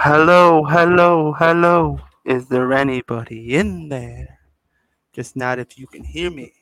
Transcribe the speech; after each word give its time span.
Hello, 0.00 0.62
hello, 0.62 1.32
hello. 1.32 1.98
Is 2.24 2.46
there 2.46 2.72
anybody 2.72 3.56
in 3.56 3.88
there? 3.88 4.38
Just 5.12 5.34
not 5.34 5.58
if 5.58 5.76
you 5.76 5.88
can 5.88 6.04
hear 6.04 6.30
me. 6.30 6.52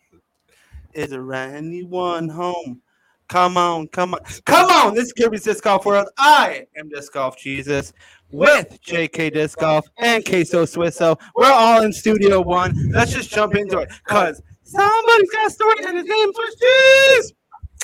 Is 0.95 1.11
there 1.11 1.35
anyone 1.35 2.30
home? 2.30 2.80
Come 3.29 3.59
on, 3.59 3.88
come 3.88 4.14
on, 4.14 4.21
come 4.46 4.71
on. 4.71 4.95
This 4.95 5.09
is 5.09 5.12
Kirby's 5.12 5.43
Disc 5.43 5.62
Golf 5.62 5.85
World. 5.85 6.09
I 6.17 6.67
am 6.79 6.88
Disc 6.88 7.12
Golf 7.12 7.36
Jesus 7.36 7.93
with 8.30 8.80
JK 8.80 9.35
Disc 9.35 9.59
Golf 9.59 9.87
and 9.98 10.25
Queso 10.25 10.64
Swisso. 10.64 11.21
We're 11.34 11.53
all 11.53 11.82
in 11.82 11.93
Studio 11.93 12.41
One. 12.41 12.91
Let's 12.91 13.12
just 13.12 13.29
jump 13.29 13.55
into 13.55 13.80
it 13.80 13.91
because 14.07 14.41
somebody's 14.62 15.30
got 15.30 15.48
a 15.48 15.50
story 15.50 15.77
and 15.87 15.98
his 15.98 16.07
name's 16.07 16.37
Cheese. 16.59 17.34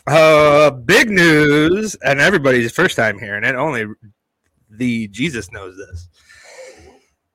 Uh, 0.07 0.71
big 0.71 1.11
news, 1.11 1.95
and 1.97 2.21
everybody's 2.21 2.73
first 2.73 2.97
time 2.97 3.19
hearing 3.19 3.45
it. 3.45 3.55
Only 3.55 3.85
the 4.73 5.09
Jesus 5.09 5.53
knows 5.53 5.77
this. 5.77 6.09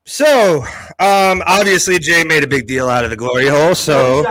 So, 0.06 0.64
um, 1.00 1.44
obviously 1.46 2.00
Jay 2.00 2.24
made 2.24 2.44
a 2.44 2.48
big 2.48 2.66
deal 2.66 2.88
out 2.88 3.04
of 3.04 3.10
the 3.10 3.18
glory 3.18 3.48
hole. 3.48 3.76
So, 3.76 4.24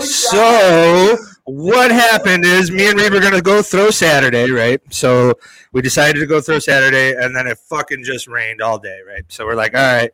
so 0.00 1.16
what 1.44 1.92
happened 1.92 2.44
is 2.44 2.70
me 2.70 2.90
and 2.90 2.98
Reed 2.98 3.12
were 3.12 3.20
gonna 3.20 3.40
go 3.40 3.62
throw 3.62 3.90
Saturday, 3.90 4.50
right? 4.50 4.80
So 4.90 5.34
we 5.72 5.82
decided 5.82 6.18
to 6.18 6.26
go 6.26 6.40
throw 6.40 6.58
Saturday, 6.58 7.14
and 7.14 7.34
then 7.34 7.46
it 7.46 7.58
fucking 7.58 8.02
just 8.02 8.26
rained 8.26 8.60
all 8.60 8.78
day, 8.78 8.98
right? 9.06 9.22
So 9.28 9.46
we're 9.46 9.54
like, 9.54 9.74
all 9.74 9.80
right. 9.80 10.10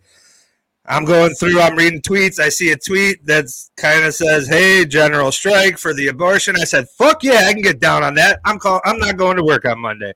I'm 0.88 1.04
going 1.04 1.34
through, 1.34 1.60
I'm 1.60 1.74
reading 1.74 2.00
tweets. 2.00 2.38
I 2.38 2.48
see 2.48 2.70
a 2.70 2.76
tweet 2.76 3.26
that 3.26 3.46
kind 3.76 4.04
of 4.04 4.14
says, 4.14 4.46
Hey, 4.46 4.84
general 4.84 5.32
strike 5.32 5.78
for 5.78 5.92
the 5.92 6.06
abortion. 6.08 6.54
I 6.56 6.64
said, 6.64 6.88
Fuck 6.90 7.24
yeah, 7.24 7.46
I 7.46 7.52
can 7.52 7.62
get 7.62 7.80
down 7.80 8.04
on 8.04 8.14
that. 8.14 8.38
I'm 8.44 8.58
call 8.58 8.80
I'm 8.84 8.98
not 8.98 9.16
going 9.16 9.36
to 9.36 9.42
work 9.42 9.64
on 9.64 9.80
Monday. 9.80 10.12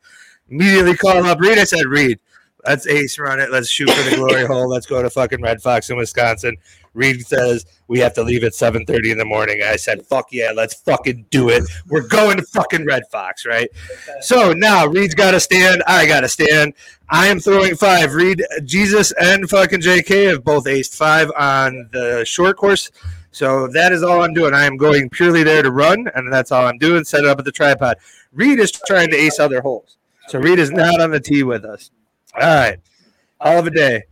Immediately 0.51 0.97
call 0.97 1.25
up 1.25 1.41
Reed. 1.41 1.59
I 1.59 1.65
said, 1.65 1.87
Reed, 1.87 2.19
let's 2.67 2.87
ace 2.87 3.19
run 3.19 3.41
it. 3.41 3.51
Let's 3.51 3.69
shoot 3.69 3.91
for 3.91 4.11
the 4.11 4.17
glory 4.17 4.47
hole. 4.47 4.69
Let's 4.69 4.87
go 4.87 5.03
to 5.03 5.11
fucking 5.11 5.43
Red 5.43 5.63
Fox 5.63 5.91
in 5.91 5.97
Wisconsin. 5.97 6.57
Reed 6.93 7.25
says 7.25 7.67
we 7.87 8.01
have 8.01 8.15
to 8.15 8.23
leave 8.23 8.43
at 8.43 8.53
7:30 8.53 9.13
in 9.13 9.19
the 9.19 9.25
morning. 9.25 9.63
I 9.63 9.77
said, 9.77 10.05
"Fuck 10.07 10.33
yeah, 10.33 10.51
let's 10.55 10.75
fucking 10.75 11.27
do 11.31 11.49
it. 11.49 11.63
We're 11.87 12.07
going 12.07 12.37
to 12.39 12.43
fucking 12.43 12.85
Red 12.85 13.05
Fox, 13.13 13.47
right?" 13.47 13.69
So 14.21 14.53
now 14.53 14.87
Reed's 14.87 15.15
got 15.15 15.31
to 15.33 15.41
stand. 15.41 15.85
I 15.87 16.07
got 16.07 16.21
to 16.21 16.29
stand. 16.29 16.75
I 17.09 17.29
am 17.29 17.39
throwing 17.39 17.77
five. 17.77 18.15
Reed, 18.15 18.43
Jesus, 18.65 19.13
and 19.13 19.49
fucking 19.49 19.81
JK 19.81 20.31
have 20.31 20.45
both 20.45 20.65
aced 20.65 20.97
five 20.97 21.31
on 21.37 21.89
the 21.93 22.25
short 22.25 22.57
course. 22.57 22.91
So 23.33 23.69
that 23.69 23.93
is 23.93 24.03
all 24.03 24.23
I'm 24.23 24.35
doing. 24.35 24.55
I 24.55 24.65
am 24.65 24.77
going 24.77 25.09
purely 25.11 25.45
there 25.45 25.63
to 25.63 25.71
run, 25.71 26.11
and 26.17 26.33
that's 26.33 26.51
all 26.51 26.67
I'm 26.67 26.79
doing. 26.79 27.05
Set 27.05 27.21
it 27.21 27.27
up 27.27 27.39
at 27.39 27.45
the 27.45 27.53
tripod. 27.53 27.99
Reed 28.33 28.59
is 28.59 28.73
trying 28.73 29.11
to 29.11 29.17
ace 29.17 29.39
other 29.39 29.61
holes. 29.61 29.97
So 30.31 30.39
Reed 30.39 30.61
is 30.61 30.71
not 30.71 31.01
on 31.01 31.11
the 31.11 31.19
tee 31.19 31.43
with 31.43 31.65
us. 31.65 31.91
All 32.37 32.43
right. 32.43 32.79
All 33.41 33.59
of 33.59 33.67
a 33.67 33.71
day. 33.71 34.05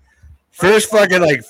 First 0.50 0.90
fucking 0.90 1.22
like 1.22 1.44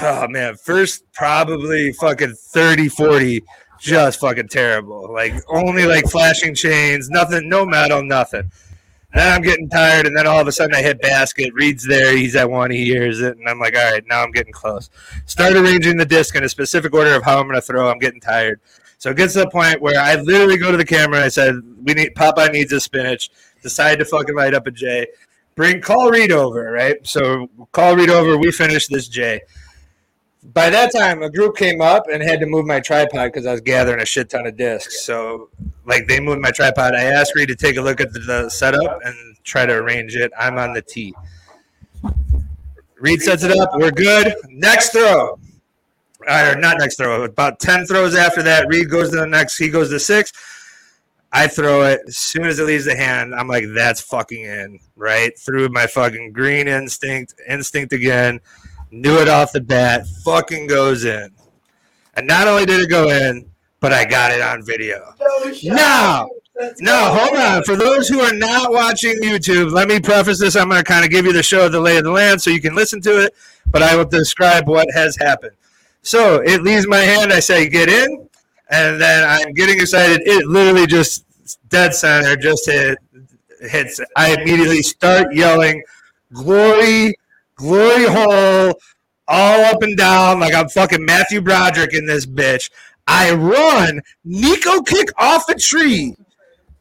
oh 0.00 0.26
man, 0.28 0.56
first 0.56 1.04
probably 1.12 1.92
fucking 1.92 2.32
30, 2.32 2.88
40, 2.88 3.42
just 3.78 4.18
fucking 4.20 4.48
terrible. 4.48 5.12
Like 5.12 5.34
only 5.50 5.84
like 5.84 6.08
flashing 6.08 6.54
chains, 6.54 7.10
nothing, 7.10 7.46
no 7.46 7.66
metal, 7.66 8.02
nothing. 8.02 8.50
Then 9.12 9.34
I'm 9.34 9.42
getting 9.42 9.68
tired, 9.68 10.06
and 10.06 10.16
then 10.16 10.26
all 10.26 10.40
of 10.40 10.48
a 10.48 10.52
sudden 10.52 10.74
I 10.74 10.80
hit 10.80 11.02
basket. 11.02 11.52
Reed's 11.52 11.86
there, 11.86 12.16
he's 12.16 12.36
at 12.36 12.50
one, 12.50 12.70
he 12.70 12.86
hears 12.86 13.20
it, 13.20 13.36
and 13.36 13.46
I'm 13.46 13.58
like, 13.58 13.76
all 13.76 13.92
right, 13.92 14.04
now 14.08 14.22
I'm 14.22 14.32
getting 14.32 14.52
close. 14.52 14.88
Start 15.26 15.52
arranging 15.56 15.98
the 15.98 16.06
disc 16.06 16.34
in 16.34 16.42
a 16.42 16.48
specific 16.48 16.94
order 16.94 17.14
of 17.14 17.22
how 17.22 17.38
I'm 17.38 17.48
gonna 17.48 17.60
throw. 17.60 17.90
I'm 17.90 17.98
getting 17.98 18.20
tired. 18.20 18.60
So 18.98 19.10
it 19.10 19.18
gets 19.18 19.34
to 19.34 19.40
the 19.40 19.50
point 19.50 19.82
where 19.82 20.00
I 20.00 20.14
literally 20.16 20.56
go 20.56 20.70
to 20.70 20.78
the 20.78 20.84
camera 20.84 21.16
and 21.16 21.24
I 21.24 21.28
said, 21.28 21.56
We 21.84 21.92
need 21.92 22.14
Popeye 22.14 22.52
needs 22.52 22.72
a 22.72 22.80
spinach. 22.80 23.30
Decide 23.66 23.98
to 23.98 24.04
fucking 24.04 24.36
light 24.36 24.54
up 24.54 24.68
a 24.68 24.70
J 24.70 25.08
bring 25.56 25.80
call 25.80 26.10
Reed 26.10 26.30
over, 26.30 26.70
right? 26.70 27.04
So 27.04 27.48
call 27.72 27.96
Reed 27.96 28.10
over. 28.10 28.38
We 28.38 28.52
finish 28.52 28.86
this 28.86 29.08
J. 29.08 29.40
By 30.52 30.70
that 30.70 30.92
time, 30.94 31.24
a 31.24 31.30
group 31.30 31.56
came 31.56 31.80
up 31.80 32.04
and 32.12 32.22
had 32.22 32.38
to 32.38 32.46
move 32.46 32.66
my 32.66 32.78
tripod 32.78 33.32
because 33.32 33.46
I 33.46 33.52
was 33.52 33.60
gathering 33.60 34.00
a 34.00 34.06
shit 34.06 34.30
ton 34.30 34.46
of 34.46 34.56
discs. 34.56 35.04
So, 35.04 35.48
like, 35.86 36.06
they 36.06 36.20
moved 36.20 36.40
my 36.40 36.52
tripod. 36.52 36.94
I 36.94 37.02
asked 37.02 37.34
Reed 37.34 37.48
to 37.48 37.56
take 37.56 37.78
a 37.78 37.82
look 37.82 38.00
at 38.00 38.12
the, 38.12 38.20
the 38.20 38.48
setup 38.48 39.00
and 39.04 39.14
try 39.42 39.66
to 39.66 39.72
arrange 39.72 40.14
it. 40.14 40.30
I'm 40.38 40.56
on 40.56 40.72
the 40.72 40.82
tee. 40.82 41.12
Reed 43.00 43.22
sets 43.22 43.42
it 43.42 43.58
up. 43.58 43.70
We're 43.74 43.90
good. 43.90 44.36
Next 44.48 44.90
throw. 44.90 45.36
Or 46.28 46.54
not 46.56 46.78
next 46.78 46.96
throw. 46.96 47.24
About 47.24 47.58
10 47.58 47.86
throws 47.86 48.14
after 48.14 48.42
that, 48.44 48.68
Reed 48.68 48.88
goes 48.88 49.10
to 49.10 49.16
the 49.16 49.26
next. 49.26 49.56
He 49.58 49.68
goes 49.68 49.90
to 49.90 49.98
six. 49.98 50.32
I 51.32 51.48
throw 51.48 51.84
it 51.84 52.00
as 52.06 52.16
soon 52.16 52.44
as 52.44 52.58
it 52.58 52.64
leaves 52.64 52.84
the 52.84 52.96
hand. 52.96 53.34
I'm 53.34 53.48
like, 53.48 53.64
that's 53.74 54.00
fucking 54.00 54.42
in, 54.42 54.78
right? 54.94 55.38
Through 55.38 55.68
my 55.68 55.86
fucking 55.86 56.32
green 56.32 56.68
instinct, 56.68 57.34
instinct 57.48 57.92
again. 57.92 58.40
Knew 58.90 59.18
it 59.18 59.28
off 59.28 59.52
the 59.52 59.60
bat. 59.60 60.06
Fucking 60.24 60.66
goes 60.66 61.04
in. 61.04 61.30
And 62.14 62.26
not 62.26 62.48
only 62.48 62.64
did 62.64 62.80
it 62.80 62.88
go 62.88 63.10
in, 63.10 63.50
but 63.80 63.92
I 63.92 64.04
got 64.04 64.30
it 64.30 64.40
on 64.40 64.64
video. 64.64 65.12
Now, 65.64 66.28
no, 66.80 67.14
hold 67.14 67.38
on. 67.38 67.62
For 67.64 67.76
those 67.76 68.08
who 68.08 68.20
are 68.20 68.32
not 68.32 68.72
watching 68.72 69.20
YouTube, 69.20 69.72
let 69.72 69.88
me 69.88 70.00
preface 70.00 70.40
this. 70.40 70.56
I'm 70.56 70.68
going 70.68 70.82
to 70.82 70.84
kind 70.84 71.04
of 71.04 71.10
give 71.10 71.26
you 71.26 71.32
the 71.32 71.42
show 71.42 71.66
of 71.66 71.72
the 71.72 71.80
lay 71.80 71.98
of 71.98 72.04
the 72.04 72.10
land 72.10 72.40
so 72.40 72.50
you 72.50 72.60
can 72.60 72.74
listen 72.74 73.02
to 73.02 73.22
it, 73.22 73.34
but 73.66 73.82
I 73.82 73.94
will 73.96 74.06
describe 74.06 74.66
what 74.66 74.88
has 74.94 75.16
happened. 75.16 75.52
So 76.02 76.40
it 76.40 76.62
leaves 76.62 76.86
my 76.86 77.00
hand. 77.00 77.32
I 77.32 77.40
say, 77.40 77.68
get 77.68 77.88
in. 77.88 78.25
And 78.70 79.00
then 79.00 79.28
I'm 79.28 79.52
getting 79.52 79.80
excited. 79.80 80.22
It 80.26 80.46
literally 80.46 80.86
just 80.86 81.24
dead 81.68 81.94
center, 81.94 82.36
just 82.36 82.66
hit 82.66 82.98
hits. 83.60 84.00
I 84.16 84.34
immediately 84.34 84.82
start 84.82 85.34
yelling, 85.34 85.82
"Glory, 86.32 87.14
glory 87.56 88.06
hole!" 88.06 88.78
all 89.28 89.64
up 89.64 89.82
and 89.82 89.96
down 89.96 90.40
like 90.40 90.54
I'm 90.54 90.68
fucking 90.68 91.04
Matthew 91.04 91.40
Broderick 91.40 91.94
in 91.94 92.06
this 92.06 92.26
bitch. 92.26 92.70
I 93.06 93.32
run, 93.32 94.00
Nico 94.24 94.82
kick 94.82 95.10
off 95.16 95.48
a 95.48 95.54
tree, 95.54 96.16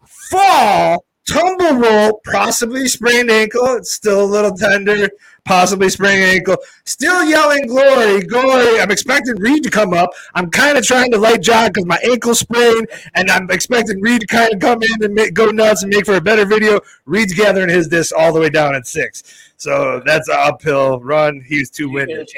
fall, 0.06 1.06
tumble 1.26 1.76
roll, 1.76 2.22
possibly 2.26 2.88
sprained 2.88 3.30
ankle. 3.30 3.76
It's 3.76 3.92
still 3.92 4.24
a 4.24 4.26
little 4.26 4.52
tender 4.52 5.10
possibly 5.46 5.90
sprained 5.90 6.24
ankle. 6.24 6.58
Still 6.84 7.24
yelling 7.24 7.68
glory, 7.68 8.22
glory. 8.24 8.80
I'm 8.82 8.92
expecting 8.92 9.36
Reed 9.38 9.64
to 9.64 9.70
come 9.70 9.94
up. 9.94 10.10
I'm 10.34 10.50
kind 10.50 10.78
of 10.78 10.84
trying 10.84 11.12
to 11.12 11.18
light 11.18 11.42
jog 11.42 11.74
because 11.74 11.86
my 11.86 12.00
ankle 12.04 12.36
sprained, 12.36 12.88
and 13.14 13.30
I'm 13.30 13.50
expecting 13.52 14.02
Reed 14.02 14.22
to 14.22 14.28
kind 14.28 14.54
of 14.54 14.60
come 14.60 14.82
in 14.84 15.04
and 15.04 15.14
make, 15.14 15.34
go 15.34 15.52
nuts 15.52 15.84
and 15.84 15.94
make 15.94 16.06
for 16.06 16.16
a 16.16 16.22
better 16.22 16.46
video. 16.46 16.82
Reed's 17.06 17.34
gathering 17.34 17.70
his 17.70 17.88
disc 17.88 18.14
all 18.18 18.34
the 18.34 18.40
way 18.40 18.50
down 18.50 18.76
at 18.76 18.88
six. 18.88 19.52
So 19.58 20.02
that's 20.06 20.28
an 20.28 20.36
uphill 20.38 21.00
run. 21.00 21.42
He's 21.48 21.70
too 21.70 21.90
winded. 21.90 22.30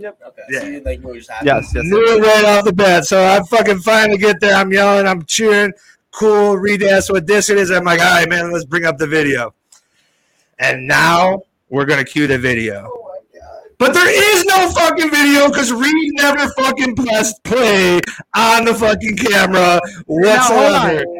Yep. 0.00 0.18
Okay. 0.26 0.42
Yeah. 0.50 0.60
So 0.60 0.66
you, 0.66 0.80
like, 0.80 1.00
knew 1.00 1.08
what 1.08 1.16
just 1.16 1.30
happened. 1.30 1.46
Yes, 1.46 1.72
yes. 1.74 1.84
Knew 1.84 2.04
it 2.04 2.20
right 2.20 2.44
off 2.44 2.64
the 2.64 2.72
bat. 2.72 3.06
So 3.06 3.24
I 3.24 3.40
fucking 3.48 3.78
finally 3.78 4.18
get 4.18 4.40
there. 4.40 4.54
I'm 4.54 4.70
yelling. 4.72 5.06
I'm 5.06 5.24
cheering. 5.24 5.72
Cool. 6.12 6.56
Reed 6.56 6.82
asks 6.82 7.10
what 7.10 7.26
this 7.26 7.50
it 7.50 7.58
is. 7.58 7.70
I'm 7.70 7.84
like, 7.84 8.00
all 8.00 8.06
right, 8.06 8.28
man, 8.28 8.52
let's 8.52 8.64
bring 8.64 8.84
up 8.84 8.98
the 8.98 9.06
video. 9.06 9.54
And 10.58 10.86
now 10.86 11.42
we're 11.70 11.84
gonna 11.84 12.04
cue 12.04 12.26
the 12.26 12.38
video. 12.38 12.88
Oh 12.90 13.14
But 13.78 13.94
there 13.94 14.08
is 14.08 14.44
no 14.46 14.70
fucking 14.70 15.10
video 15.10 15.48
because 15.48 15.72
Reed 15.72 16.12
never 16.14 16.48
fucking 16.54 16.96
pressed 16.96 17.42
play 17.44 18.00
on 18.34 18.64
the 18.64 18.74
fucking 18.74 19.16
camera 19.16 19.80
whatsoever. 20.06 21.04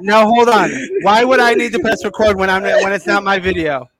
Now 0.00 0.26
hold 0.26 0.48
on. 0.48 0.70
Why 1.02 1.24
would 1.24 1.40
I 1.40 1.54
need 1.54 1.72
to 1.72 1.78
press 1.80 2.04
record 2.04 2.38
when 2.38 2.48
I'm 2.48 2.62
when 2.62 2.92
it's 2.92 3.06
not 3.06 3.24
my 3.24 3.38
video? 3.38 3.90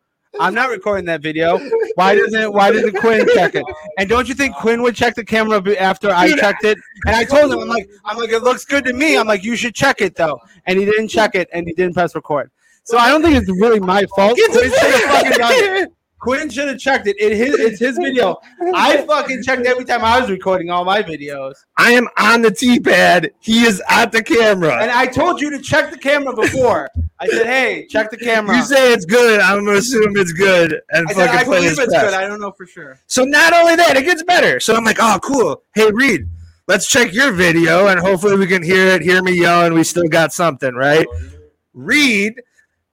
I'm 0.41 0.55
not 0.55 0.71
recording 0.71 1.05
that 1.07 1.23
video. 1.23 1.59
Why 1.95 2.15
doesn't 2.15 2.53
Why 2.53 2.71
doesn't 2.71 2.97
Quinn 2.99 3.27
check 3.35 3.55
it? 3.55 3.65
And 3.99 4.09
don't 4.09 4.29
you 4.29 4.35
think 4.35 4.55
Quinn 4.57 4.83
would 4.83 4.95
check 4.95 5.15
the 5.15 5.25
camera 5.25 5.63
after 5.77 6.11
I 6.11 6.33
checked 6.37 6.65
it? 6.65 6.79
And 7.07 7.17
I 7.17 7.25
told 7.25 7.53
him, 7.53 7.61
I'm 7.61 7.69
like, 7.69 7.91
I'm 8.05 8.17
like, 8.17 8.31
it 8.31 8.43
looks 8.43 8.65
good 8.65 8.85
to 8.85 8.93
me. 8.93 9.17
I'm 9.17 9.27
like, 9.27 9.45
you 9.45 9.57
should 9.57 9.75
check 9.75 10.01
it 10.01 10.15
though. 10.15 10.41
And 10.67 10.79
he 10.79 10.85
didn't 10.85 11.09
check 11.09 11.35
it, 11.35 11.49
and 11.53 11.67
he 11.67 11.73
didn't 11.75 11.95
press 11.95 12.15
record. 12.15 12.51
So 12.85 12.97
I 12.99 13.09
don't 13.09 13.23
think 13.23 13.37
it's 13.37 13.51
really 13.51 13.81
my 13.81 14.07
fault. 14.17 14.39
Quinn 14.39 14.53
should 14.53 14.73
have 14.73 15.01
fucking 15.03 15.33
done 15.33 15.53
it. 15.53 15.93
Quinn 16.21 16.51
should 16.51 16.69
have 16.69 16.79
checked 16.79 17.07
it. 17.07 17.17
It 17.21 17.37
his, 17.37 17.55
it's 17.55 17.79
his 17.79 17.97
video. 17.97 18.37
I 18.75 19.03
fucking 19.07 19.43
checked 19.43 19.67
every 19.67 19.85
time 19.85 20.05
I 20.05 20.21
was 20.21 20.31
recording 20.31 20.71
all 20.71 20.85
my 20.85 21.03
videos. 21.03 21.55
I 21.77 21.93
am 21.93 22.09
on 22.19 22.43
the 22.43 22.51
T 22.51 22.81
pad. 22.81 23.31
He 23.41 23.65
is 23.65 23.83
at 23.89 24.11
the 24.11 24.23
camera. 24.23 24.83
And 24.83 24.91
I 24.91 25.07
told 25.07 25.41
you 25.41 25.51
to 25.51 25.61
check 25.61 25.91
the 25.91 25.99
camera 25.99 26.35
before. 26.35 26.89
I 27.21 27.27
said, 27.29 27.47
hey, 27.47 27.87
check 27.89 28.11
the 28.11 28.17
camera. 28.17 28.57
you 28.57 28.63
say 28.63 28.93
it's 28.93 29.05
good. 29.05 29.41
I'm 29.41 29.65
gonna 29.65 29.79
assume 29.79 30.17
it's 30.17 30.33
good 30.33 30.81
and 30.91 31.07
I 31.09 31.13
said, 31.13 31.27
fucking 31.27 31.41
I 31.41 31.45
play 31.45 31.59
believe 31.59 31.71
it's 31.73 31.87
press. 31.87 32.03
good. 32.03 32.15
I 32.15 32.27
don't 32.27 32.41
know 32.41 32.53
for 32.53 32.67
sure. 32.67 33.01
So 33.07 33.25
not 33.25 33.53
only 33.53 33.77
that, 33.77 33.97
it 33.97 34.05
gets 34.05 34.23
better. 34.23 34.61
So 34.61 34.75
I'm 34.75 34.85
like, 34.85 34.99
oh, 35.01 35.19
cool. 35.23 35.63
Hey, 35.75 35.91
Reed, 35.91 36.29
let's 36.69 36.87
check 36.89 37.13
your 37.13 37.33
video 37.33 37.89
and 37.89 37.99
hopefully 37.99 38.37
we 38.37 38.47
can 38.47 38.63
hear 38.63 38.89
it, 38.89 39.03
hear 39.03 39.23
me 39.23 39.41
yelling. 39.41 39.75
We 39.75 39.85
still 39.85 40.09
got 40.09 40.33
something, 40.33 40.75
right? 40.75 41.07
Oh, 41.13 41.29
Reed 41.75 42.41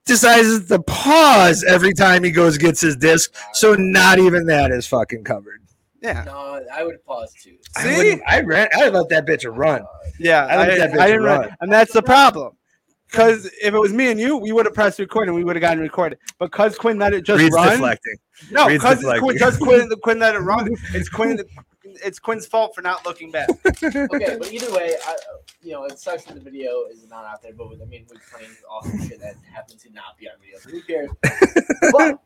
decides 0.06 0.68
to 0.68 0.80
pause 0.84 1.64
every 1.64 1.94
time 1.94 2.24
he 2.24 2.32
goes 2.32 2.58
gets 2.58 2.82
his 2.82 2.96
disc. 2.96 3.34
So 3.54 3.74
not 3.74 4.20
even 4.20 4.46
that 4.48 4.72
is 4.72 4.86
fucking 4.88 5.24
covered. 5.24 5.62
Yeah. 6.02 6.24
No, 6.26 6.62
I 6.72 6.84
would 6.84 7.04
pause 7.06 7.34
too. 7.42 7.58
I 7.76 7.82
See? 7.84 7.98
wouldn't- 7.98 8.22
I 8.28 8.42
ran. 8.42 8.68
I 8.76 8.90
let 8.90 9.10
that 9.10 9.26
bitch 9.26 9.44
run 9.52 9.84
Yeah. 10.20 10.46
I 10.46 10.58
let 10.58 10.78
that 10.78 10.92
bitch 10.92 11.00
I 11.00 11.08
didn't 11.08 11.24
run. 11.24 11.40
run. 11.42 11.56
And 11.62 11.72
that's 11.74 11.94
the 11.94 12.04
problem. 12.04 12.54
because 13.12 13.46
if 13.62 13.74
it 13.74 13.80
was 13.80 13.94
me 13.94 14.12
and 14.12 14.20
you, 14.20 14.38
we 14.38 14.52
would 14.52 14.66
have 14.66 14.76
pressed 14.76 15.00
record 15.00 15.28
and 15.28 15.36
we 15.36 15.44
would 15.44 15.56
have 15.56 15.62
gotten 15.62 15.80
recorded. 15.80 16.20
But 16.38 16.52
because 16.52 16.78
Quinn 16.78 17.00
let 17.00 17.14
it 17.14 17.22
just 17.24 17.42
Reed's 17.42 17.56
run. 17.56 17.70
deflecting. 17.72 18.16
No, 18.52 18.68
because. 18.68 19.00
Quinn, 19.20 19.38
just 19.38 19.60
Quinn, 19.60 19.90
Quinn 20.04 20.20
let 20.20 20.36
it 20.36 20.40
run. 20.40 20.70
It's 20.94 21.08
Quinn. 21.10 21.40
It's 22.04 22.20
Quinn's 22.20 22.46
fault 22.46 22.76
for 22.76 22.82
not 22.82 23.06
looking 23.06 23.32
back. 23.32 23.50
okay, 23.66 24.38
but 24.38 24.52
either 24.52 24.72
way, 24.74 24.96
I, 25.06 25.16
you 25.62 25.72
know, 25.72 25.86
it 25.86 25.98
sucks 26.00 26.24
that 26.26 26.34
the 26.36 26.40
video 26.42 26.86
is 26.92 27.08
not 27.08 27.26
out 27.26 27.42
there. 27.42 27.54
But 27.54 27.68
I 27.82 27.86
mean, 27.86 28.06
we're 28.10 28.20
playing 28.32 28.52
awesome 28.70 29.08
shit 29.08 29.20
that 29.22 29.36
happens 29.52 29.84
to 29.84 29.92
not 29.94 30.18
be 30.20 30.28
on 30.28 30.36
video. 30.42 30.60
So 30.60 30.70
who 30.70 30.82
cares? 30.82 31.10
but 31.92 32.20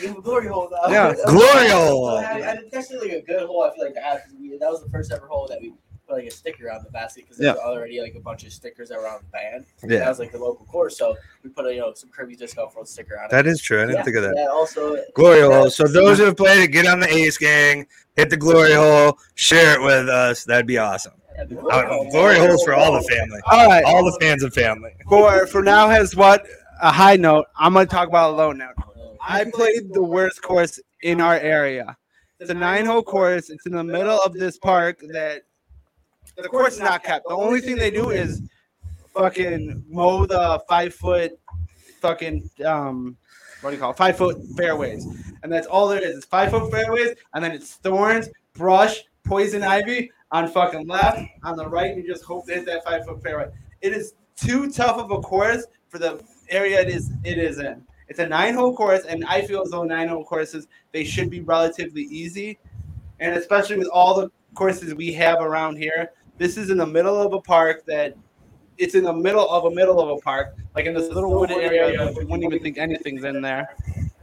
you 0.00 0.08
have 0.08 0.18
a 0.18 0.22
glory 0.22 0.48
hole 0.48 0.68
though. 0.70 0.90
Yeah, 0.92 1.14
glory 1.26 1.68
hole. 1.68 2.10
So 2.10 2.16
I, 2.16 2.50
I, 2.52 2.58
that's 2.72 2.90
really 2.92 3.12
a 3.16 3.22
good 3.22 3.46
hole. 3.46 3.62
I 3.64 3.74
feel 3.74 3.84
like 3.84 3.94
to 3.94 4.00
have 4.00 4.20
'cause 4.22 4.34
we, 4.38 4.56
that 4.58 4.70
was 4.70 4.82
the 4.82 4.90
first 4.90 5.10
ever 5.12 5.26
hole 5.26 5.46
that 5.48 5.60
we 5.60 5.74
put 6.06 6.16
like 6.16 6.26
a 6.26 6.30
sticker 6.30 6.70
on 6.70 6.82
the 6.84 6.90
basket 6.90 7.24
because 7.24 7.38
there's 7.38 7.56
already 7.56 8.00
like 8.00 8.14
a 8.14 8.20
bunch 8.20 8.44
of 8.44 8.52
stickers 8.52 8.88
that 8.88 8.98
were 8.98 9.08
on 9.08 9.20
the 9.22 9.28
band. 9.28 9.66
Yeah, 9.82 9.88
That 9.88 9.94
Yeah, 10.02 10.08
was 10.08 10.18
like 10.18 10.32
the 10.32 10.38
local 10.38 10.66
course, 10.66 10.96
so 10.96 11.16
we 11.42 11.50
put 11.50 11.66
a 11.66 11.72
you 11.74 11.80
know 11.80 11.92
some 11.94 12.10
Kirby 12.10 12.36
Disco 12.36 12.62
golf 12.62 12.74
world 12.74 12.88
sticker 12.88 13.18
on 13.18 13.26
it. 13.26 13.30
that 13.30 13.46
is 13.46 13.60
true. 13.60 13.78
I 13.78 13.86
didn't 13.86 13.96
yeah, 13.98 14.02
think 14.04 14.16
of 14.16 14.22
that. 14.24 14.34
Yeah, 14.36 14.46
also 14.48 14.96
Glory 15.14 15.40
Yeah. 15.40 15.46
hole. 15.46 15.70
So 15.70 15.84
those 15.84 16.18
who 16.18 16.24
have 16.24 16.36
played 16.36 16.62
it, 16.62 16.68
get 16.68 16.86
on 16.86 17.00
the 17.00 17.08
Ace 17.08 17.38
Gang, 17.38 17.86
hit 18.16 18.30
the 18.30 18.36
glory 18.36 18.72
hole, 18.72 19.18
share 19.34 19.74
it 19.74 19.82
with 19.82 20.08
us. 20.08 20.44
That'd 20.44 20.66
be 20.66 20.78
awesome. 20.78 21.14
yeah, 21.36 21.44
the 21.44 21.56
Uh, 21.60 22.10
glory 22.10 22.38
holes 22.38 22.62
for 22.64 22.74
all 22.74 22.92
the 22.92 23.02
family, 23.02 23.40
All 23.50 23.66
right. 23.66 23.84
all 23.84 24.04
the 24.04 24.16
fans 24.20 24.42
of 24.42 24.52
family. 24.54 24.92
For 25.08 25.46
for 25.46 25.62
now 25.62 25.88
has 25.88 26.14
what 26.16 26.46
a 26.80 26.90
high 26.90 27.16
note. 27.16 27.46
I'm 27.56 27.72
gonna 27.74 27.86
talk 27.86 28.08
about 28.08 28.30
a 28.32 28.36
low 28.36 28.52
note. 28.52 28.74
Oh, 28.78 29.16
I 29.20 29.44
played 29.44 29.92
the 29.92 30.02
worst 30.02 30.42
course 30.42 30.78
in 31.02 31.20
our 31.20 31.36
area. 31.36 31.96
It's 32.40 32.50
a 32.50 32.54
nine 32.54 32.84
hole 32.84 33.02
course. 33.02 33.48
It's 33.50 33.64
in 33.66 33.72
the 33.72 33.84
middle 33.84 34.18
of 34.24 34.32
this 34.34 34.58
park 34.58 35.00
that 35.12 35.42
the 36.36 36.48
course 36.48 36.74
is 36.74 36.80
not 36.80 37.02
kept. 37.02 37.26
The 37.28 37.34
only 37.34 37.60
thing 37.60 37.76
they 37.76 37.90
do 37.90 38.10
is 38.10 38.42
fucking 39.14 39.84
mow 39.88 40.26
the 40.26 40.62
five 40.68 40.94
foot 40.94 41.32
fucking 42.00 42.50
um 42.64 43.16
what 43.60 43.70
do 43.70 43.76
you 43.76 43.80
call 43.80 43.92
it? 43.92 43.96
Five 43.96 44.18
foot 44.18 44.42
fairways. 44.56 45.06
And 45.42 45.50
that's 45.50 45.66
all 45.66 45.88
there 45.88 46.02
is. 46.02 46.16
It's 46.16 46.26
five 46.26 46.50
foot 46.50 46.70
fairways 46.70 47.16
and 47.32 47.42
then 47.42 47.52
it's 47.52 47.74
thorns, 47.76 48.28
brush, 48.54 49.04
poison 49.24 49.62
ivy 49.62 50.10
on 50.32 50.48
fucking 50.48 50.86
left, 50.86 51.22
on 51.44 51.56
the 51.56 51.66
right, 51.66 51.96
you 51.96 52.06
just 52.06 52.24
hope 52.24 52.48
hit 52.48 52.66
that 52.66 52.84
five 52.84 53.06
foot 53.06 53.22
fairway. 53.22 53.46
It 53.80 53.92
is 53.92 54.14
too 54.36 54.70
tough 54.70 54.98
of 54.98 55.10
a 55.10 55.20
course 55.20 55.64
for 55.88 55.98
the 55.98 56.22
area 56.48 56.80
it 56.80 56.88
is 56.88 57.12
it 57.24 57.38
is 57.38 57.58
in. 57.58 57.82
It's 58.08 58.18
a 58.18 58.26
nine 58.26 58.54
hole 58.54 58.76
course, 58.76 59.04
and 59.04 59.24
I 59.24 59.42
feel 59.42 59.62
as 59.62 59.70
though 59.70 59.84
nine 59.84 60.08
hole 60.08 60.24
courses 60.24 60.66
they 60.92 61.04
should 61.04 61.30
be 61.30 61.40
relatively 61.40 62.02
easy, 62.02 62.58
and 63.20 63.34
especially 63.36 63.78
with 63.78 63.88
all 63.88 64.14
the 64.14 64.30
courses 64.54 64.94
we 64.94 65.12
have 65.14 65.40
around 65.40 65.76
here. 65.76 66.10
This 66.38 66.56
is 66.56 66.70
in 66.70 66.78
the 66.78 66.86
middle 66.86 67.20
of 67.20 67.32
a 67.32 67.40
park 67.40 67.84
that 67.86 68.16
it's 68.76 68.94
in 68.94 69.04
the 69.04 69.12
middle 69.12 69.48
of 69.48 69.64
a 69.66 69.70
middle 69.74 70.00
of 70.00 70.08
a 70.18 70.20
park, 70.20 70.56
like 70.74 70.86
in 70.86 70.94
this 70.94 71.08
little 71.12 71.32
wooded 71.38 71.58
area. 71.58 72.10
You 72.10 72.14
wouldn't 72.26 72.42
even 72.44 72.58
think 72.60 72.76
anything's 72.78 73.22
in 73.24 73.40
there. 73.40 73.68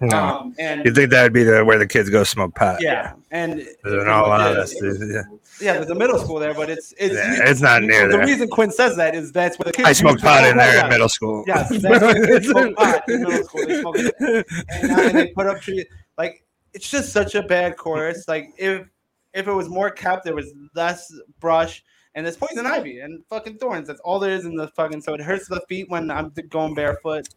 No. 0.01 0.17
Um, 0.17 0.55
and 0.59 0.83
You'd 0.83 0.95
think 0.95 1.11
that 1.11 1.23
would 1.23 1.33
be 1.33 1.43
the 1.43 1.63
where 1.63 1.77
the 1.77 1.87
kids 1.87 2.09
go 2.09 2.23
smoke 2.23 2.55
pot. 2.55 2.81
yeah, 2.81 3.13
and 3.29 3.59
In 3.85 4.07
all 4.07 4.31
honesty, 4.31 4.79
yeah. 4.83 5.21
yeah, 5.61 5.73
there's 5.73 5.89
a 5.91 5.95
middle 5.95 6.17
school 6.19 6.39
there, 6.39 6.53
but 6.55 6.69
it's 6.71 6.91
it's 6.97 7.13
Yeah, 7.13 7.49
it's 7.49 7.61
not 7.61 7.83
near 7.83 8.07
the 8.09 8.17
there. 8.17 8.25
reason 8.25 8.49
Quinn 8.49 8.71
says 8.71 8.97
that 8.97 9.13
is 9.15 9.31
that's 9.31 9.57
where 9.59 9.65
the 9.65 9.73
kids 9.73 9.87
I 9.87 9.93
smoked 9.93 10.15
used 10.15 10.25
pot 10.25 10.43
in 10.43 10.57
there 10.57 10.75
yeah. 10.75 10.83
in 10.85 10.89
middle 10.89 11.07
school. 11.07 11.43
Yes, 11.47 11.69
that's 11.69 11.83
where 12.01 12.39
they 12.39 12.41
smoke 12.45 12.75
pot 12.75 13.03
in 13.07 13.21
middle 13.21 13.43
school. 13.47 13.65
They 13.67 13.79
smoke 13.79 13.95
it. 13.97 14.45
and, 14.69 14.87
now 14.89 15.09
they 15.09 15.27
put 15.27 15.45
up 15.47 15.61
trees. 15.61 15.85
Like 16.17 16.43
it's 16.73 16.89
just 16.89 17.13
such 17.13 17.35
a 17.35 17.43
bad 17.43 17.77
course. 17.77 18.27
Like 18.27 18.49
if 18.57 18.87
if 19.33 19.47
it 19.47 19.53
was 19.53 19.69
more 19.69 19.91
kept, 19.91 20.25
there 20.25 20.35
was 20.35 20.51
less 20.75 21.13
brush 21.39 21.83
and 22.15 22.25
there's 22.25 22.37
poison 22.37 22.65
ivy 22.65 22.99
and 22.99 23.23
fucking 23.25 23.57
thorns. 23.57 23.87
That's 23.87 24.01
all 24.01 24.19
there 24.19 24.31
is 24.31 24.45
in 24.45 24.55
the 24.55 24.67
fucking. 24.69 25.01
So 25.01 25.13
it 25.13 25.21
hurts 25.21 25.47
the 25.47 25.61
feet 25.69 25.89
when 25.89 26.11
I'm 26.11 26.31
going 26.49 26.73
barefoot. 26.75 27.27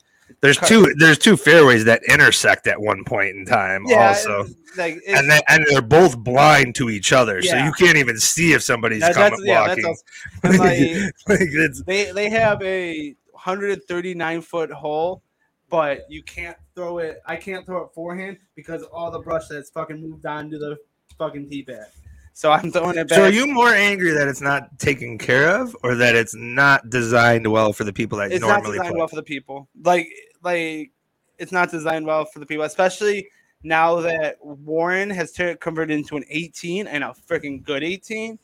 There's 0.41 0.57
two. 0.57 0.93
There's 0.99 1.19
two 1.19 1.37
fairways 1.37 1.85
that 1.85 2.03
intersect 2.09 2.67
at 2.67 2.81
one 2.81 3.05
point 3.05 3.37
in 3.37 3.45
time. 3.45 3.85
Yeah, 3.87 4.09
also, 4.09 4.41
it's- 4.41 4.55
like 4.77 4.97
it's, 5.07 5.21
and 5.21 5.31
they, 5.31 5.41
and 5.49 5.65
they're 5.69 5.83
both 5.83 6.19
blind 6.19 6.75
to 6.77 6.91
each 6.91 7.13
other, 7.13 7.41
so 7.43 7.57
you 7.57 7.71
can't 7.73 7.97
even 7.97 8.19
see 8.19 8.53
if 8.55 8.63
somebody's 8.63 9.03
that- 9.03 9.15
coming 9.15 9.31
that's 9.33 9.45
yeah, 9.45 9.69
walking. 9.69 9.85
also, 9.85 10.03
and 10.43 10.59
like, 10.59 11.13
like 11.29 11.49
it's 11.53 11.83
they 11.83 12.11
they 12.11 12.29
have 12.31 12.61
a 12.63 13.15
139 13.33 14.41
foot 14.41 14.71
hole, 14.73 15.23
but 15.69 16.11
you 16.11 16.23
can't 16.23 16.57
throw 16.75 16.99
it. 16.99 17.21
I 17.27 17.37
can't 17.37 17.65
throw 17.67 17.85
it 17.85 17.91
forehand 17.95 18.39
because 18.57 18.83
all 18.85 19.11
the 19.11 19.21
brush 19.21 19.47
that's 19.49 19.71
fucking 19.71 20.01
moved 20.01 20.27
on 20.27 20.51
to 20.51 20.59
the 20.59 20.77
fucking 21.19 21.49
tee 21.51 21.63
pad. 21.63 21.87
So 22.37 22.51
I'm 22.51 22.73
throwing 22.73 22.99
it 22.99 23.09
back. 23.09 23.17
So 23.17 23.25
are 23.25 23.31
you 23.31 23.47
more 23.47 23.69
angry 23.69 24.11
that 24.11 24.27
it's 24.27 24.41
not 24.41 24.77
taken 24.81 25.19
care 25.19 25.49
of, 25.57 25.75
or 25.85 25.95
that 25.95 26.17
it's 26.17 26.35
not 26.35 26.91
designed 26.91 27.51
well 27.51 27.73
for 27.73 27.85
the 27.85 27.93
people 27.93 28.19
that 28.19 28.33
it's 28.33 28.41
not 28.41 28.49
normally 28.49 28.79
designed 28.79 28.91
play? 28.91 28.99
well 28.99 29.09
for 29.09 29.17
the 29.17 29.23
people. 29.23 29.69
Like 29.85 30.09
like 30.43 30.91
it's 31.39 31.53
not 31.53 31.71
designed 31.71 32.07
well 32.07 32.25
for 32.25 32.41
the 32.41 32.47
people, 32.47 32.65
especially 32.65 33.29
now 33.63 34.01
that 34.01 34.45
Warren 34.45 35.11
has 35.11 35.31
turned 35.31 35.61
converted 35.61 35.97
into 35.97 36.17
an 36.17 36.25
18 36.29 36.89
and 36.89 37.05
a 37.05 37.15
freaking 37.29 37.63
good 37.63 37.85
18. 37.85 38.37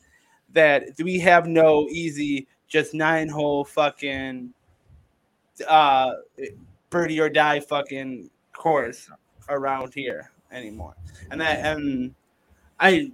That 0.53 0.85
we 1.03 1.19
have 1.19 1.45
no 1.45 1.87
easy 1.89 2.47
just 2.69 2.93
nine 2.93 3.27
hole 3.27 3.65
fucking 3.65 4.53
uh 5.67 6.11
birdie 6.89 7.19
or 7.19 7.29
die 7.29 7.59
fucking 7.59 8.29
course 8.53 9.09
around 9.49 9.93
here 9.93 10.31
anymore. 10.49 10.95
And 11.29 11.41
that 11.41 11.65
and 11.65 12.15
I 12.79 13.11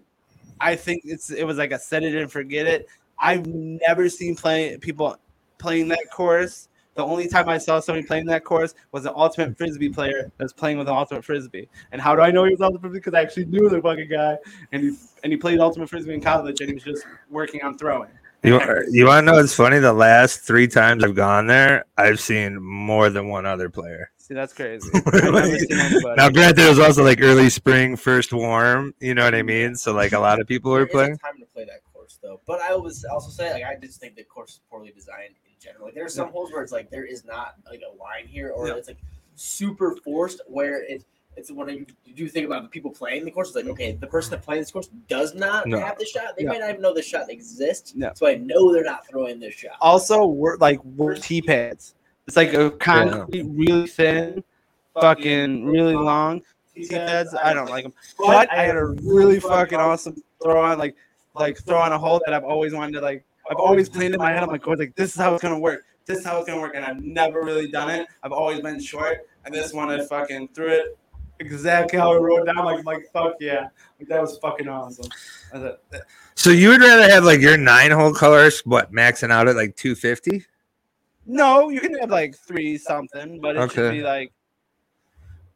I 0.59 0.75
think 0.75 1.03
it's 1.05 1.29
it 1.29 1.43
was 1.43 1.57
like 1.57 1.71
a 1.71 1.79
set 1.79 2.03
it 2.03 2.15
and 2.15 2.31
forget 2.31 2.67
it. 2.67 2.87
I've 3.19 3.45
never 3.47 4.09
seen 4.09 4.35
play 4.35 4.77
people 4.77 5.17
playing 5.57 5.87
that 5.89 6.11
course. 6.11 6.69
The 6.95 7.03
only 7.03 7.27
time 7.27 7.47
I 7.47 7.59
saw 7.59 7.79
somebody 7.79 8.07
playing 8.07 8.25
that 8.25 8.43
course 8.43 8.73
was 8.91 9.05
an 9.05 9.13
ultimate 9.15 9.55
frisbee 9.55 9.89
player 9.89 10.31
that 10.37 10.43
was 10.43 10.53
playing 10.53 10.79
with 10.79 10.87
an 10.87 10.95
ultimate 10.95 11.23
frisbee. 11.23 11.69
And 11.91 12.01
how 12.01 12.15
do 12.15 12.21
I 12.21 12.31
know 12.31 12.43
he 12.43 12.51
was 12.51 12.61
ultimate 12.61 12.81
frisbee? 12.81 12.99
Because 12.99 13.13
I 13.13 13.21
actually 13.21 13.45
knew 13.45 13.69
the 13.69 13.81
fucking 13.81 14.09
guy, 14.09 14.37
and 14.71 14.81
he 14.81 14.95
and 15.23 15.31
he 15.31 15.37
played 15.37 15.59
ultimate 15.59 15.89
frisbee 15.89 16.15
in 16.15 16.21
college, 16.21 16.59
and 16.61 16.69
he 16.69 16.73
was 16.73 16.83
just 16.83 17.05
working 17.29 17.61
on 17.63 17.77
throwing. 17.77 18.09
You, 18.47 18.83
you 18.91 19.05
want 19.05 19.25
to 19.25 19.31
know 19.31 19.37
what's 19.37 19.53
funny? 19.53 19.79
The 19.79 19.93
last 19.93 20.41
three 20.41 20.67
times 20.67 21.03
I've 21.03 21.15
gone 21.15 21.47
there, 21.47 21.85
I've 21.97 22.19
seen 22.19 22.61
more 22.61 23.09
than 23.09 23.27
one 23.29 23.45
other 23.45 23.69
player. 23.69 24.11
See, 24.17 24.33
that's 24.33 24.53
crazy. 24.53 24.89
I've 24.93 25.05
never 25.13 25.57
seen 25.57 25.79
anybody. 25.79 26.15
now, 26.17 26.29
granted, 26.29 26.65
it 26.65 26.69
was 26.69 26.79
also 26.79 27.03
like 27.03 27.21
early 27.21 27.49
spring, 27.49 27.95
first 27.95 28.33
warm. 28.33 28.93
You 28.99 29.13
know 29.15 29.23
what 29.23 29.35
I 29.35 29.41
mean? 29.43 29.75
So 29.75 29.93
like 29.93 30.11
a 30.13 30.19
lot 30.19 30.39
of 30.41 30.47
people 30.47 30.71
There 30.71 30.81
were 30.81 30.87
is 30.87 30.91
a 30.91 30.97
playing. 30.97 31.17
time 31.19 31.39
to 31.39 31.45
play 31.45 31.65
that 31.65 31.81
course 31.93 32.19
though. 32.21 32.41
But 32.45 32.61
I 32.61 32.75
was 32.75 33.05
also 33.05 33.29
say 33.29 33.53
like 33.53 33.63
I 33.63 33.75
just 33.81 33.99
think 34.01 34.15
the 34.15 34.23
course 34.23 34.51
is 34.55 34.59
poorly 34.69 34.91
designed 34.91 35.35
in 35.45 35.53
general. 35.61 35.85
Like 35.85 35.95
there 35.95 36.05
are 36.05 36.09
some 36.09 36.29
holes 36.29 36.51
where 36.51 36.61
it's 36.61 36.71
like 36.73 36.89
there 36.89 37.05
is 37.05 37.23
not 37.23 37.55
like 37.69 37.81
a 37.81 37.97
line 37.97 38.27
here, 38.27 38.49
or 38.49 38.67
Yeah. 38.67 38.73
it's 38.75 38.87
like 38.89 38.97
super 39.35 39.95
forced 40.03 40.41
where 40.47 40.83
it's 40.83 41.05
it's 41.37 41.51
when 41.51 41.69
you, 41.69 41.85
you 42.03 42.13
do 42.13 42.27
think 42.27 42.47
about 42.47 42.63
the 42.63 42.69
people 42.69 42.91
playing 42.91 43.23
the 43.23 43.31
course. 43.31 43.49
It's 43.49 43.55
like 43.55 43.67
okay, 43.67 43.93
the 43.93 44.07
person 44.07 44.31
that 44.31 44.43
playing 44.43 44.61
this 44.61 44.71
course 44.71 44.89
does 45.07 45.35
not 45.35 45.67
No. 45.67 45.79
have 45.79 45.97
the 45.99 46.05
shot. 46.05 46.35
They 46.35 46.43
Yeah. 46.43 46.49
might 46.49 46.59
not 46.59 46.69
even 46.71 46.81
know 46.81 46.93
the 46.93 47.01
shot 47.01 47.29
exists. 47.29 47.93
Yeah. 47.95 48.13
So 48.13 48.27
I 48.27 48.35
know 48.35 48.73
they're 48.73 48.83
not 48.83 49.07
throwing 49.07 49.39
this 49.39 49.53
shot. 49.53 49.77
also 49.79 50.25
we're 50.25 50.57
like 50.57 50.83
we're 50.83 51.15
tee 51.15 51.41
pads. 51.41 51.93
It's 52.27 52.35
like 52.35 52.53
a 52.53 52.71
concrete, 52.71 53.43
really 53.43 53.87
thin, 53.87 54.43
fucking 54.99 55.65
really 55.65 55.95
long 55.95 56.41
tee 56.73 56.87
pads. 56.87 57.33
I 57.35 57.53
don't 57.53 57.69
like 57.69 57.83
them, 57.83 57.93
but 58.17 58.51
I 58.51 58.65
had 58.65 58.75
a 58.75 58.85
really 58.85 59.39
fucking 59.39 59.79
awesome 59.79 60.21
throw 60.43 60.61
on, 60.61 60.77
like 60.77 60.95
like 61.35 61.57
throw 61.65 61.77
on 61.77 61.91
a 61.93 61.97
hole 61.97 62.19
that 62.25 62.33
I've 62.33 62.43
always 62.43 62.73
wanted 62.73 62.93
to 62.93 63.01
like. 63.01 63.23
I've 63.49 63.57
always 63.57 63.87
planned 63.87 64.13
in 64.13 64.19
my 64.19 64.33
head. 64.33 64.43
I'm 64.43 64.49
like, 64.49 64.63
going 64.63 64.77
like 64.77 64.95
this 64.95 65.11
is 65.13 65.21
how 65.21 65.33
it's 65.35 65.41
gonna 65.43 65.59
work. 65.59 65.85
This 66.05 66.19
is 66.19 66.25
how 66.25 66.37
it's 66.39 66.47
gonna 66.47 66.59
work, 66.59 66.73
and 66.75 66.83
I've 66.83 67.01
never 67.01 67.41
really 67.43 67.69
done 67.69 67.89
it. 67.89 68.07
I've 68.23 68.33
always 68.33 68.59
been 68.59 68.81
short, 68.81 69.27
and 69.45 69.53
this 69.53 69.71
one 69.71 69.89
I 69.89 70.03
fucking 70.05 70.49
threw 70.49 70.67
it 70.67 70.97
exactly 71.39 71.99
how 71.99 72.13
I 72.13 72.17
wrote 72.17 72.45
down. 72.45 72.65
Like 72.65 72.85
like 72.85 73.11
fuck 73.13 73.33
yeah, 73.39 73.69
like 73.99 74.07
that 74.09 74.21
was 74.21 74.37
fucking 74.39 74.67
awesome. 74.67 75.09
Thought, 75.51 75.79
So 76.35 76.49
you 76.49 76.69
would 76.69 76.81
rather 76.81 77.09
have 77.09 77.23
like 77.23 77.39
your 77.41 77.57
nine 77.57 77.91
hole 77.91 78.13
colors, 78.13 78.61
what 78.65 78.91
maxing 78.91 79.31
out 79.31 79.47
at 79.47 79.55
like 79.55 79.75
two 79.75 79.95
fifty? 79.95 80.45
No, 81.25 81.69
you 81.69 81.81
can 81.81 81.97
have 81.99 82.09
like 82.09 82.35
three 82.35 82.77
something, 82.77 83.41
but 83.41 83.55
it 83.57 83.71
should 83.71 83.91
be 83.91 84.01
like 84.01 84.31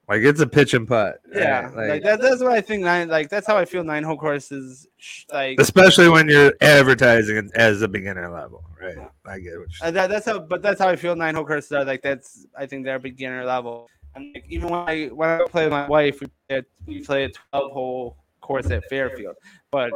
Like 0.10 0.22
it's 0.24 0.42
a 0.42 0.48
pitch 0.48 0.74
and 0.74 0.86
putt. 0.88 1.22
yeah, 1.34 1.62
right? 1.62 1.74
like, 1.76 1.90
Like, 1.90 2.04
that, 2.04 2.22
that's 2.22 2.42
what 2.44 2.52
I 2.52 2.60
think. 2.60 2.84
Nine, 2.84 3.08
like 3.08 3.30
that's 3.30 3.48
how 3.48 3.56
I 3.56 3.64
feel. 3.66 3.84
Nine 3.84 4.04
hole 4.04 4.18
courses, 4.18 4.88
like 5.32 5.60
especially 5.60 6.10
when 6.10 6.28
you're 6.28 6.54
advertising 6.60 7.50
as 7.56 7.82
a 7.82 7.88
beginner 7.88 8.30
level, 8.30 8.64
right? 8.82 8.98
I 9.26 9.40
get 9.40 9.58
what 9.58 9.68
you're 9.80 9.88
uh, 9.88 9.92
that, 9.92 10.10
that's 10.10 10.26
how. 10.26 10.40
But 10.40 10.62
that's 10.62 10.82
how 10.82 10.90
I 10.90 10.98
feel. 10.98 11.16
Nine 11.16 11.36
hole 11.36 11.46
courses 11.46 11.72
are 11.72 11.86
like 11.86 12.02
that's. 12.02 12.46
I 12.58 12.66
think 12.66 12.84
they're 12.84 13.00
beginner 13.00 13.46
level. 13.46 13.90
And 14.16 14.34
like, 14.34 14.46
even 14.50 14.70
when 14.70 14.80
I 14.88 15.06
when 15.08 15.30
I 15.30 15.44
play 15.48 15.64
with 15.64 15.72
my 15.72 15.88
wife, 15.88 16.22
we 16.22 16.28
play, 16.28 16.58
a- 16.58 16.66
we 16.86 17.04
play 17.04 17.24
a 17.26 17.30
twelve 17.30 17.72
hole 17.72 18.18
course 18.42 18.70
at 18.72 18.88
Fairfield, 18.90 19.36
but 19.72 19.92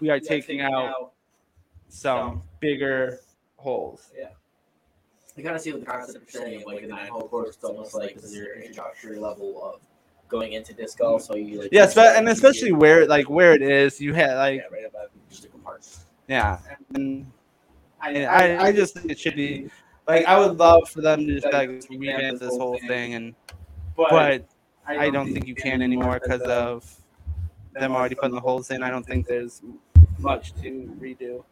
we 0.00 0.08
are 0.10 0.20
taking 0.20 0.60
out 0.60 1.12
some 1.88 2.42
bigger 2.60 3.20
holes. 3.56 4.10
Yeah. 4.16 4.28
I 5.36 5.42
kind 5.42 5.56
of 5.56 5.60
see 5.62 5.72
what 5.72 5.80
the 5.80 5.86
concept 5.86 6.24
of 6.24 6.30
saying, 6.30 6.64
like 6.66 6.82
the 6.82 6.88
nine 6.88 7.08
hole 7.08 7.28
course. 7.28 7.54
It's 7.56 7.64
almost 7.64 7.94
like 7.94 8.14
this 8.14 8.24
is 8.24 8.36
your 8.36 8.54
introductory 8.54 9.18
level 9.18 9.62
of 9.62 9.80
going 10.28 10.52
into 10.52 10.72
disc 10.72 10.98
golf. 10.98 11.22
So 11.22 11.36
you 11.36 11.60
like 11.60 11.68
Yes, 11.72 11.94
but 11.94 12.16
and 12.16 12.28
especially 12.28 12.72
where 12.72 13.06
like 13.06 13.28
where 13.28 13.52
it 13.52 13.62
is, 13.62 14.00
you 14.00 14.14
had 14.14 14.36
like 14.36 14.60
yeah, 14.60 14.76
right 14.76 14.86
above 14.86 15.08
just 15.28 15.44
a 15.44 15.48
compartment. 15.48 15.98
Yeah, 16.28 16.58
and 16.94 17.26
I, 18.00 18.24
I, 18.24 18.62
I 18.66 18.72
just 18.72 18.94
think 18.94 19.10
it 19.10 19.18
should 19.18 19.36
be 19.36 19.70
Like 20.08 20.24
I 20.26 20.38
would 20.38 20.58
love 20.58 20.88
for 20.88 21.00
them 21.00 21.26
to 21.26 21.40
just 21.40 21.52
like 21.52 21.68
revamp 21.90 22.40
this 22.40 22.56
whole 22.56 22.78
thing, 22.86 23.14
and 23.14 23.34
but 23.96 24.44
I 24.86 25.10
don't 25.10 25.32
think 25.32 25.46
you 25.46 25.54
can 25.54 25.82
anymore 25.82 26.18
because 26.20 26.42
of 26.42 26.84
them 27.74 27.92
already 27.92 28.14
putting 28.16 28.34
the 28.34 28.40
holes 28.40 28.70
in. 28.70 28.82
I 28.82 28.90
don't 28.90 29.06
think 29.06 29.26
there's 29.26 29.62
much 30.18 30.52
to 30.54 30.92
redo. 31.00 31.44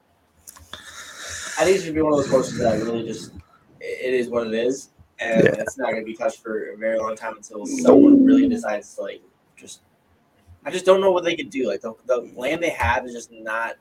I 1.59 1.65
think 1.65 1.79
it 1.79 1.83
should 1.83 1.95
be 1.95 2.03
one 2.03 2.13
of 2.13 2.19
those 2.19 2.31
courses 2.31 2.59
that 2.59 2.83
really 2.83 3.07
just 3.07 3.33
it 3.81 4.15
is 4.15 4.29
what 4.29 4.47
it 4.47 4.55
is, 4.55 4.91
and 5.21 5.45
Yeah. 5.45 5.51
it's 5.59 5.79
not 5.79 5.91
going 5.91 6.03
to 6.03 6.07
be 6.07 6.15
touched 6.15 6.43
for 6.43 6.71
a 6.71 6.77
very 6.77 6.99
long 6.99 7.17
time 7.17 7.37
until 7.37 7.65
someone 7.67 8.25
really 8.25 8.49
decides 8.49 8.95
to 8.95 9.03
like 9.03 9.23
just. 9.57 9.81
I 10.65 10.71
just 10.71 10.85
don't 10.85 11.01
know 11.01 11.13
what 11.13 11.25
they 11.25 11.37
could 11.37 11.51
do. 11.51 11.69
Like 11.69 11.81
the, 11.81 11.95
the 12.07 12.31
land 12.35 12.63
they 12.63 12.71
have 12.71 13.07
is 13.07 13.13
just 13.13 13.31
not 13.31 13.77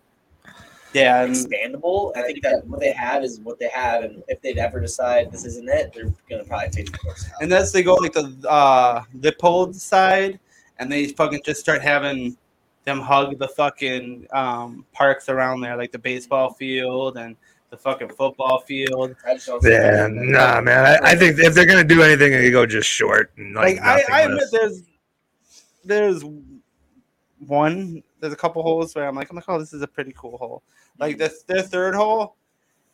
Yeah, 0.98 1.24
and 1.24 1.34
expandable. 1.34 2.16
I 2.16 2.24
think 2.24 2.42
that 2.44 2.66
what 2.68 2.80
they 2.80 2.92
have 2.92 3.24
is 3.24 3.40
what 3.40 3.60
they 3.60 3.70
have, 3.70 4.04
and 4.04 4.24
if 4.28 4.42
they'd 4.42 4.58
ever 4.58 4.80
decide 4.80 5.32
this 5.32 5.46
isn't 5.46 5.70
it, 5.70 5.94
they're 5.94 6.14
going 6.30 6.44
to 6.44 6.48
probably 6.48 6.70
take 6.70 6.92
the 6.92 6.98
course 6.98 7.26
out. 7.34 7.42
unless 7.42 7.72
they 7.72 7.84
go 7.84 7.96
like 7.96 8.14
the 8.14 8.36
uh 8.50 9.04
Lippold 9.16 9.76
side 9.76 10.40
and 10.80 10.92
they 10.92 11.08
fucking 11.08 11.42
just 11.44 11.60
start 11.60 11.82
having 11.82 12.38
them 12.86 13.02
hug 13.02 13.38
the 13.38 13.48
fucking 13.48 14.28
um 14.32 14.86
parks 14.94 15.30
around 15.30 15.62
there, 15.62 15.78
like 15.78 15.92
the 15.92 16.00
baseball 16.00 16.54
field 16.54 17.18
and 17.18 17.36
the 17.70 17.78
fucking 17.78 18.10
football 18.10 18.60
field. 18.60 19.16
I 19.26 19.34
just 19.34 19.48
don't 19.48 19.62
see 19.62 19.72
Yeah, 19.72 20.08
nah, 20.10 20.62
man. 20.62 20.86
I, 21.04 21.12
I 21.12 21.16
think 21.16 21.38
if 21.40 21.54
they're 21.54 21.66
gonna 21.66 21.84
do 21.84 22.02
anything, 22.02 22.32
they 22.32 22.50
go 22.50 22.66
just 22.66 22.90
short 22.90 23.32
and 23.38 23.54
like, 23.56 23.80
Like, 23.80 24.10
I, 24.10 24.22
I 24.22 24.22
admit 24.24 24.46
there's 24.52 24.84
there's 25.84 26.24
one 27.46 28.04
there's 28.20 28.34
a 28.34 28.38
couple 28.38 28.64
holes 28.64 28.96
where 28.96 29.08
I'm 29.08 29.16
like 29.16 29.30
I'm 29.30 29.36
like 29.36 29.46
oh 29.48 29.60
this 29.60 29.74
is 29.74 29.82
a 29.82 29.88
pretty 29.88 30.14
cool 30.18 30.38
hole. 30.38 30.64
Like 31.00 31.18
the 31.18 31.34
their 31.48 31.62
third 31.62 31.96
hole, 31.96 32.36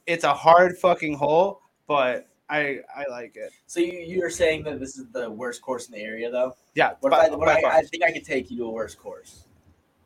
it's 0.05 0.23
a 0.23 0.33
hard 0.33 0.77
fucking 0.77 1.15
hole, 1.15 1.61
but 1.87 2.27
I 2.49 2.79
I 2.95 3.05
like 3.09 3.35
it. 3.35 3.51
So 3.67 3.79
you 3.79 3.93
you're 3.99 4.29
saying 4.29 4.63
that 4.63 4.79
this 4.79 4.97
is 4.97 5.05
the 5.11 5.29
worst 5.29 5.61
course 5.61 5.87
in 5.87 5.93
the 5.93 6.01
area, 6.01 6.29
though? 6.29 6.55
Yeah, 6.75 6.93
What 6.99 7.11
by- 7.11 7.25
if 7.27 7.31
I, 7.31 7.35
what 7.35 7.45
by 7.45 7.53
I, 7.55 7.61
far. 7.61 7.71
I 7.71 7.81
think 7.83 8.03
I 8.03 8.11
could 8.11 8.25
take 8.25 8.51
you 8.51 8.57
to 8.57 8.65
a 8.65 8.69
worse 8.71 8.95
course, 8.95 9.45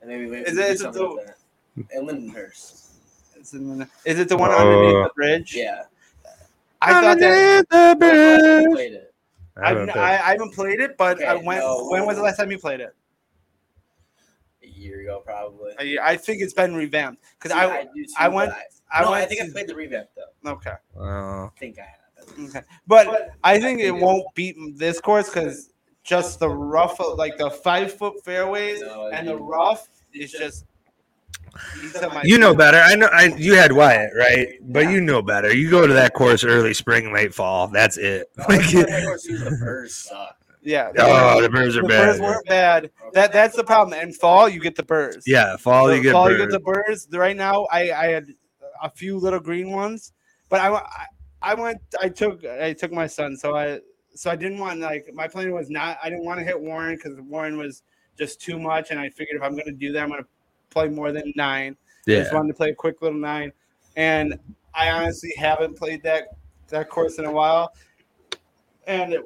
and 0.01 0.09
maybe 0.09 0.27
maybe 0.27 0.43
Is 0.49 0.55
we 0.55 0.61
it- 0.61 0.65
do 0.65 0.71
is 0.73 0.79
it 0.81 0.83
something 0.83 1.01
the- 1.01 1.15
with 1.15 1.25
that. 1.25 1.37
In 1.97 2.07
Lindenhurst. 2.07 2.83
It's 3.35 3.53
in 3.53 3.79
the- 3.79 3.87
is 4.05 4.19
it 4.19 4.29
the 4.29 4.37
one 4.37 4.51
uh, 4.51 4.55
underneath 4.55 4.95
Oh. 4.95 5.03
the 5.03 5.09
bridge? 5.15 5.55
Yeah, 5.55 5.83
I 6.81 6.91
thought 7.01 7.19
that. 7.19 7.31
Underneath 7.31 7.69
the 7.69 7.77
I 7.77 7.93
bridge. 7.95 8.73
played 8.73 8.93
it. 8.93 9.13
I 9.55 9.69
I've, 9.71 9.75
don't 9.77 9.89
I, 9.89 9.93
think- 9.93 9.97
I 9.97 10.31
haven't 10.31 10.53
played 10.53 10.79
it, 10.79 10.97
but 10.97 11.23
I 11.23 11.35
went. 11.35 11.61
no. 11.61 11.87
When 11.89 12.05
was 12.05 12.17
the 12.17 12.23
last 12.23 12.37
time 12.37 12.51
you 12.51 12.59
played 12.59 12.79
it? 12.79 12.95
A 14.77 14.79
year 14.79 15.01
ago, 15.01 15.21
probably. 15.25 15.73
I, 15.79 16.11
I 16.11 16.17
think 16.17 16.41
it's 16.41 16.53
been 16.53 16.75
revamped 16.75 17.23
because 17.39 17.51
See, 17.51 17.57
I 17.63 17.83
do 17.93 18.03
too, 18.05 18.13
I 18.17 18.27
went- 18.27 18.51
but 18.51 18.57
I 18.91 19.01
no, 19.03 19.11
went. 19.11 19.23
I 19.23 19.25
think 19.27 19.41
I 19.41 19.49
played 19.51 19.67
the 19.67 19.75
revamp 19.75 20.07
though. 20.15 20.51
okay. 20.51 20.71
I 21.01 21.49
think 21.59 21.77
I 21.79 21.81
have. 21.83 22.49
okay, 22.49 22.61
but 22.87 23.31
I 23.43 23.59
think 23.59 23.79
it 23.81 23.91
won't 23.91 24.25
beat 24.35 24.55
this 24.77 24.99
course 25.01 25.27
because 25.29 25.71
just 26.03 26.39
the 26.39 26.49
rough, 26.49 26.99
like 27.17 27.37
the 27.37 27.49
five 27.51 27.93
foot 27.93 28.23
fairways 28.23 28.81
No, 28.81 29.09
and 29.13 29.27
the 29.27 29.35
rough 29.35 29.89
is 30.13 30.31
just. 30.31 30.65
these 31.81 31.95
are 31.97 32.09
my- 32.09 32.23
You 32.23 32.37
know 32.37 32.53
better. 32.55 32.77
I 32.77 32.95
know. 32.95 33.09
I 33.11 33.25
you 33.37 33.55
had 33.55 33.71
Wyatt, 33.73 34.11
right? 34.15 34.47
But 34.61 34.89
you 34.89 35.01
know 35.01 35.21
better. 35.21 35.53
You 35.53 35.69
go 35.69 35.85
to 35.85 35.93
that 35.93 36.13
course 36.13 36.43
early 36.45 36.73
spring, 36.73 37.11
late 37.11 37.33
fall. 37.33 37.67
That's 37.67 37.97
it. 37.97 38.29
Like, 38.37 38.47
the 38.71 39.57
birds 39.59 39.95
suck. 39.95 40.36
Yeah. 40.67 40.91
oh, 40.99 41.41
the 41.41 41.49
birds 41.49 41.77
are 41.77 41.81
the 41.81 41.87
birds 41.87 42.19
bad. 42.19 42.21
weren't 42.21 42.45
bad. 42.47 42.91
That 43.13 43.31
that's 43.31 43.55
the 43.55 43.63
problem. 43.63 43.97
In 43.99 44.11
fall, 44.11 44.49
you 44.49 44.59
get 44.59 44.75
the 44.75 44.83
birds. 44.83 45.25
Yeah, 45.25 45.55
fall 45.55 45.89
you 45.89 45.97
The 45.97 46.03
get 46.03 46.11
fall, 46.11 46.29
you 46.29 46.37
get 46.37 46.49
the 46.51 46.59
birds. 46.59 47.07
Right 47.11 47.37
now, 47.37 47.65
I 47.71 47.91
I 47.91 48.07
had 48.07 48.27
a 48.83 48.89
few 48.89 49.17
little 49.17 49.39
green 49.39 49.71
ones, 49.71 50.11
but 50.49 50.59
I 50.59 50.73
I, 50.73 51.05
I 51.41 51.53
went. 51.53 51.79
I 52.01 52.09
took 52.09 52.43
I 52.45 52.73
took 52.73 52.91
my 52.91 53.07
son, 53.07 53.37
so 53.37 53.55
I 53.55 53.79
so 54.13 54.29
I 54.29 54.35
didn't 54.35 54.59
want 54.59 54.81
like 54.81 55.09
my 55.13 55.27
plan 55.27 55.53
was 55.53 55.69
not. 55.69 55.99
I 56.03 56.09
didn't 56.09 56.25
want 56.25 56.39
to 56.39 56.45
hit 56.45 56.59
Warren 56.59 56.95
because 56.95 57.17
Warren 57.21 57.57
was 57.57 57.83
just 58.17 58.41
too 58.41 58.59
much, 58.59 58.91
and 58.91 58.99
I 58.99 59.09
figured 59.09 59.37
if 59.37 59.43
I'm 59.43 59.53
going 59.53 59.67
to 59.67 59.71
do 59.71 59.93
that, 59.93 60.03
I'm 60.03 60.09
going 60.09 60.21
to 60.21 60.27
play 60.69 60.89
more 60.89 61.13
than 61.13 61.31
nine. 61.37 61.77
I 62.19 62.23
just 62.23 62.33
wanted 62.33 62.49
to 62.49 62.53
play 62.55 62.69
a 62.71 62.75
quick 62.75 63.01
little 63.01 63.19
nine, 63.19 63.53
and 63.95 64.37
I 64.73 64.89
honestly 64.91 65.33
haven't 65.37 65.77
played 65.77 66.03
that 66.03 66.25
that 66.67 66.89
course 66.89 67.19
in 67.19 67.25
a 67.25 67.31
while. 67.31 67.73
And 68.85 69.13
it- 69.13 69.23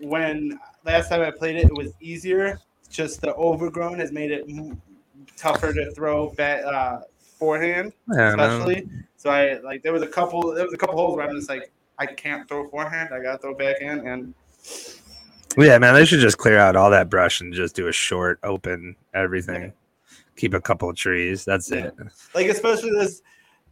when 0.00 0.58
last 0.84 1.08
time 1.08 1.20
I 1.22 1.30
played 1.30 1.56
it, 1.56 1.64
it 1.66 1.74
was 1.74 1.92
easier. 2.00 2.58
Just 2.90 3.20
the 3.20 3.34
overgrown 3.34 3.98
has 3.98 4.12
made 4.12 4.30
it 4.30 4.46
tougher 5.36 5.72
to 5.72 5.90
throw 5.92 6.30
back 6.30 6.64
uh, 6.64 7.00
forehand, 7.38 7.92
Yeah, 8.08 8.34
man. 8.34 8.40
especially. 8.40 8.88
So 9.16 9.30
I 9.30 9.58
like 9.60 9.82
there 9.82 9.92
was 9.92 10.02
a 10.02 10.06
couple 10.06 10.54
there 10.54 10.64
was 10.64 10.72
a 10.74 10.78
couple 10.78 10.96
holes 10.96 11.16
where 11.16 11.28
I'm 11.28 11.34
just 11.34 11.48
like 11.48 11.70
I 11.98 12.06
can't 12.06 12.48
throw 12.48 12.68
forehand. 12.68 13.10
I 13.12 13.20
gotta 13.20 13.38
throw 13.38 13.54
backhand, 13.54 14.06
and 14.06 14.32
Yeah, 15.56 15.78
man. 15.78 15.94
They 15.94 16.04
should 16.04 16.20
just 16.20 16.38
clear 16.38 16.58
out 16.58 16.76
all 16.76 16.90
that 16.90 17.10
brush 17.10 17.40
and 17.40 17.52
just 17.52 17.74
do 17.74 17.88
a 17.88 17.92
short, 17.92 18.38
open 18.42 18.94
everything. 19.14 19.72
Keep 20.36 20.54
a 20.54 20.60
couple 20.60 20.88
of 20.88 20.96
trees. 20.96 21.44
That's 21.44 21.70
it. 21.72 21.92
like 22.34 22.46
especially 22.46 22.90
this 22.90 23.22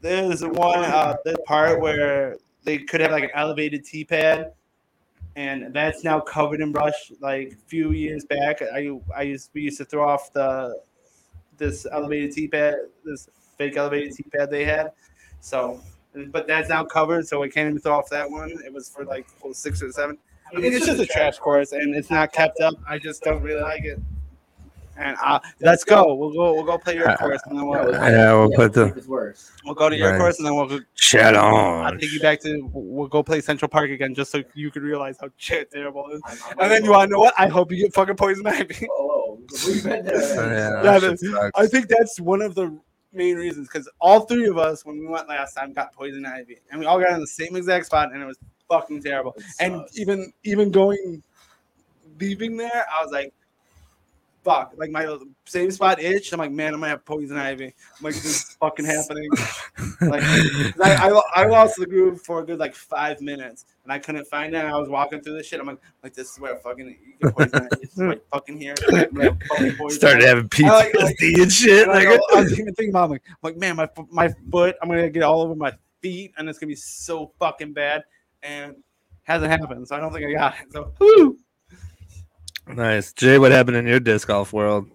there's 0.01 0.45
one 0.45 0.81
uh 0.85 1.17
the 1.25 1.39
part 1.47 1.81
where 1.81 2.37
they 2.65 2.79
could 2.79 3.01
have 3.01 3.13
like 3.13 3.25
an 3.25 3.31
elevated 3.35 3.85
tee 3.85 4.05
pad 4.05 4.53
and 5.37 5.73
that's 5.73 6.03
now 6.03 6.19
covered 6.19 6.61
in 6.61 6.73
brush 6.73 7.13
like 7.21 7.53
a 7.53 7.69
few 7.69 7.93
years 7.93 8.25
back. 8.25 8.63
I 8.63 8.91
i 9.15 9.23
used 9.23 9.51
we 9.55 9.63
used 9.63 9.79
to 9.79 9.85
throw 9.85 10.09
off 10.09 10.33
the 10.33 10.81
this 11.59 11.87
elevated 11.91 12.33
tee 12.33 12.49
pad 12.49 12.75
this 13.05 13.29
fake 13.57 13.77
elevated 13.77 14.13
tee 14.15 14.25
pad 14.35 14.51
they 14.51 14.65
had. 14.65 14.93
So 15.41 15.81
but 16.33 16.47
that's 16.47 16.71
now 16.71 16.85
covered 16.85 17.29
so 17.29 17.41
we 17.41 17.51
can't 17.51 17.69
even 17.69 17.81
throw 17.81 17.99
off 17.99 18.09
that 18.11 18.29
one. 18.29 18.51
It 18.65 18.73
was 18.73 18.89
for 18.89 19.05
like 19.05 19.27
six 19.53 19.83
or 19.83 19.93
seven. 19.93 20.19
I 20.55 20.59
mean, 20.59 20.73
it's 20.73 20.87
just 20.87 21.01
a 21.01 21.07
trash 21.07 21.39
course 21.39 21.73
and 21.73 21.95
it's 21.95 22.11
not 22.11 22.33
kept 22.33 22.61
up. 22.61 22.75
I 22.89 22.99
just 22.99 23.23
don't 23.23 23.43
really 23.43 23.61
like 23.61 23.85
it 23.85 24.01
and 24.99 25.17
uh, 25.25 25.39
let's 25.61 25.85
go 25.85 26.15
we'll 26.15 26.33
go 26.33 26.55
we'll 26.55 26.65
go 26.65 26.79
play 26.79 26.95
your 26.95 27.15
course 27.17 27.41
and 27.47 27.59
then 27.59 27.67
we'll, 27.67 27.93
Yeah, 27.93 28.33
we'll 28.35 28.51
put 28.51 28.73
the 28.73 28.87
We'll 29.65 29.75
go 29.75 29.89
to 29.91 29.97
your 29.97 30.13
Right. 30.13 30.19
course 30.19 30.39
and 30.39 30.47
then 30.47 30.55
we'll 30.57 30.67
go, 30.69 30.79
on. 31.37 31.85
I'll 31.87 31.99
take 31.99 32.13
you 32.13 32.21
back 32.21 32.41
to 32.43 32.69
we'll 32.73 33.09
go 33.09 33.23
play 33.23 33.41
Central 33.41 33.69
Park 33.69 33.91
again 33.91 34.15
just 34.15 34.31
so 34.31 34.43
you 34.55 34.71
can 34.71 34.83
realize 34.83 35.17
how 35.21 35.29
shit 35.37 35.71
terrible 35.71 36.09
it 36.11 36.15
is. 36.17 36.23
I'm- 36.25 36.39
I'm 36.53 36.61
And 36.61 36.71
then 36.73 36.85
you 36.85 36.91
want 36.93 37.09
to 37.11 37.13
know 37.15 37.21
what? 37.21 37.35
I 37.39 37.49
hope 37.49 37.71
you 37.73 37.79
get 37.79 37.93
fucking 37.95 38.17
poison 38.17 38.47
ivy. 38.47 38.87
Oh, 38.91 39.39
we've 39.67 39.83
been 39.85 40.05
there. 40.05 40.15
Yeah, 40.21 40.83
Yeah, 40.85 40.99
that 40.99 41.01
shit 41.03 41.21
the- 41.21 41.27
sucks. 41.29 41.61
I 41.61 41.67
think 41.67 41.89
that's 41.89 42.19
one 42.21 42.41
of 42.43 42.55
the 42.55 42.77
main 43.13 43.37
reasons 43.37 43.69
because 43.69 43.89
all 44.01 44.21
three 44.21 44.47
of 44.47 44.59
us 44.59 44.85
when 44.85 44.99
we 44.99 45.07
went 45.07 45.29
last 45.29 45.55
time 45.55 45.73
got 45.73 45.93
poison 45.93 46.25
ivy 46.27 46.59
and 46.71 46.81
we 46.81 46.87
all 46.87 47.01
got 47.01 47.13
in 47.13 47.21
the 47.21 47.27
same 47.27 47.57
exact 47.57 47.87
spot 47.87 48.13
and 48.13 48.23
it 48.23 48.27
was 48.27 48.39
fucking 48.69 49.03
terrible. 49.03 49.35
It 49.37 49.45
And 49.61 49.83
even 49.95 50.33
even 50.45 50.71
going 50.71 51.23
leaving 52.21 52.57
there, 52.57 52.87
I 52.93 53.03
was 53.03 53.13
like. 53.13 53.33
Fuck! 54.47 54.75
Like 54.77 54.91
my 54.93 55.19
same 55.45 55.73
spot 55.73 56.01
itched. 56.01 56.33
I'm 56.33 56.39
like, 56.39 56.53
man, 56.53 56.73
I'm 56.73 56.79
gonna 56.79 56.91
have 56.91 57.05
poison 57.05 57.37
ivy. 57.37 57.65
I'm 57.65 57.73
like, 58.01 58.15
this 58.15 58.25
is 58.27 58.43
fucking 58.61 58.85
happening. 58.85 59.29
like, 60.03 60.23
I, 60.81 61.11
I, 61.11 61.23
I 61.35 61.47
lost 61.47 61.75
the 61.79 61.85
groove 61.85 62.23
for 62.23 62.39
a 62.39 62.47
good 62.47 62.61
like 62.61 62.73
five 62.77 63.21
minutes, 63.21 63.65
and 63.83 63.93
I 63.93 63.99
couldn't 63.99 64.25
find 64.29 64.55
it. 64.55 64.65
I 64.65 64.79
was 64.79 64.89
walking 64.89 65.21
through 65.21 65.37
this 65.37 65.49
shit. 65.49 65.59
I'm 65.59 65.67
like, 65.67 65.81
like 66.05 66.15
this 66.15 66.31
is 66.31 66.39
where 66.39 66.55
fucking 66.59 66.87
you 66.87 66.97
get 67.21 67.35
poison. 67.35 67.69
It's 67.83 67.99
like 67.99 68.23
fucking 68.33 68.61
here. 68.61 68.77
I'm 68.89 69.11
gonna 69.13 69.25
have 69.25 69.43
fucking 69.49 69.77
poison. 69.77 69.99
Started 69.99 70.23
having 70.23 70.49
I 70.65 70.69
like- 70.69 70.93
PTSD 70.93 71.43
and 71.43 71.53
shit. 71.53 71.89
And 71.89 71.91
I, 71.99 72.05
Like, 72.05 72.21
I 72.33 72.41
was 72.43 72.53
even 72.53 72.73
thinking 72.75 72.91
about 72.91 73.11
like, 73.11 73.23
I'm 73.29 73.37
like, 73.43 73.57
man, 73.57 73.75
my 73.75 73.89
my 74.13 74.33
foot. 74.53 74.77
I'm 74.81 74.89
gonna 74.89 75.11
get 75.11 75.25
all 75.25 75.43
over 75.43 75.57
my 75.57 75.73
feet, 76.03 76.35
and 76.39 76.49
it's 76.49 76.61
gonna 76.61 76.69
be 76.69 76.77
so 76.77 77.33
fucking 77.41 77.73
bad. 77.73 78.05
And 78.45 78.77
hasn't 79.25 79.51
happened, 79.51 79.89
so 79.89 79.97
I 79.97 79.99
don't 79.99 80.13
think 80.13 80.25
I 80.25 80.33
got 80.35 80.55
it. 80.61 80.73
So, 80.73 80.93
whoo. 81.01 81.36
Nice, 82.67 83.13
Jay. 83.13 83.39
What 83.39 83.53
happened 83.53 83.77
in 83.77 83.87
your 83.87 84.01
disc 84.01 84.29
golf 84.29 84.53
world? 84.53 84.89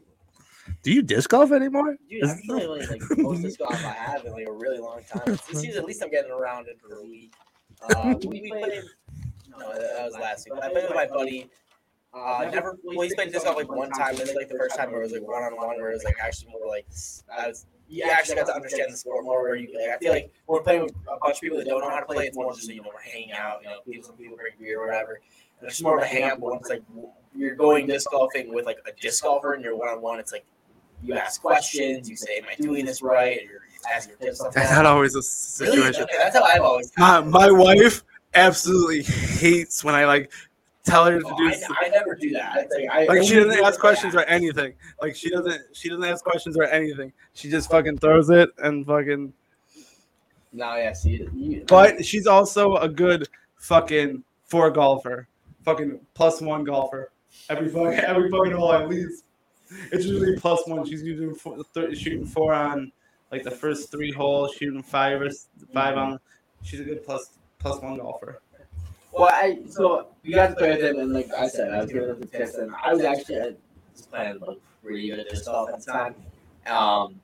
Do 0.83 0.91
you 0.91 1.01
disc 1.01 1.29
golf 1.29 1.51
anymore? 1.51 1.97
Dude, 2.09 2.23
I'm 2.23 2.41
playing 2.45 2.69
like, 2.69 2.89
like 2.89 2.99
the 2.99 3.15
most 3.17 3.41
disc 3.41 3.59
golf 3.59 3.73
I 3.73 3.89
have 3.89 4.25
in 4.25 4.33
like 4.33 4.47
a 4.47 4.51
really 4.51 4.79
long 4.79 5.01
time. 5.09 5.23
This 5.25 5.41
season, 5.61 5.81
at 5.81 5.85
least 5.85 6.01
I'm 6.03 6.09
getting 6.09 6.31
around 6.31 6.67
it 6.67 6.79
for 6.79 6.95
a 6.95 7.03
week. 7.03 7.33
Uh, 7.81 8.15
we, 8.23 8.41
we 8.41 8.49
played. 8.49 8.83
No, 9.49 9.73
that 9.73 9.79
that 9.79 10.05
was 10.05 10.13
last 10.13 10.47
week. 10.49 10.59
I 10.61 10.69
played 10.69 10.85
with 10.85 10.95
my 10.95 11.07
buddy. 11.07 11.49
Uh, 12.13 12.49
never. 12.51 12.77
Well, 12.83 13.01
he's 13.01 13.15
played 13.15 13.31
disc 13.31 13.45
golf 13.45 13.57
like 13.57 13.71
one 13.71 13.89
time. 13.91 14.15
This 14.15 14.29
is 14.29 14.35
like 14.35 14.49
the 14.49 14.57
first 14.57 14.75
time 14.75 14.91
where 14.91 15.01
it 15.01 15.05
was 15.05 15.13
like 15.13 15.27
one 15.27 15.43
on 15.43 15.55
one, 15.55 15.77
where 15.77 15.91
it 15.91 15.95
was 15.95 16.03
like 16.03 16.17
actually 16.21 16.51
more 16.51 16.67
like. 16.67 16.85
I 17.37 17.47
was, 17.47 17.65
you 17.87 18.03
actually 18.09 18.35
got 18.35 18.47
to 18.47 18.55
understand 18.55 18.93
the 18.93 18.97
sport 18.97 19.25
more. 19.25 19.41
Where 19.41 19.55
you, 19.55 19.67
like, 19.77 19.95
I 19.95 19.97
feel 19.97 20.13
like 20.13 20.31
when 20.45 20.57
we're 20.57 20.63
playing 20.63 20.83
with 20.83 20.93
a 21.11 21.17
bunch 21.21 21.35
of 21.37 21.41
people 21.41 21.57
that 21.57 21.67
don't 21.67 21.81
know 21.81 21.89
how 21.89 21.99
to 21.99 22.05
play, 22.05 22.27
it's 22.27 22.35
more 22.35 22.53
just 22.53 22.69
you 22.69 22.81
know 22.81 22.89
we're 22.93 23.01
hanging 23.01 23.33
out. 23.33 23.59
You 23.61 23.69
know, 23.69 23.75
people, 23.85 24.03
some 24.03 24.15
people 24.15 24.37
drink 24.37 24.55
beer 24.59 24.81
or 24.81 24.87
whatever. 24.87 25.21
And 25.59 25.67
it's 25.67 25.77
just 25.77 25.83
more 25.83 25.97
of 25.97 26.03
a 26.03 26.07
hang 26.07 26.23
out. 26.23 26.39
But 26.39 26.51
once 26.51 26.69
like 26.69 26.83
you're 27.35 27.55
going 27.55 27.87
disc 27.87 28.09
golfing 28.11 28.53
with 28.53 28.65
like 28.65 28.79
a 28.87 28.91
disc 29.01 29.23
golfer 29.23 29.53
and 29.53 29.63
you're 29.63 29.75
one 29.75 29.89
on 29.89 30.01
one, 30.01 30.19
it's 30.19 30.31
like 30.31 30.45
you 31.03 31.13
ask 31.15 31.41
questions. 31.41 32.09
You 32.09 32.15
say, 32.15 32.37
"Am 32.37 32.45
I 32.51 32.55
doing 32.61 32.85
this 32.85 33.01
right?" 33.01 33.39
Or 33.51 33.61
asking 33.93 34.15
your 34.19 34.29
tips. 34.33 34.43
That's 34.53 34.71
not 34.71 34.85
always 34.85 35.15
a 35.15 35.17
Really? 35.63 35.77
situation. 35.77 36.03
Okay, 36.03 36.17
that's 36.17 36.35
how 36.35 36.43
I've 36.43 36.61
always. 36.61 36.91
My, 36.97 37.21
my 37.21 37.49
wife 37.51 38.03
absolutely 38.35 39.01
hates 39.03 39.83
when 39.83 39.95
I 39.95 40.05
like 40.05 40.31
tell 40.83 41.05
her 41.05 41.19
to 41.19 41.25
Oh, 41.25 41.37
do. 41.37 41.47
I, 41.49 41.85
I 41.85 41.89
never 41.89 42.15
do 42.15 42.31
that. 42.31 42.69
Like, 42.71 42.89
I 42.91 43.05
like 43.05 43.23
she 43.27 43.35
doesn't 43.35 43.63
ask 43.63 43.79
questions 43.79 44.13
or 44.15 44.21
anything. 44.25 44.73
Like 45.01 45.15
she 45.15 45.29
doesn't 45.29 45.61
she 45.73 45.89
doesn't 45.89 46.03
ask 46.05 46.23
questions 46.23 46.57
or 46.57 46.63
anything. 46.65 47.11
She 47.33 47.49
just 47.49 47.69
fucking 47.71 47.97
throws 47.97 48.29
it 48.29 48.49
and 48.59 48.85
fucking 48.85 49.33
No, 50.53 50.75
yeah, 50.75 50.93
see, 50.93 51.27
you, 51.33 51.63
But 51.67 52.05
she's 52.05 52.27
also 52.27 52.75
a 52.75 52.87
good 52.89 53.27
fucking 53.57 54.23
four 54.45 54.69
golfer, 54.69 55.27
fucking 55.63 55.99
plus 56.13 56.41
one 56.41 56.63
golfer. 56.63 57.11
Every 57.49 57.69
fucking 57.69 57.99
every 57.99 58.29
fucking 58.29 58.53
hole 58.53 58.73
at 58.73 58.89
least. 58.89 59.25
It's 59.91 60.05
usually 60.05 60.37
plus 60.37 60.67
one. 60.67 60.85
She's 60.85 61.03
usually 61.03 61.33
four, 61.33 61.57
th- 61.73 61.97
shooting 61.97 62.25
four 62.25 62.53
on 62.53 62.91
like 63.31 63.43
the 63.43 63.51
first 63.51 63.91
three 63.91 64.11
holes, 64.11 64.53
shooting 64.53 64.83
five 64.83 65.21
or 65.21 65.29
five 65.73 65.97
on. 65.97 66.19
She's 66.63 66.81
a 66.81 66.83
good 66.83 67.05
plus 67.05 67.31
plus 67.59 67.81
one 67.81 67.97
golfer. 67.97 68.41
Well, 69.11 69.29
I 69.31 69.59
so 69.69 70.07
we 70.23 70.33
got 70.33 70.49
to 70.49 70.55
play 70.55 70.71
with 70.71 70.83
him, 70.83 70.99
and 70.99 71.13
like 71.13 71.33
I 71.33 71.47
said, 71.47 71.73
I 71.73 71.81
was 71.81 71.91
giving 71.91 72.09
him 72.09 72.19
the 72.19 72.61
and 72.61 72.73
I 72.83 72.93
was 72.93 73.03
actually 73.03 73.41
I 73.41 73.53
playing 74.09 74.39
like 74.39 74.57
pretty 74.83 75.09
good 75.09 75.19
at 75.19 75.29
this 75.29 75.47
at 75.47 75.79
the 75.79 75.91
time. 75.91 76.15
Um, 76.67 77.19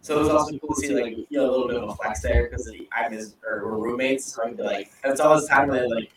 so 0.00 0.16
it 0.16 0.20
was 0.20 0.28
also 0.28 0.58
cool 0.58 0.74
to 0.74 0.80
see 0.80 0.94
like 0.94 1.14
a 1.14 1.26
little 1.30 1.68
bit 1.68 1.76
of 1.76 1.88
a 1.88 1.94
flex 1.94 2.20
there 2.20 2.44
because 2.44 2.70
I'm 2.92 3.12
we're 3.42 3.76
roommates, 3.76 4.26
so 4.26 4.52
be 4.52 4.62
like, 4.62 4.92
it's 5.04 5.20
all 5.20 5.36
this 5.36 5.48
time 5.48 5.68
that 5.70 5.88
like 5.88 6.10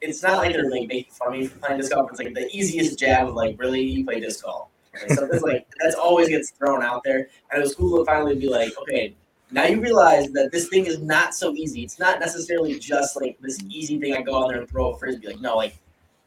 it's 0.00 0.22
not 0.22 0.38
like 0.38 0.52
they're 0.52 0.70
like 0.70 0.88
making 0.88 1.12
fun 1.12 1.28
of 1.28 1.34
me 1.34 1.46
for 1.46 1.58
playing 1.58 1.80
disc 1.80 1.92
golf. 1.92 2.10
It's 2.10 2.18
like 2.18 2.34
the 2.34 2.48
easiest 2.56 2.98
jab 2.98 3.28
of 3.28 3.34
like 3.34 3.58
really 3.58 3.82
you 3.82 4.04
play 4.04 4.20
disc 4.20 4.44
golf. 4.44 4.68
Like, 4.94 5.10
so 5.10 5.28
it's 5.30 5.42
like 5.42 5.66
that's 5.82 5.94
always 5.94 6.28
gets 6.28 6.50
thrown 6.50 6.82
out 6.82 7.02
there, 7.04 7.28
and 7.50 7.58
it 7.58 7.60
was 7.60 7.74
cool 7.74 7.98
to 7.98 8.04
finally 8.04 8.36
be 8.36 8.48
like, 8.48 8.72
okay, 8.82 9.14
now 9.50 9.64
you 9.64 9.80
realize 9.80 10.30
that 10.32 10.50
this 10.52 10.68
thing 10.68 10.86
is 10.86 11.00
not 11.00 11.34
so 11.34 11.52
easy. 11.54 11.82
It's 11.82 11.98
not 11.98 12.18
necessarily 12.18 12.78
just 12.78 13.20
like 13.20 13.38
this 13.40 13.58
easy 13.68 13.98
thing 13.98 14.14
I 14.14 14.22
go 14.22 14.42
out 14.42 14.48
there 14.48 14.60
and 14.60 14.68
throw 14.68 14.92
a 14.92 14.98
frisbee. 14.98 15.28
Like 15.28 15.40
no, 15.40 15.56
like 15.56 15.76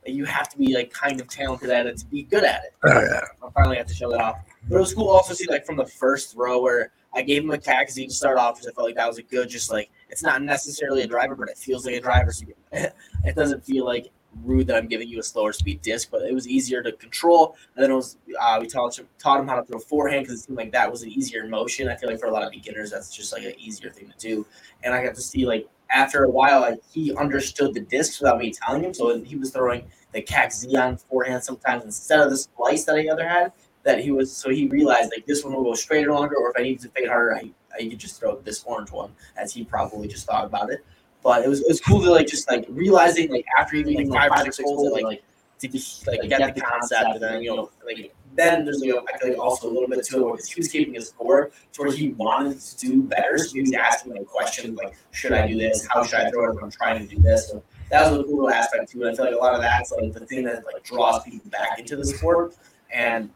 you 0.06 0.25
have 0.25 0.50
to 0.50 0.58
be 0.58 0.74
like 0.74 0.91
kind 0.91 1.20
of 1.20 1.27
talented 1.27 1.70
at 1.70 1.86
it 1.86 1.98
to 1.98 2.06
be 2.06 2.24
good 2.24 2.44
at 2.44 2.63
it. 2.65 2.74
Oh 2.84 3.01
yeah. 3.01 3.22
I 3.44 3.50
finally 3.51 3.77
had 3.77 3.88
to 3.88 3.94
show 3.94 4.10
that 4.12 4.22
off. 4.22 4.38
But 4.68 4.77
it 4.77 4.79
was 4.79 4.94
cool 4.94 5.10
also 5.10 5.34
see 5.34 5.48
like 5.48 5.65
from 5.65 5.77
the 5.77 5.86
first 5.86 6.34
throw 6.34 6.62
where 6.62 6.91
I 7.13 7.22
gave 7.22 7.44
him 7.44 7.51
a 7.51 7.58
taxi 7.58 8.06
to 8.06 8.13
start 8.13 8.38
off 8.38 8.56
because 8.56 8.68
I 8.68 8.74
felt 8.74 8.88
like 8.88 8.96
that 8.96 9.08
was 9.08 9.18
a 9.18 9.24
good, 9.24 9.50
just 9.50 9.72
like 9.72 9.89
it's 10.10 10.24
not 10.24 10.42
necessarily 10.42 11.01
a 11.01 11.08
driver, 11.08 11.36
but 11.36 11.50
it 11.50 11.58
feels 11.58 11.86
like 11.86 11.96
a 11.96 12.01
driver. 12.01 12.32
So 12.32 12.46
it 12.72 13.36
doesn't 13.36 13.66
feel 13.66 13.86
like 13.86 14.12
rude 14.44 14.68
that 14.68 14.75
I'm 14.75 14.88
giving 14.88 15.08
you 15.08 15.20
a 15.20 15.24
slower 15.24 15.51
speed 15.54 15.82
disc, 15.82 16.10
but 16.12 16.22
it 16.22 16.34
was 16.34 16.48
easier 16.48 16.84
to 16.84 16.92
control. 16.92 17.56
And 17.75 17.84
then 17.84 17.92
it 17.92 17.96
was 17.96 18.18
uh, 18.39 18.58
we 18.62 18.68
taught 18.68 18.98
him, 18.98 19.08
taught 19.18 19.39
him 19.39 19.48
how 19.48 19.56
to 19.56 19.63
throw 19.63 19.80
forehand 19.80 20.25
because 20.25 20.42
it 20.42 20.46
seemed 20.46 20.58
like 20.58 20.72
that 20.72 20.92
was 20.92 21.04
an 21.04 21.10
easier 21.10 21.48
motion. 21.48 21.88
I 21.89 21.96
feel 21.96 22.10
like 22.10 22.20
for 22.20 22.28
a 22.28 22.32
lot 22.32 22.44
of 22.44 22.51
beginners, 22.51 22.92
that's 22.92 23.16
just 23.16 23.34
like 23.34 23.44
an 23.44 23.54
easier 23.58 23.89
thing 23.89 24.10
to 24.10 24.18
do. 24.18 24.46
And 24.84 24.94
I 24.94 25.04
got 25.04 25.16
to 25.16 25.22
see 25.22 25.46
like 25.46 25.68
after 25.92 26.24
a 26.24 26.30
while, 26.30 26.62
like 26.62 26.80
he 26.92 27.16
understood 27.16 27.74
the 27.74 27.82
discs 27.82 28.20
without 28.20 28.38
me 28.38 28.51
telling 28.51 28.84
him. 28.84 28.94
So 28.94 29.20
he 29.22 29.36
was 29.36 29.51
throwing 29.51 29.84
the 30.12 30.22
Cac 30.22 30.51
on 30.78 30.98
forehand 30.98 31.44
sometimes 31.44 31.84
instead 31.84 32.20
of 32.20 32.30
the 32.30 32.38
splice 32.38 32.86
that 32.86 32.98
he 32.98 33.10
other 33.10 33.28
had. 33.28 33.51
That 33.83 34.03
he 34.03 34.12
was 34.12 34.36
so 34.36 34.50
he 34.50 34.67
realized 34.67 35.12
like 35.15 35.25
this 35.25 35.43
one 35.43 35.53
will 35.53 35.63
go 35.63 35.74
straighter 35.74 36.12
longer, 36.12 36.36
or 36.36 36.51
if 36.51 36.55
I 36.59 36.63
need 36.63 36.79
to 36.81 36.89
fade 36.89 37.07
harder, 37.07 37.36
I, 37.36 37.50
I 37.74 37.88
could 37.88 37.98
just 37.98 38.19
throw 38.19 38.38
this 38.41 38.63
orange 38.65 38.91
one, 38.91 39.13
as 39.38 39.53
he 39.53 39.63
probably 39.63 40.07
just 40.07 40.27
thought 40.27 40.45
about 40.45 40.69
it. 40.69 40.86
But 41.24 41.43
it 41.43 41.50
was 41.50 41.62
it 41.62 41.67
was 41.67 41.79
cool 41.79 42.01
to 42.01 42.12
like 42.12 42.27
just 42.27 42.50
like 42.50 42.65
realizing 42.69 43.31
like 43.31 43.45
after 43.57 43.77
he 43.77 43.83
like 43.83 44.09
five 44.09 44.48
or 44.48 44.51
six 44.51 44.59
holes 44.59 44.93
that, 44.93 45.03
like 45.03 45.24
to 45.59 45.67
get, 45.67 46.03
like 46.07 46.29
get 46.29 46.55
the 46.55 46.62
concept 46.62 47.15
and 47.15 47.21
then 47.21 47.41
you 47.41 47.55
know 47.55 47.69
like 47.86 48.13
then 48.36 48.63
there's 48.63 48.79
like 48.79 48.95
I 49.13 49.17
feel 49.17 49.29
like 49.29 49.39
also 49.39 49.69
a 49.69 49.71
little 49.71 49.89
bit 49.89 50.05
to 50.05 50.29
it 50.29 50.31
because 50.31 50.50
he 50.50 50.59
was 50.59 50.67
keeping 50.69 50.93
his 50.93 51.09
score 51.09 51.51
to 51.74 51.81
where 51.81 51.91
he 51.91 52.09
wanted 52.09 52.59
to 52.59 52.77
do 52.77 53.03
better. 53.03 53.38
So 53.38 53.53
he 53.53 53.62
was 53.62 53.74
asking 53.74 54.13
like 54.13 54.25
questions 54.25 54.77
like 54.77 54.95
should 55.12 55.33
I 55.33 55.48
do 55.48 55.57
this? 55.57 55.86
How 55.88 56.03
should 56.03 56.19
I 56.19 56.29
throw 56.29 56.50
it 56.50 56.55
if 56.55 56.63
I'm 56.63 56.71
trying 56.71 57.05
to 57.07 57.15
do 57.15 57.21
this? 57.21 57.50
So 57.50 57.63
that 57.89 58.09
was 58.09 58.21
a 58.21 58.24
cool 58.24 58.50
aspect 58.50 58.91
too. 58.91 59.03
it. 59.03 59.12
I 59.12 59.15
feel 59.15 59.25
like 59.25 59.36
a 59.36 59.38
lot 59.38 59.55
of 59.55 59.62
that's 59.62 59.91
like 59.91 60.13
the 60.13 60.25
thing 60.25 60.43
that 60.43 60.63
like 60.65 60.83
draws 60.83 61.24
people 61.24 61.50
back 61.50 61.79
into 61.79 61.95
the 61.95 62.05
sport. 62.05 62.55
And 62.93 63.29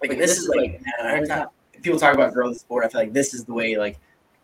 like 0.00 0.18
this 0.18 0.38
is 0.38 0.48
like 0.48 0.80
man, 0.82 0.92
every 1.04 1.26
time 1.26 1.48
people 1.82 1.98
talk 1.98 2.14
about 2.14 2.32
growth 2.32 2.52
in 2.52 2.58
sport, 2.58 2.84
I 2.84 2.88
feel 2.88 3.00
like 3.00 3.12
this 3.12 3.34
is 3.34 3.44
the 3.44 3.54
way 3.54 3.76
like 3.76 3.98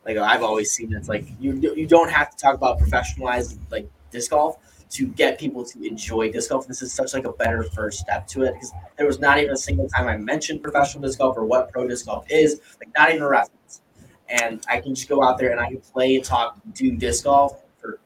like 0.04 0.16
I've 0.16 0.42
always 0.42 0.70
seen 0.70 0.92
it. 0.92 0.96
It's 0.96 1.08
like 1.08 1.26
you 1.40 1.54
you 1.74 1.86
don't 1.86 2.10
have 2.10 2.30
to 2.30 2.36
talk 2.36 2.54
about 2.54 2.78
professionalized 2.78 3.58
like 3.70 3.88
disc 4.10 4.30
golf 4.30 4.58
to 4.88 5.08
get 5.08 5.38
people 5.38 5.64
to 5.64 5.82
enjoy 5.82 6.30
disc 6.30 6.50
golf. 6.50 6.66
This 6.66 6.82
is 6.82 6.92
such 6.92 7.12
like 7.12 7.24
a 7.24 7.32
better 7.32 7.64
first 7.64 7.98
step 7.98 8.26
to 8.28 8.42
it 8.44 8.54
because 8.54 8.72
there 8.96 9.06
was 9.06 9.18
not 9.18 9.38
even 9.38 9.52
a 9.52 9.56
single 9.56 9.88
time 9.88 10.06
I 10.06 10.16
mentioned 10.16 10.62
professional 10.62 11.02
disc 11.02 11.18
golf 11.18 11.36
or 11.36 11.44
what 11.44 11.70
pro 11.72 11.88
disc 11.88 12.06
golf 12.06 12.24
is, 12.30 12.60
like 12.80 12.90
not 12.96 13.10
even 13.10 13.22
a 13.22 13.28
reference. 13.28 13.82
And 14.28 14.64
I 14.68 14.80
can 14.80 14.94
just 14.94 15.08
go 15.08 15.22
out 15.22 15.38
there 15.38 15.50
and 15.50 15.60
I 15.60 15.68
can 15.68 15.80
play, 15.80 16.16
and 16.16 16.24
talk, 16.24 16.58
do 16.72 16.96
disc 16.96 17.24
golf 17.24 17.62
for 17.78 18.00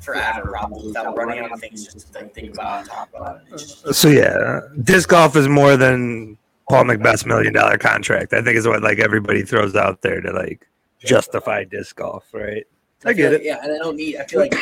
forever, 0.00 0.48
probably 0.50 0.86
without 0.86 1.16
running 1.16 1.40
out 1.40 1.52
of 1.52 1.60
things 1.60 1.84
just 1.84 2.12
to 2.12 2.18
like, 2.18 2.34
think 2.34 2.54
about 2.54 2.80
and 2.80 2.88
talk 2.88 3.08
about 3.14 3.40
it. 3.40 3.50
Just, 3.50 3.94
So 3.94 4.08
yeah, 4.08 4.60
disc 4.82 5.08
golf 5.08 5.36
is 5.36 5.48
more 5.48 5.76
than 5.76 6.36
Paul 6.70 6.84
McBeth's 6.84 7.26
million 7.26 7.52
dollar 7.52 7.76
contract. 7.78 8.32
I 8.32 8.42
think 8.42 8.56
is 8.56 8.66
what 8.66 8.82
like 8.82 9.00
everybody 9.00 9.42
throws 9.42 9.74
out 9.74 10.02
there 10.02 10.20
to 10.20 10.32
like 10.32 10.68
justify 11.00 11.64
disc 11.64 11.96
golf, 11.96 12.32
right? 12.32 12.64
I 13.04 13.12
get 13.12 13.30
feel 13.30 13.40
it. 13.40 13.44
Yeah, 13.44 13.58
and 13.62 13.72
I 13.72 13.78
don't 13.78 13.96
need. 13.96 14.16
I 14.16 14.24
feel 14.24 14.40
like 14.40 14.54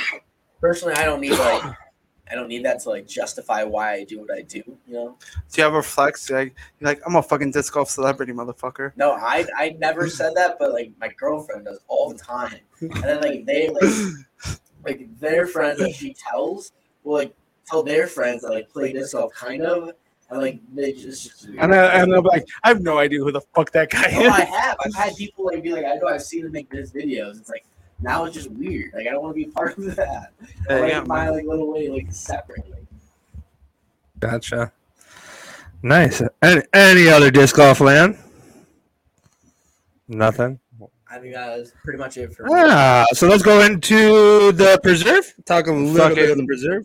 personally, 0.60 0.94
I 0.94 1.04
don't 1.04 1.20
need 1.20 1.32
like. 1.32 1.74
I 2.30 2.34
don't 2.34 2.48
need 2.48 2.64
that 2.66 2.80
to 2.80 2.90
like 2.90 3.06
justify 3.06 3.62
why 3.62 3.94
I 3.94 4.04
do 4.04 4.20
what 4.20 4.30
I 4.30 4.42
do. 4.42 4.62
You 4.86 4.94
know. 4.94 5.18
Do 5.52 5.60
you 5.60 5.66
ever 5.66 5.82
flex? 5.82 6.28
You're 6.28 6.38
like, 6.40 6.54
you're 6.78 6.88
like 6.88 7.00
I'm 7.06 7.16
a 7.16 7.22
fucking 7.22 7.52
disc 7.52 7.72
golf 7.72 7.90
celebrity, 7.90 8.32
motherfucker. 8.32 8.92
No, 8.96 9.12
I 9.12 9.46
I 9.56 9.76
never 9.78 10.08
said 10.08 10.34
that, 10.36 10.58
but 10.58 10.72
like 10.72 10.92
my 11.00 11.08
girlfriend 11.08 11.66
does 11.66 11.80
all 11.88 12.10
the 12.10 12.18
time, 12.18 12.58
and 12.80 13.02
then 13.02 13.20
like 13.20 13.44
they 13.44 13.68
like 13.68 14.16
like 14.84 15.20
their 15.20 15.46
friends 15.46 15.78
that 15.80 15.94
she 15.94 16.14
tells 16.14 16.72
will 17.02 17.14
like 17.14 17.34
tell 17.66 17.82
their 17.82 18.06
friends 18.06 18.42
that 18.42 18.50
like 18.50 18.68
play 18.70 18.92
disc 18.92 19.12
golf 19.12 19.32
kind 19.32 19.62
of, 19.62 19.92
and 20.30 20.40
like 20.40 20.60
they 20.74 20.92
just. 20.92 21.44
And, 21.58 21.74
I, 21.74 22.02
and 22.02 22.14
I'm 22.14 22.24
like, 22.24 22.46
I 22.64 22.68
have 22.68 22.80
no 22.80 22.98
idea 22.98 23.20
who 23.20 23.32
the 23.32 23.40
fuck 23.54 23.72
that 23.72 23.90
guy 23.90 24.10
No, 24.12 24.28
I 24.28 24.42
have. 24.42 24.76
I've 24.84 24.94
had 24.94 25.16
people 25.16 25.46
like 25.46 25.62
be 25.62 25.72
like, 25.72 25.84
I 25.84 25.94
know 25.94 26.08
I've 26.08 26.22
seen 26.22 26.44
him 26.44 26.52
make 26.52 26.70
this 26.70 26.92
videos. 26.92 27.38
It's 27.38 27.50
like 27.50 27.64
now 28.00 28.24
it's 28.24 28.34
just 28.34 28.50
weird. 28.50 28.92
Like 28.94 29.06
I 29.06 29.10
don't 29.10 29.22
want 29.22 29.36
to 29.36 29.44
be 29.44 29.50
part 29.50 29.78
of 29.78 29.96
that. 29.96 30.32
I 30.68 30.74
Yeah, 30.74 30.80
like 30.80 30.92
yeah, 30.92 31.00
my 31.00 31.30
like 31.30 31.46
little 31.46 31.72
way 31.72 31.88
like 31.88 32.12
separate. 32.12 32.68
Like, 32.70 32.84
Gotcha. 34.18 34.72
Nice. 35.82 36.22
Any, 36.42 36.62
any 36.74 37.08
other 37.08 37.30
disc 37.30 37.56
golf 37.56 37.80
land? 37.80 38.18
Nothing. 40.08 40.58
I 41.10 41.18
think 41.18 41.34
that 41.34 41.56
was 41.56 41.72
pretty 41.84 41.98
much 41.98 42.16
it 42.18 42.34
for 42.34 42.44
me. 42.44 42.50
Ah, 42.54 43.06
so 43.12 43.28
let's 43.28 43.42
go 43.42 43.60
into 43.64 44.52
the 44.52 44.78
preserve. 44.82 45.32
Talk 45.46 45.68
a 45.68 45.72
little 45.72 46.14
bit 46.14 46.30
of 46.30 46.36
the 46.36 46.46
preserve. 46.46 46.84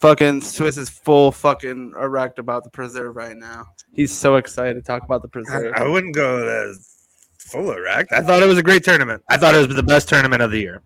Fucking 0.00 0.42
Swiss 0.42 0.76
is 0.76 0.88
full 0.88 1.32
fucking 1.32 1.94
erect 2.00 2.38
about 2.38 2.64
the 2.64 2.70
preserve 2.70 3.16
right 3.16 3.36
now. 3.36 3.66
He's 3.92 4.12
so 4.12 4.36
excited 4.36 4.74
to 4.74 4.82
talk 4.82 5.02
about 5.02 5.22
the 5.22 5.28
preserve. 5.28 5.74
I 5.74 5.86
wouldn't 5.86 6.14
go 6.14 6.46
as 6.68 6.88
full 7.38 7.70
erect. 7.72 8.12
I 8.12 8.22
thought 8.22 8.42
it 8.42 8.46
was 8.46 8.58
a 8.58 8.62
great 8.62 8.84
tournament. 8.84 9.22
I 9.28 9.36
thought 9.36 9.54
it 9.54 9.66
was 9.66 9.76
the 9.76 9.82
best 9.82 10.08
tournament 10.08 10.42
of 10.42 10.50
the 10.50 10.60
year. 10.60 10.82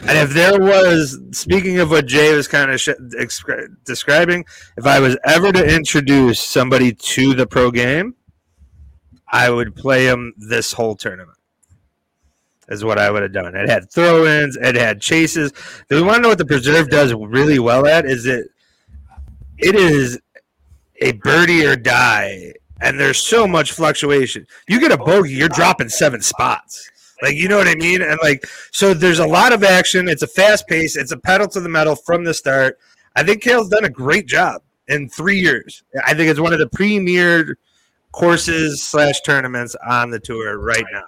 And 0.00 0.18
if 0.18 0.30
there 0.30 0.60
was, 0.60 1.18
speaking 1.30 1.78
of 1.78 1.90
what 1.90 2.06
Jay 2.06 2.34
was 2.34 2.48
kind 2.48 2.70
of 2.70 2.80
sh- 2.80 2.90
excri- 3.18 3.68
describing, 3.84 4.44
if 4.76 4.86
I 4.86 4.98
was 5.00 5.16
ever 5.24 5.52
to 5.52 5.74
introduce 5.74 6.40
somebody 6.40 6.92
to 6.92 7.34
the 7.34 7.46
pro 7.46 7.70
game, 7.70 8.14
I 9.28 9.50
would 9.50 9.74
play 9.74 10.06
him 10.06 10.34
this 10.36 10.72
whole 10.72 10.94
tournament. 10.94 11.38
Is 12.68 12.84
what 12.84 12.98
I 12.98 13.10
would 13.10 13.22
have 13.22 13.32
done. 13.32 13.54
It 13.54 13.68
had 13.68 13.90
throw-ins, 13.90 14.56
it 14.56 14.74
had 14.74 15.00
chases. 15.00 15.52
Do 15.90 15.96
we 15.96 16.02
want 16.02 16.16
to 16.16 16.22
know 16.22 16.28
what 16.30 16.38
the 16.38 16.46
preserve 16.46 16.88
does 16.88 17.12
really 17.12 17.58
well 17.58 17.86
at? 17.86 18.06
Is 18.06 18.26
it? 18.26 18.48
It 19.58 19.74
is 19.74 20.18
a 21.00 21.12
birdie 21.12 21.66
or 21.66 21.76
die, 21.76 22.54
and 22.80 22.98
there's 22.98 23.18
so 23.18 23.46
much 23.46 23.72
fluctuation. 23.72 24.46
You 24.66 24.80
get 24.80 24.92
a 24.92 24.96
bogey, 24.96 25.34
you're 25.34 25.48
dropping 25.48 25.90
seven 25.90 26.22
spots. 26.22 26.90
Like 27.22 27.36
you 27.36 27.48
know 27.48 27.58
what 27.58 27.68
I 27.68 27.74
mean? 27.74 28.02
And 28.02 28.18
like 28.22 28.46
so 28.72 28.94
there's 28.94 29.18
a 29.18 29.26
lot 29.26 29.52
of 29.52 29.62
action. 29.62 30.08
It's 30.08 30.22
a 30.22 30.26
fast 30.26 30.66
pace, 30.66 30.96
it's 30.96 31.12
a 31.12 31.18
pedal 31.18 31.48
to 31.48 31.60
the 31.60 31.68
metal 31.68 31.96
from 31.96 32.24
the 32.24 32.34
start. 32.34 32.78
I 33.16 33.22
think 33.22 33.42
Kale's 33.42 33.68
done 33.68 33.84
a 33.84 33.90
great 33.90 34.26
job 34.26 34.62
in 34.88 35.08
three 35.08 35.38
years. 35.38 35.84
I 36.04 36.14
think 36.14 36.30
it's 36.30 36.40
one 36.40 36.52
of 36.52 36.58
the 36.58 36.68
premier 36.68 37.58
courses 38.12 38.82
slash 38.82 39.20
tournaments 39.22 39.76
on 39.86 40.10
the 40.10 40.20
tour 40.20 40.58
right 40.58 40.84
now. 40.92 41.02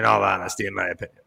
In 0.00 0.06
all 0.06 0.22
honesty, 0.24 0.66
in 0.66 0.74
my 0.74 0.88
opinion. 0.88 1.18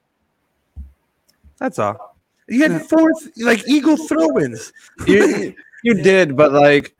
That's 1.59 1.77
all. 1.77 2.17
You 2.47 2.63
had 2.67 2.81
fourth 2.81 3.29
like 3.37 3.67
eagle 3.67 3.97
throw-ins. 3.97 4.73
you, 5.05 5.53
you 5.83 5.93
did, 5.93 6.35
but 6.35 6.51
like, 6.51 6.95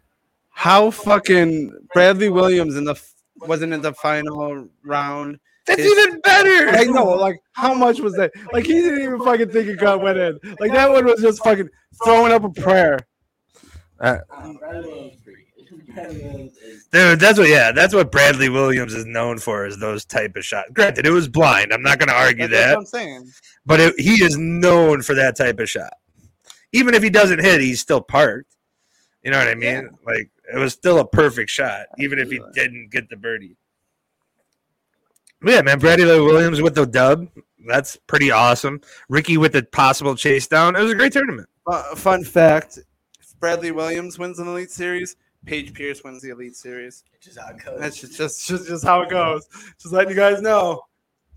how 0.52 0.92
fucking 0.92 1.74
Bradley 1.96 2.30
Williams 2.30 2.76
in 2.76 2.84
the 2.84 2.94
wasn't 3.38 3.74
in 3.74 3.82
the 3.82 3.92
final 3.94 4.70
round. 4.84 5.40
That's 5.66 5.80
It's- 5.82 5.98
even 6.08 6.20
better. 6.22 6.78
I 6.78 6.84
know, 6.84 7.06
like, 7.06 7.42
how 7.54 7.74
much 7.74 8.00
was 8.00 8.14
that? 8.18 8.32
Like, 8.52 8.68
he 8.68 8.74
didn't 8.74 9.02
even 9.02 9.20
fucking 9.24 9.50
think 9.50 9.68
it 9.68 9.80
got 9.80 10.00
went 10.00 10.20
in. 10.20 10.38
Like, 10.60 10.74
that 10.74 10.92
one 10.92 11.06
was 11.06 11.22
just 11.22 11.44
fucking 11.44 11.70
throwing 12.04 12.32
up 12.34 12.44
a 12.44 12.50
prayer. 12.52 13.00
Uh, 14.00 14.18
Bradley 15.94 15.94
Williams 15.94 15.94
is 15.94 15.94
great. 15.94 15.94
Bradley 15.94 16.24
Williams 16.24 16.58
is- 16.58 16.88
Dude, 16.92 17.20
that's 17.20 17.40
what 17.40 17.50
yeah, 17.50 17.72
that's 17.72 17.94
what 17.94 18.12
Bradley 18.12 18.50
Williams 18.50 18.94
is 18.94 19.06
known 19.06 19.38
for 19.40 19.66
is 19.66 19.78
those 19.80 20.06
type 20.06 20.36
of 20.36 20.46
shots. 20.46 20.70
Granted, 20.74 21.06
it 21.06 21.12
was 21.12 21.28
blind. 21.28 21.74
I'm 21.74 21.82
not 21.82 22.00
going 22.00 22.10
to 22.10 22.16
argue 22.16 22.48
That's 22.48 22.66
that, 22.68 22.76
what 22.76 22.80
I'm 22.82 22.86
saying. 22.86 23.32
but 23.66 23.80
it, 23.80 24.00
he 24.00 24.24
is 24.24 24.38
known 24.38 25.02
for 25.02 25.14
that 25.16 25.36
type 25.36 25.60
of 25.60 25.70
shot. 25.70 25.94
Even 26.72 26.94
if 26.96 27.04
he 27.04 27.10
doesn't 27.10 27.40
hit, 27.40 27.62
he's 27.62 27.80
still 27.82 28.02
parked. 28.02 28.56
You 29.24 29.32
know 29.32 29.38
what 29.38 29.48
I 29.48 29.56
mean? 29.56 29.90
Like 30.06 30.30
it 30.54 30.58
was 30.58 30.74
still 30.74 31.00
a 31.00 31.08
perfect 31.08 31.50
shot, 31.50 31.86
even 31.98 32.20
if 32.20 32.30
he 32.30 32.42
didn't 32.54 32.90
get 32.92 33.10
the 33.10 33.16
birdie. 33.16 33.56
But 35.42 35.52
yeah, 35.54 35.62
man, 35.62 35.80
Bradley 35.80 36.06
Williams 36.06 36.62
with 36.62 36.76
the 36.76 36.86
dub. 36.86 37.28
that's 37.68 37.98
pretty 38.08 38.32
awesome. 38.32 38.82
Ricky 39.10 39.38
with 39.38 39.54
the 39.54 39.64
possible 39.64 40.16
chase 40.16 40.48
down. 40.48 40.76
It 40.76 40.82
was 40.82 40.92
a 40.92 40.96
great 40.96 41.14
tournament. 41.14 41.48
Uh, 41.68 41.96
fun 41.96 42.24
fact: 42.24 42.80
if 43.20 43.40
Bradley 43.40 43.72
Williams 43.72 44.18
wins 44.20 44.40
an 44.40 44.48
Elite 44.48 44.72
Series, 44.72 45.16
Paige 45.46 45.74
Pierce 45.74 46.04
wins 46.04 46.22
the 46.22 46.30
Elite 46.30 46.56
Series. 46.56 47.04
Which 47.12 47.28
is 47.28 47.38
how 47.38 47.50
it 47.50 47.64
goes. 47.64 47.80
That's 47.80 48.00
just 48.00 48.16
just 48.18 48.48
just, 48.48 48.68
just 48.68 48.84
how 48.86 49.02
it 49.02 49.10
goes. 49.10 49.48
Just 49.80 49.94
letting 49.94 50.12
you 50.12 50.16
guys 50.16 50.42
know. 50.42 50.82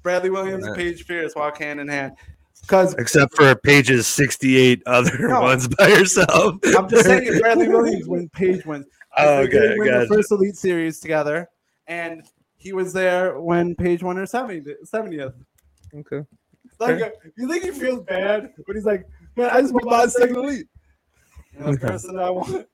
Bradley 0.02 0.30
Williams 0.30 0.64
and 0.64 0.76
Yeah. 0.76 0.82
Paige 0.82 1.06
Pierce 1.06 1.34
walk 1.34 1.58
hand 1.58 1.80
in 1.80 1.88
hand. 1.88 2.12
Because 2.60 2.94
Except 2.94 3.34
for 3.36 3.54
Paige's 3.56 4.06
68 4.06 4.82
other 4.86 5.28
No. 5.28 5.40
ones 5.42 5.68
by 5.68 5.90
herself. 5.90 6.56
I'm 6.76 6.88
just 6.88 7.04
saying, 7.06 7.26
if 7.26 7.40
Bradley 7.40 7.68
Williams 7.68 8.06
when 8.08 8.28
Paige 8.30 8.64
wins. 8.66 8.86
Oh, 9.18 9.46
They 9.46 9.58
okay, 9.58 9.78
win 9.78 10.00
the 10.00 10.06
first 10.06 10.30
Elite 10.30 10.56
Series 10.56 11.00
together, 11.00 11.48
and 11.86 12.22
he 12.56 12.72
was 12.72 12.92
there 12.92 13.40
when 13.40 13.74
Paige 13.74 14.02
won 14.02 14.16
her 14.16 14.24
70th. 14.24 14.68
70th. 14.84 15.32
Okay. 15.94 16.22
Like, 16.78 17.00
uh, 17.00 17.10
you 17.36 17.48
think 17.48 17.64
he 17.64 17.70
feels 17.70 18.02
bad, 18.04 18.52
but 18.66 18.76
he's 18.76 18.84
like, 18.84 19.06
man, 19.36 19.48
I 19.50 19.60
just 19.62 19.72
won 19.72 19.84
my 19.86 20.06
second 20.06 20.36
Elite. 20.36 20.66
And 21.58 21.74
the 21.74 21.78
person 21.80 22.18
I 22.18 22.28
won 22.28 22.66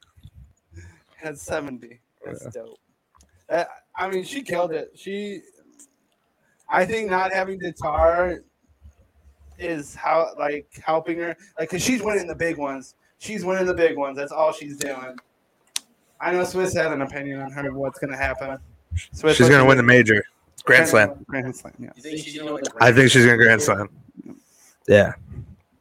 had 1.22 1.38
70. 1.38 2.00
That's 2.24 2.44
dope. 2.46 2.78
Uh, 3.48 3.64
I 3.96 4.08
mean, 4.08 4.24
she 4.24 4.42
killed 4.42 4.72
it. 4.72 4.92
She, 4.94 5.40
I 6.68 6.84
think, 6.84 7.10
not 7.10 7.32
having 7.32 7.60
Tattar 7.60 8.40
is 9.58 9.94
how 9.94 10.30
like 10.38 10.66
helping 10.84 11.18
her, 11.18 11.36
like, 11.58 11.70
cause 11.70 11.82
she's 11.82 12.02
winning 12.02 12.26
the 12.26 12.34
big 12.34 12.56
ones. 12.56 12.94
She's 13.18 13.44
winning 13.44 13.66
the 13.66 13.74
big 13.74 13.96
ones. 13.96 14.16
That's 14.16 14.32
all 14.32 14.52
she's 14.52 14.76
doing. 14.76 15.16
I 16.20 16.32
know 16.32 16.44
Swiss 16.44 16.74
had 16.74 16.92
an 16.92 17.02
opinion 17.02 17.40
on 17.40 17.50
her 17.52 17.72
what's 17.72 17.98
gonna 17.98 18.16
happen. 18.16 18.58
Swiss 19.12 19.36
She's 19.36 19.48
going 19.48 19.60
to 19.60 19.66
win 19.66 19.76
the 19.76 19.82
major. 19.82 20.24
Grand 20.64 20.88
Slam. 20.88 21.24
Grand 21.26 21.54
Slam, 21.56 21.74
yeah. 21.78 21.90
Think 21.98 22.18
she's 22.18 22.38
gonna 22.38 22.54
win 22.54 22.62
the 22.62 22.72
I 22.80 22.92
think 22.92 23.10
she's 23.10 23.24
going 23.24 23.38
to 23.38 23.44
Grand 23.44 23.60
Slam. 23.60 23.88
Yeah. 24.86 25.14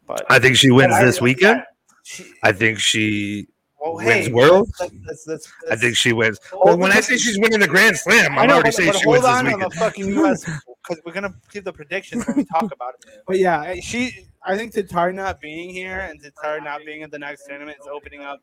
But 0.07 0.25
I 0.29 0.39
think 0.39 0.55
she 0.55 0.71
wins 0.71 0.93
I- 0.93 1.03
this 1.03 1.21
weekend. 1.21 1.63
She, 2.03 2.25
I 2.41 2.51
think 2.51 2.79
she 2.79 3.47
well, 3.81 3.95
wins 3.95 4.27
hey, 4.27 4.31
Worlds. 4.31 4.71
let's- 4.79 4.93
let's- 5.07 5.27
let's- 5.27 5.53
I 5.69 5.75
think 5.75 5.95
she 5.97 6.13
wins. 6.13 6.39
Well, 6.53 6.77
when 6.77 6.91
I 6.91 6.99
say 7.01 7.17
she's 7.17 7.39
winning 7.39 7.59
the 7.59 7.67
Grand 7.67 7.97
Slam, 7.97 8.37
I 8.37 8.41
I'm 8.43 8.47
know, 8.47 8.53
already 8.55 8.67
but- 8.67 8.73
saying 8.75 8.91
but 8.91 8.97
she 8.99 9.03
hold 9.05 9.13
wins 9.13 9.25
this 9.25 9.31
on 9.31 9.47
on 9.47 9.53
weekend. 9.53 9.71
the 9.71 9.75
fucking 9.77 10.07
U.S. 10.09 10.45
because 10.87 11.01
we're 11.05 11.11
gonna 11.13 11.33
give 11.51 11.63
the 11.63 11.73
predictions 11.73 12.25
when 12.27 12.37
we 12.37 12.45
talk 12.45 12.71
about 12.71 12.93
it. 13.05 13.23
But 13.27 13.37
yeah, 13.39 13.73
she. 13.81 14.27
I 14.43 14.57
think 14.57 14.73
Tattar 14.73 15.13
not 15.13 15.39
being 15.39 15.69
here 15.69 15.99
and 15.99 16.19
Tattar 16.21 16.63
not 16.63 16.81
being 16.85 17.03
at 17.03 17.11
the 17.11 17.19
next 17.19 17.45
tournament 17.47 17.77
is 17.79 17.87
opening 17.87 18.21
up 18.21 18.41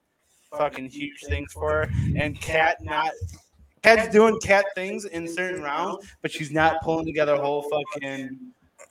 fucking 0.57 0.89
huge 0.91 1.25
things 1.25 1.53
for 1.53 1.87
her. 1.87 1.91
And 2.17 2.41
Kat 2.41 2.77
not. 2.83 3.11
Kat's 3.83 4.13
doing 4.13 4.39
cat 4.41 4.65
things 4.75 5.05
in 5.07 5.27
certain 5.29 5.63
rounds, 5.63 6.07
but 6.23 6.31
she's 6.33 6.51
not 6.51 6.81
pulling 6.83 7.07
together 7.07 7.35
a 7.35 7.39
whole 7.41 7.63
fucking, 7.71 8.37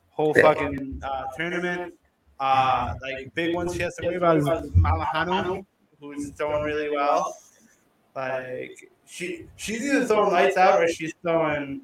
whole 0.09 0.33
fucking 0.33 1.01
uh, 1.03 1.23
tournament. 1.37 1.93
Uh, 2.39 2.93
like 3.01 3.33
big 3.35 3.53
ones 3.55 3.73
she 3.75 3.81
has 3.81 3.95
to 3.97 4.05
worry 4.05 4.15
about 4.15 4.37
is 4.37 4.45
Malahano, 4.45 5.65
who's 5.99 6.29
throwing 6.31 6.63
really 6.63 6.89
well. 6.89 7.37
Like 8.15 8.89
she 9.05 9.45
she's 9.55 9.83
either 9.85 10.05
throwing 10.05 10.31
lights 10.31 10.57
out 10.57 10.81
or 10.81 10.87
she's 10.87 11.13
throwing 11.21 11.81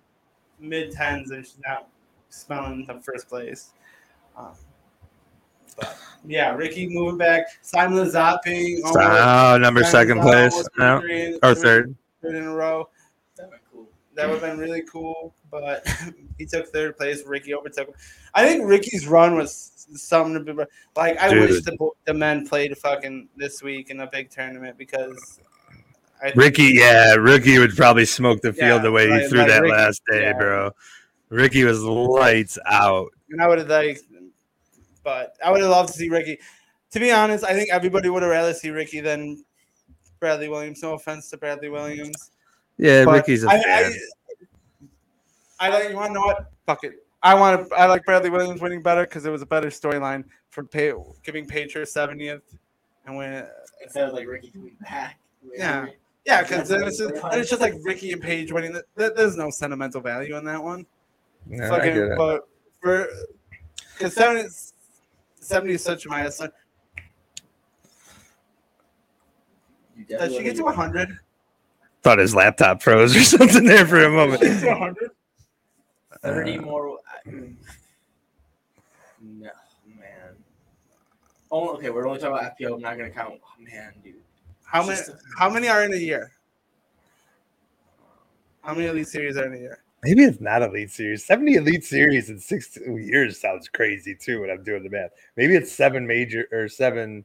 mid 0.60 0.92
tens 0.92 1.32
and 1.32 1.46
she's 1.46 1.60
not 1.66 1.88
smelling 2.30 2.86
the 2.86 3.00
first 3.02 3.28
place. 3.30 3.74
Um, 4.38 4.54
but 5.78 5.98
yeah, 6.26 6.54
Ricky 6.56 6.88
moving 6.90 7.18
back. 7.18 7.46
Simon 7.62 7.98
Lizotte 7.98 8.42
being 8.44 8.82
Oh, 8.86 9.58
number 9.60 9.84
second 9.84 10.22
place. 10.22 10.54
almost 10.54 10.70
No. 10.78 10.98
Or 10.98 11.02
three- 11.02 11.64
third. 11.64 11.96
third 12.22 12.36
in 12.36 12.44
a 12.46 12.54
row. 12.54 12.90
That'd 14.16 14.32
be 14.36 14.40
cool. 14.40 14.40
That 14.40 14.42
would 14.42 14.42
have 14.42 14.52
been 14.52 14.60
really 14.60 14.84
cool, 14.84 15.36
but 15.52 15.88
he 16.38 16.46
took 16.46 16.68
third 16.68 16.98
place. 16.98 17.24
Ricky 17.26 17.54
overtook 17.54 17.88
him. 17.90 17.96
I 18.34 18.48
think 18.48 18.66
Ricky's 18.68 19.08
run 19.08 19.36
was 19.36 19.88
something 19.96 20.34
to 20.46 20.54
be 20.54 20.64
like. 20.96 21.18
I 21.18 21.30
wish 21.30 21.62
the 21.64 21.78
the 22.06 22.14
men 22.14 22.48
played 22.48 22.78
fucking 22.78 23.30
this 23.38 23.62
week 23.64 23.90
in 23.90 24.00
a 24.02 24.08
big 24.08 24.30
tournament 24.30 24.78
because 24.78 25.40
I 26.24 26.32
Ricky, 26.36 26.72
yeah, 26.76 27.16
Ricky 27.16 27.60
would 27.60 27.76
probably 27.76 28.06
smoke 28.06 28.42
the 28.42 28.54
field 28.54 28.68
Yeah, 28.68 28.78
the 28.80 28.92
way 28.92 29.08
he 29.08 29.12
like- 29.14 29.30
threw 29.30 29.40
like 29.40 29.48
that 29.50 29.62
Ricky, 29.62 29.76
last 29.76 30.02
day, 30.10 30.22
yeah. 30.22 30.34
bro. 30.34 30.72
Ricky 31.30 31.64
was 31.64 31.82
lights 31.84 32.58
out. 32.68 33.10
and 33.32 33.42
I 33.42 33.48
would 33.48 33.58
have 33.58 33.68
like, 33.68 34.00
but 35.04 35.36
I 35.44 35.52
would 35.52 35.62
have 35.62 35.70
loved 35.72 35.90
to 35.94 35.96
see 35.98 36.10
Ricky. 36.10 36.38
To 36.92 37.00
be 37.00 37.12
honest, 37.12 37.44
I 37.44 37.54
think 37.54 37.70
everybody 37.72 38.10
would 38.10 38.22
have 38.22 38.32
rather 38.32 38.54
see 38.54 38.70
Ricky 38.70 39.00
than 39.02 39.44
Bradley 40.20 40.48
Williams. 40.48 40.82
No 40.84 40.94
offense 40.94 41.30
to 41.32 41.38
Bradley 41.38 41.70
Williams. 41.70 42.32
Yeah, 42.78 43.06
But 43.06 43.14
Ricky's 43.16 43.44
a 43.44 43.50
I, 43.50 43.62
fan. 43.62 43.94
I, 45.60 45.68
I 45.68 45.70
like. 45.70 45.90
You 45.90 45.96
want 45.96 46.08
to 46.10 46.14
know 46.14 46.22
what? 46.22 46.52
Fuck 46.66 46.84
it. 46.84 47.06
I 47.22 47.34
want 47.36 47.70
to. 47.70 47.76
I 47.76 47.86
like 47.86 48.04
Bradley 48.06 48.30
Williams 48.30 48.62
winning 48.62 48.82
better 48.82 49.04
because 49.04 49.26
it 49.26 49.30
was 49.32 49.42
a 49.42 49.46
better 49.46 49.68
storyline 49.70 50.24
for 50.50 50.64
pay, 50.64 50.94
giving 51.24 51.46
Paige 51.46 51.74
her 51.74 51.86
seventieth, 51.86 52.42
and 53.06 53.16
when 53.16 53.48
Instead 53.82 54.08
of 54.10 54.14
like 54.14 54.28
Ricky 54.28 54.50
coming 54.50 54.76
back. 54.82 55.20
Yeah. 55.56 55.88
yeah, 56.26 56.42
because 56.42 56.70
then 56.70 56.84
it's 56.84 56.98
just, 56.98 57.14
then 57.14 57.40
it's 57.40 57.50
just 57.50 57.62
like 57.62 57.74
Ricky 57.84 58.12
and 58.12 58.22
Paige 58.22 58.52
winning. 58.52 58.72
Th- 58.72 58.84
th- 58.98 59.12
There's 59.16 59.36
no 59.38 59.50
sentimental 59.50 60.02
value 60.02 60.36
in 60.38 60.46
that 60.46 60.62
one. 60.62 60.86
Yeah, 61.50 61.72
I 61.74 61.80
get 61.80 61.98
it. 61.98 62.18
but 62.18 62.48
for 62.82 63.08
because 63.98 64.14
70, 64.16 64.50
70 65.40 65.74
is 65.74 65.84
such 65.84 66.06
a 66.06 66.10
milestone. 66.10 66.50
Does 70.10 70.34
she 70.36 70.44
get 70.44 70.60
wanna- 70.60 70.76
100? 70.78 71.20
Thought 72.04 72.20
his 72.20 72.36
laptop 72.36 72.82
froze 72.82 73.16
or 73.16 73.24
something 73.24 73.64
there 73.64 73.88
for 73.88 74.04
a 74.04 74.10
moment. 74.10 74.42
Does 74.42 74.60
she 74.60 74.66
get 74.66 74.74
to 74.74 74.80
100? 74.80 75.12
Thirty 76.22 76.58
Uh, 76.58 76.62
more. 76.62 76.98
I- 77.26 77.30
No, 77.30 77.42
man. 79.98 80.36
Oh, 81.52 81.70
okay. 81.76 81.90
We're 81.90 82.06
only 82.08 82.20
talking 82.20 82.38
about 82.38 82.58
FPO. 82.58 82.76
I'm 82.76 82.82
not 82.82 82.98
gonna 82.98 83.10
count. 83.10 83.36
Oh, 83.42 83.62
man, 83.64 83.94
dude. 84.04 84.16
How 84.66 84.86
many? 84.86 85.00
How 85.38 85.50
many 85.50 85.68
are 85.70 85.84
in 85.86 85.94
a 85.94 85.98
year? 85.98 86.32
How 88.62 88.74
many 88.74 88.88
elite 88.88 89.08
series 89.08 89.38
are 89.38 89.46
in 89.46 89.54
a 89.54 89.58
year? 89.58 89.80
Maybe 90.04 90.24
it's 90.24 90.42
not 90.42 90.62
Elite 90.62 90.92
Series. 90.92 91.26
70 91.26 91.56
Elite 91.56 91.86
Series 91.86 92.30
in 92.30 92.38
six 92.38 92.78
years 92.86 93.40
sounds 93.40 93.70
crazy 93.70 94.14
too 94.16 94.42
when 94.42 94.50
I'm 94.50 94.62
doing 94.64 94.84
the 94.84 94.90
math. 94.90 95.12
Maybe 95.38 95.56
it's 95.56 95.72
seven 95.72 96.06
major 96.06 96.46
or 96.52 96.68
seven 96.68 97.24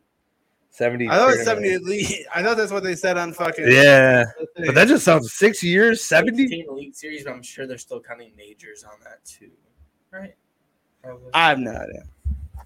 70. 0.79 1.09
I 1.09 1.17
thought 1.17 1.31
it 1.31 1.39
was 1.39 1.45
70 1.45 1.73
elite. 1.75 2.27
I 2.35 2.43
thought 2.43 2.57
that's 2.57 2.71
what 2.71 2.85
they 2.85 2.95
said 2.95 3.19
on 3.19 3.33
fucking. 3.33 3.67
Yeah. 3.67 4.25
But 4.65 4.77
that 4.77 4.87
just 4.87 5.05
sounds 5.05 5.33
six 5.33 5.61
years, 5.61 6.05
70? 6.05 6.37
16 6.39 6.67
Elite 6.69 6.97
Series, 6.97 7.25
but 7.25 7.33
I'm 7.33 7.43
sure 7.43 7.67
they're 7.67 7.79
still 7.79 8.01
counting 8.01 8.31
majors 8.37 8.85
on 8.85 8.93
that 9.03 9.25
too. 9.25 9.51
Right? 10.13 10.35
Probably. 11.03 11.31
I 11.35 11.49
have 11.49 11.59
no 11.59 11.73
idea. 11.73 12.05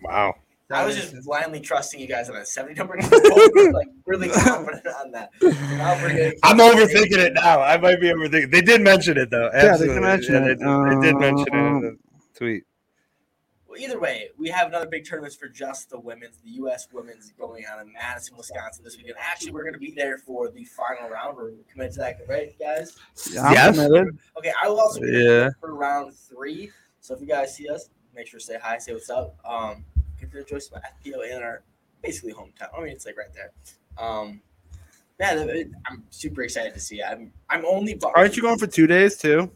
Wow. 0.03 0.35
I 0.70 0.85
was 0.87 0.96
just 0.96 1.25
blindly 1.25 1.61
trusting 1.61 2.01
you 2.01 2.07
guys 2.07 2.29
on 2.29 2.35
that 2.35 2.48
70 2.48 2.75
number. 2.75 2.96
like 3.72 3.88
really 4.07 4.29
confident 4.29 4.87
on 4.87 5.11
that. 5.12 5.31
Now 5.42 6.01
we're 6.03 6.09
getting- 6.11 6.38
I'm 6.42 6.59
overthinking 6.59 7.18
it 7.18 7.33
now. 7.35 7.61
I 7.61 7.79
might 7.79 8.01
be 8.01 8.09
overthinking. 8.09 8.51
They 8.51 8.62
did 8.62 8.83
mention 8.83 9.16
it 9.16 9.31
though. 9.31 9.51
Yeah, 9.55 9.77
they 9.77 9.87
did 9.87 10.01
mention 10.03 10.35
Yeah, 10.35 10.51
it. 10.51 10.59
They, 10.59 10.64
did, 10.64 11.03
they 11.03 11.07
did 11.07 11.16
mention 11.16 11.46
it 11.55 11.55
in 11.55 11.81
the 11.81 11.88
uh, 11.88 12.20
tweet. 12.35 12.64
Well, 13.73 13.81
either 13.81 13.99
way, 13.99 14.29
we 14.37 14.49
have 14.51 14.69
another 14.69 14.85
big 14.87 15.07
tournament 15.07 15.33
for 15.33 15.49
just 15.49 15.89
the 15.89 15.99
women's. 15.99 16.37
The 16.45 16.51
U.S. 16.51 16.89
women's 16.93 17.33
going 17.39 17.65
on 17.73 17.81
in 17.87 17.91
Madison, 17.95 18.37
Wisconsin 18.37 18.85
this 18.85 18.99
weekend. 18.99 19.15
Actually, 19.19 19.53
we're 19.53 19.63
going 19.63 19.73
to 19.73 19.79
be 19.79 19.93
there 19.93 20.19
for 20.19 20.51
the 20.51 20.63
final 20.67 21.09
round. 21.09 21.39
We're 21.39 21.53
committed 21.73 21.95
to 21.95 21.99
that, 22.01 22.19
right, 22.29 22.55
guys? 22.59 22.95
Yeah, 23.31 23.51
Yes. 23.51 23.79
Okay, 24.37 24.53
I 24.63 24.69
will 24.69 24.79
also 24.79 25.01
be 25.01 25.09
Yeah. 25.11 25.49
for 25.59 25.75
round 25.75 26.15
three. 26.15 26.71
So 27.01 27.15
if 27.15 27.23
you 27.23 27.27
guys 27.27 27.57
see 27.57 27.67
us, 27.71 27.89
make 28.15 28.27
sure 28.27 28.41
to 28.41 28.45
say 28.45 28.59
hi, 28.63 28.77
say 28.77 28.93
what's 28.93 29.09
up. 29.09 29.37
Um, 29.43 29.87
get 30.21 30.31
to 30.33 30.41
enjoy 30.41 30.59
some 30.59 30.79
FPO 30.83 31.31
in 31.35 31.43
our 31.43 31.63
basically 32.03 32.35
hometown. 32.35 32.69
I 32.77 32.81
mean, 32.83 32.89
it's 32.93 33.07
like 33.07 33.17
right 33.17 33.33
there. 33.33 33.53
Um, 33.97 34.43
yeah, 35.19 35.47
I'm 35.87 36.05
super 36.11 36.43
excited 36.43 36.75
to 36.75 36.81
see. 36.81 37.01
it. 37.01 37.05
I'm 37.09 37.33
I'm 37.49 37.65
only. 37.65 37.99
Aren't 38.15 38.37
you 38.37 38.43
going 38.43 38.59
for 38.59 38.67
two 38.67 38.87
days 38.87 39.17
too? 39.17 39.51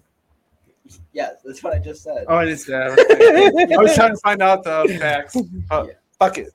Yeah, 1.12 1.30
that's 1.44 1.62
what 1.62 1.74
I 1.74 1.78
just 1.78 2.02
said. 2.02 2.24
Oh, 2.28 2.36
I 2.36 2.46
just. 2.46 2.68
Yeah, 2.68 2.94
I 2.98 3.76
was 3.82 3.94
trying 3.94 4.12
to 4.14 4.20
find 4.22 4.42
out 4.42 4.64
the 4.64 4.96
facts. 5.00 5.36
Oh, 5.70 5.88
fuck 6.18 6.38
it. 6.38 6.48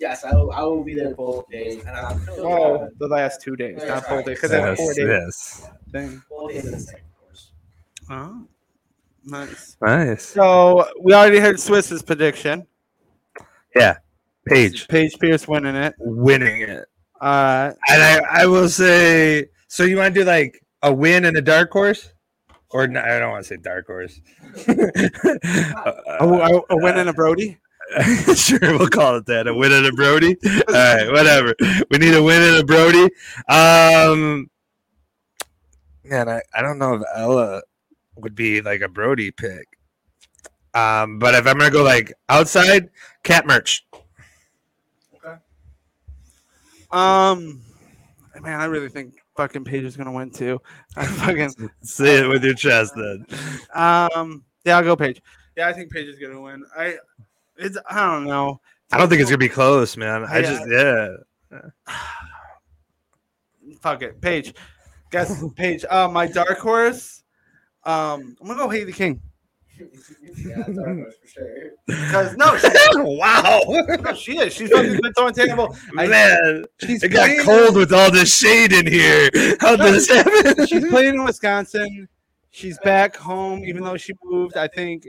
Yes, 0.00 0.24
I 0.24 0.32
will, 0.34 0.52
I 0.52 0.62
will 0.62 0.84
be 0.84 0.94
there 0.94 1.14
both 1.14 1.48
days. 1.50 1.80
And 1.84 1.96
I'm 1.96 2.20
Oh, 2.38 2.88
the 2.98 3.08
last 3.08 3.40
two 3.40 3.56
days, 3.56 3.78
not 3.84 4.06
full 4.06 4.18
day, 4.22 4.34
because 4.34 4.50
that's 4.50 4.78
four 4.80 4.94
days 4.94 5.06
yes. 5.06 5.68
thing. 5.90 6.22
both 6.30 6.50
days 6.52 6.66
of 6.66 6.72
the 6.72 6.80
second 6.80 7.04
course. 7.20 7.50
Oh, 8.10 8.46
nice. 9.24 9.76
Nice. 9.82 10.24
So 10.24 10.86
we 11.00 11.14
already 11.14 11.38
heard 11.40 11.58
Swiss's 11.58 12.02
prediction. 12.02 12.66
Yeah. 13.74 13.96
Paige 14.46 14.88
Paige 14.88 15.18
Pierce 15.18 15.46
winning 15.48 15.74
it. 15.76 15.94
winning 15.98 16.62
it. 16.62 16.84
Uh, 17.20 17.72
And 17.88 18.02
I, 18.02 18.42
I 18.42 18.46
will 18.46 18.68
say, 18.68 19.46
so 19.66 19.82
you 19.82 19.96
want 19.96 20.14
to 20.14 20.20
do 20.20 20.24
like 20.24 20.64
a 20.82 20.92
win 20.92 21.24
and 21.24 21.36
a 21.36 21.42
dark 21.42 21.70
horse? 21.72 22.12
Or 22.70 22.86
no, 22.86 23.00
I 23.00 23.18
don't 23.18 23.30
want 23.30 23.44
to 23.44 23.48
say 23.48 23.56
dark 23.56 23.86
horse. 23.86 24.20
a, 24.68 25.90
a, 26.20 26.60
a 26.70 26.76
win 26.76 26.98
and 26.98 27.08
a 27.08 27.12
Brody. 27.12 27.58
sure, 28.34 28.58
we'll 28.60 28.88
call 28.88 29.16
it 29.16 29.26
that. 29.26 29.46
A 29.46 29.54
win 29.54 29.72
and 29.72 29.86
a 29.86 29.92
Brody. 29.92 30.36
All 30.68 30.74
right, 30.74 31.10
whatever. 31.10 31.54
We 31.90 31.98
need 31.98 32.14
a 32.14 32.22
win 32.22 32.42
and 32.42 32.56
a 32.56 32.64
Brody. 32.64 33.04
Um, 33.48 34.50
man, 36.04 36.28
I, 36.28 36.42
I 36.54 36.60
don't 36.60 36.78
know 36.78 36.94
if 36.94 37.02
Ella 37.14 37.62
would 38.16 38.34
be 38.34 38.60
like 38.60 38.82
a 38.82 38.88
Brody 38.88 39.30
pick. 39.30 39.66
Um, 40.74 41.18
but 41.18 41.34
if 41.34 41.46
I'm 41.46 41.58
gonna 41.58 41.70
go 41.70 41.82
like 41.82 42.12
outside, 42.28 42.90
Kat 43.22 43.46
Mertsch. 43.46 43.80
Okay. 45.14 45.36
Um, 46.90 47.62
man, 48.42 48.60
I 48.60 48.66
really 48.66 48.90
think 48.90 49.14
fucking 49.38 49.62
Paige 49.62 49.84
is 49.84 49.96
gonna 49.96 50.10
win 50.10 50.30
too. 50.30 50.60
I 50.96 51.06
fucking 51.22 51.50
Say 51.82 52.18
it 52.24 52.26
with 52.28 52.42
your 52.44 52.54
chest, 52.54 52.92
then. 52.96 53.24
um, 53.72 54.44
yeah, 54.64 54.76
I'll 54.76 54.82
go 54.82 54.96
Paige. 54.96 55.22
Yeah, 55.56 55.68
I 55.68 55.72
think 55.72 55.92
Paige 55.92 56.08
is 56.08 56.18
gonna 56.18 56.40
win. 56.40 56.64
I, 56.76 56.96
it's 57.56 57.78
I 57.88 58.04
don't 58.04 58.24
know. 58.24 58.60
I 58.90 58.98
don't 58.98 59.08
think 59.08 59.20
it's 59.20 59.30
gonna 59.30 59.38
be 59.38 59.48
close, 59.48 59.96
man. 59.96 60.24
I 60.24 60.40
Yeah. 60.40 60.42
just 60.42 60.68
yeah. 61.52 61.68
Fuck 63.80 64.02
it, 64.02 64.20
Paige. 64.20 64.54
Guess 65.12 65.42
Paige. 65.54 65.84
Uh, 65.88 66.08
my 66.08 66.26
dark 66.26 66.58
horse. 66.58 67.22
Um, 67.84 68.36
I'm 68.40 68.48
gonna 68.48 68.58
go 68.58 68.68
Haley 68.68 68.92
King 68.92 69.22
yeah, 69.78 70.56
that's 70.66 71.18
for 71.18 71.26
sure. 71.26 71.70
because 71.86 72.36
no, 72.36 72.56
she, 72.56 72.68
wow, 72.96 73.60
no, 74.02 74.14
she 74.14 74.38
is. 74.38 74.52
She's 74.52 74.70
fucking 74.70 75.00
been 75.02 75.12
throwing 75.14 75.34
table. 75.34 75.76
I- 75.96 76.06
man, 76.06 76.64
She's 76.80 77.02
it 77.02 77.08
got 77.10 77.26
playing- 77.26 77.42
cold 77.44 77.76
with 77.76 77.92
all 77.92 78.10
this 78.10 78.36
shade 78.36 78.72
in 78.72 78.86
here. 78.86 79.30
How 79.60 79.74
No, 79.76 79.86
did 79.86 79.94
this 79.94 80.08
happen? 80.08 80.66
She's 80.66 80.86
playing 80.88 81.14
in 81.14 81.24
Wisconsin. 81.24 82.08
She's 82.50 82.78
back 82.80 83.16
home, 83.16 83.64
even 83.64 83.84
though 83.84 83.96
she 83.96 84.12
moved. 84.24 84.56
I 84.56 84.68
think. 84.68 85.06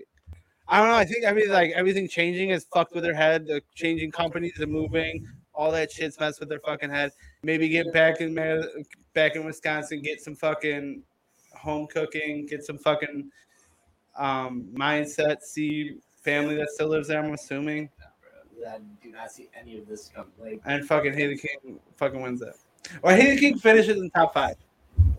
I 0.68 0.80
don't 0.80 0.90
know. 0.90 0.96
I 0.96 1.06
think 1.06 1.24
everything 1.26 1.52
like 1.52 1.72
everything 1.72 2.08
changing 2.08 2.52
is 2.52 2.66
fucked 2.72 2.94
with 2.94 3.04
her 3.06 3.14
head. 3.14 3.48
The 3.48 3.62
changing 3.74 4.12
companies, 4.12 4.54
the 4.58 4.68
moving, 4.68 5.26
all 5.54 5.72
that 5.72 5.92
shit's 5.92 6.20
messed 6.20 6.40
with 6.40 6.52
her 6.52 6.60
fucking 6.64 6.92
head. 6.92 7.12
Maybe 7.42 7.70
get 7.70 7.92
back 7.92 8.22
in 8.22 8.36
back 9.16 9.36
in 9.36 9.46
Wisconsin, 9.46 10.02
get 10.04 10.22
some 10.22 10.36
fucking 10.36 11.02
home 11.58 11.88
cooking, 11.88 12.46
get 12.46 12.64
some 12.64 12.78
fucking 12.78 13.32
um 14.18 14.68
mindset. 14.74 15.42
See 15.42 15.98
family 16.24 16.56
that 16.56 16.70
still 16.70 16.90
lives 16.90 17.08
there. 17.08 17.24
I'm 17.24 17.34
assuming, 17.34 17.90
I 18.68 18.78
do 19.02 19.12
not 19.12 19.32
see 19.32 19.50
any 19.60 19.78
of 19.78 19.88
this 19.88 20.12
come. 20.14 20.28
Like, 20.40 20.62
and 20.66 20.86
fucking 20.88 21.14
Haley 21.14 21.38
King 21.38 21.80
fucking 21.96 22.22
wins 22.22 22.42
it, 22.42 22.56
or 23.02 23.12
Haley 23.12 23.38
King 23.38 23.58
finishes 23.58 23.98
in 24.02 24.10
top 24.12 24.34
five. 24.34 24.56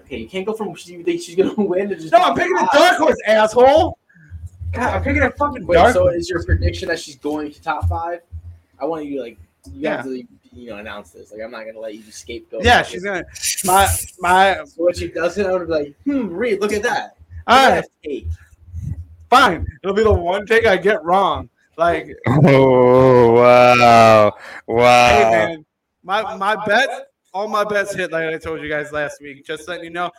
okay, 0.03 0.19
you 0.19 0.29
can't 0.29 0.47
go 0.47 0.53
from 0.53 0.69
you 0.69 1.05
think 1.05 1.23
she's 1.23 1.37
gonna 1.37 1.55
win 1.57 1.89
to 1.89 1.97
just. 1.97 2.13
No, 2.13 2.19
I'm 2.19 2.35
picking 2.35 2.57
a 2.57 2.69
dark 2.73 2.99
horse, 2.99 3.17
asshole. 3.27 3.99
God, 4.73 4.95
I'm 4.95 5.03
picking 5.03 5.23
a 5.23 5.31
fucking. 5.31 5.67
Wait, 5.67 5.77
Dark- 5.77 5.95
so 5.95 6.09
is 6.09 6.29
your 6.29 6.45
prediction 6.45 6.89
that 6.89 7.01
she's 7.01 7.17
going 7.17 7.53
to 7.53 7.61
top 7.63 7.89
five? 7.89 8.21
I 8.79 8.85
want 8.85 9.05
you 9.07 9.23
like. 9.23 9.39
You 9.73 9.81
Yeah. 9.83 9.97
have 9.97 10.05
to, 10.07 10.23
you 10.55 10.71
know, 10.71 10.79
announce 10.79 11.11
this. 11.11 11.33
Like, 11.33 11.43
I'm 11.43 11.51
not 11.51 11.67
gonna 11.67 11.81
let 11.81 11.95
you 11.95 12.03
just 12.03 12.21
scapegoat. 12.21 12.65
Yeah, 12.65 12.83
she's 12.83 13.03
gonna. 13.03 13.25
My 13.65 13.89
my. 14.19 14.63
So 14.65 14.85
when 14.85 14.95
she 14.95 15.09
does 15.09 15.37
it, 15.37 15.45
I'm 15.47 15.53
gonna 15.53 15.67
be 15.67 15.73
like, 15.73 15.95
hmm, 16.05 16.29
Reed, 16.29 16.61
look 16.61 16.73
at 16.73 16.83
that. 16.85 17.17
All 17.47 17.71
right, 17.71 17.85
that. 18.05 18.23
Fine. 19.31 19.67
It'll 19.83 19.95
be 19.95 20.03
the 20.03 20.13
one 20.13 20.45
take 20.47 20.67
I 20.67 20.77
get 20.77 21.03
wrong. 21.05 21.49
Like, 21.77 22.09
Oh 22.27 23.33
wow, 23.33 24.33
wow. 24.67 25.09
Hey 25.09 25.31
man, 25.31 25.65
my 26.03 26.37
my 26.37 26.57
bets, 26.67 26.93
all 27.33 27.49
my 27.49 27.65
bets 27.65 27.95
hit. 27.95 28.13
Like 28.13 28.35
I 28.35 28.39
told 28.39 28.61
you 28.61 28.69
guys 28.69 28.93
last 28.93 29.21
week. 29.23 29.47
Just 29.47 29.67
letting 29.69 29.85
you 29.85 29.91
know. 29.91 30.11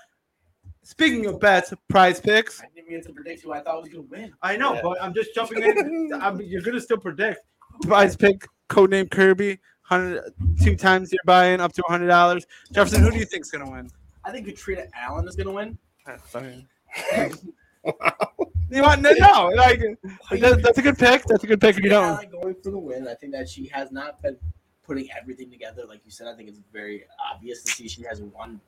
Speaking 0.83 1.27
of 1.27 1.39
bets, 1.39 1.71
Prize 1.89 2.19
Picks. 2.19 2.59
I 2.61 2.65
didn't 2.73 2.89
mean 2.89 3.03
to 3.03 3.13
predict 3.13 3.43
who 3.43 3.53
I 3.53 3.59
thought 3.61 3.81
was 3.81 3.89
gonna 3.89 4.05
win. 4.09 4.33
I 4.41 4.57
know, 4.57 4.73
Yeah. 4.73 4.81
but 4.81 5.03
I'm 5.03 5.13
just 5.13 5.35
jumping 5.35 5.61
in. 5.61 6.11
I'm, 6.21 6.41
you're 6.41 6.61
gonna 6.63 6.81
still 6.81 6.97
predict. 6.97 7.41
Prize 7.83 8.15
Pick, 8.15 8.47
codename 8.69 9.11
Kirby. 9.11 9.59
Hundred 9.83 10.33
two 10.63 10.75
times 10.75 11.11
you're 11.11 11.19
buying 11.25 11.59
up 11.59 11.73
to 11.73 11.83
hundred 11.87 12.07
dollars. 12.07 12.47
Jefferson, 12.71 13.03
who 13.03 13.11
do 13.11 13.17
you 13.17 13.25
think's 13.25 13.51
gonna 13.51 13.69
win? 13.69 13.89
I 14.23 14.31
think 14.31 14.47
Catrina 14.47 14.85
Allen 14.95 15.27
is 15.27 15.35
gonna 15.35 15.51
win. 15.51 15.77
You 18.71 18.83
want 18.83 19.01
no, 19.01 19.11
no 19.11 19.51
like 19.55 19.81
that, 20.29 20.61
that's 20.63 20.77
a 20.77 20.81
good 20.81 20.97
pick. 20.97 21.25
That's 21.25 21.43
a 21.43 21.47
good 21.47 21.59
pick. 21.59 21.77
If 21.77 21.83
you 21.83 21.89
don't, 21.89 22.31
going 22.31 22.55
for 22.63 22.71
the 22.71 22.77
win. 22.77 23.05
I 23.05 23.15
think 23.15 23.33
that 23.33 23.49
she 23.49 23.67
has 23.67 23.91
not 23.91 24.21
been 24.21 24.37
putting 24.83 25.09
everything 25.11 25.51
together, 25.51 25.83
like 25.85 25.99
you 26.05 26.11
said. 26.11 26.27
I 26.27 26.35
think 26.35 26.47
it's 26.47 26.59
very 26.71 27.03
obvious 27.33 27.63
to 27.63 27.71
see 27.71 27.89
she 27.89 28.03
has 28.03 28.21
one 28.21 28.61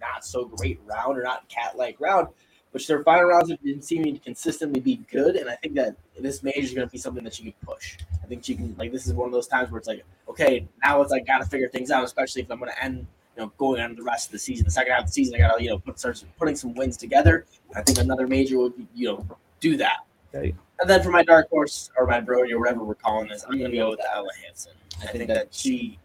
not 0.00 0.24
so 0.24 0.44
great 0.44 0.78
round 0.84 1.16
or 1.16 1.22
not 1.22 1.48
cat 1.48 1.78
like 1.78 1.98
round, 1.98 2.28
but 2.72 2.86
their 2.86 3.02
final 3.02 3.24
rounds 3.24 3.50
have 3.50 3.62
been 3.62 3.80
seeming 3.80 4.14
to 4.14 4.20
consistently 4.20 4.80
be 4.80 4.96
good. 5.10 5.36
And 5.36 5.48
I 5.48 5.56
think 5.56 5.74
that 5.76 5.96
this 6.20 6.42
major 6.42 6.60
is 6.60 6.74
going 6.74 6.86
to 6.86 6.92
be 6.92 6.98
something 6.98 7.24
that 7.24 7.34
she 7.34 7.44
can 7.44 7.54
push. 7.64 7.96
I 8.22 8.26
think 8.26 8.44
she 8.44 8.54
can 8.54 8.74
like 8.78 8.92
this 8.92 9.06
is 9.06 9.14
one 9.14 9.26
of 9.26 9.32
those 9.32 9.46
times 9.46 9.70
where 9.70 9.78
it's 9.78 9.88
like, 9.88 10.04
okay, 10.28 10.68
now 10.84 11.00
it's 11.00 11.10
like 11.10 11.26
got 11.26 11.38
to 11.38 11.46
figure 11.46 11.70
things 11.70 11.90
out, 11.90 12.04
especially 12.04 12.42
if 12.42 12.50
I'm 12.50 12.58
going 12.58 12.70
to 12.70 12.84
end. 12.84 13.06
You 13.38 13.44
know, 13.44 13.52
going 13.56 13.80
on 13.80 13.94
the 13.94 14.02
rest 14.02 14.26
of 14.26 14.32
the 14.32 14.38
season, 14.40 14.64
the 14.64 14.70
second 14.72 14.90
half 14.90 15.02
of 15.02 15.06
the 15.06 15.12
season, 15.12 15.36
I 15.36 15.38
gotta 15.38 15.62
you 15.62 15.70
know 15.70 15.78
put 15.78 15.96
start 15.96 16.24
putting 16.40 16.56
some 16.56 16.74
wins 16.74 16.96
together. 16.96 17.46
I 17.76 17.82
think 17.82 17.98
another 17.98 18.26
major 18.26 18.58
would 18.58 18.72
you 18.96 19.06
know 19.06 19.38
do 19.60 19.76
that. 19.76 19.98
Okay. 20.34 20.56
And 20.80 20.90
then 20.90 21.04
for 21.04 21.10
my 21.10 21.22
dark 21.22 21.48
horse 21.48 21.88
or 21.96 22.04
my 22.04 22.18
Brody 22.20 22.52
or 22.52 22.58
whatever 22.58 22.82
we're 22.82 22.96
calling 22.96 23.28
this, 23.28 23.44
I'm 23.48 23.56
gonna 23.56 23.76
go 23.76 23.90
with 23.90 24.00
Ella 24.12 24.28
Hansen. 24.44 24.72
I 25.02 25.06
think 25.06 25.28
that 25.28 25.54
she 25.54 26.00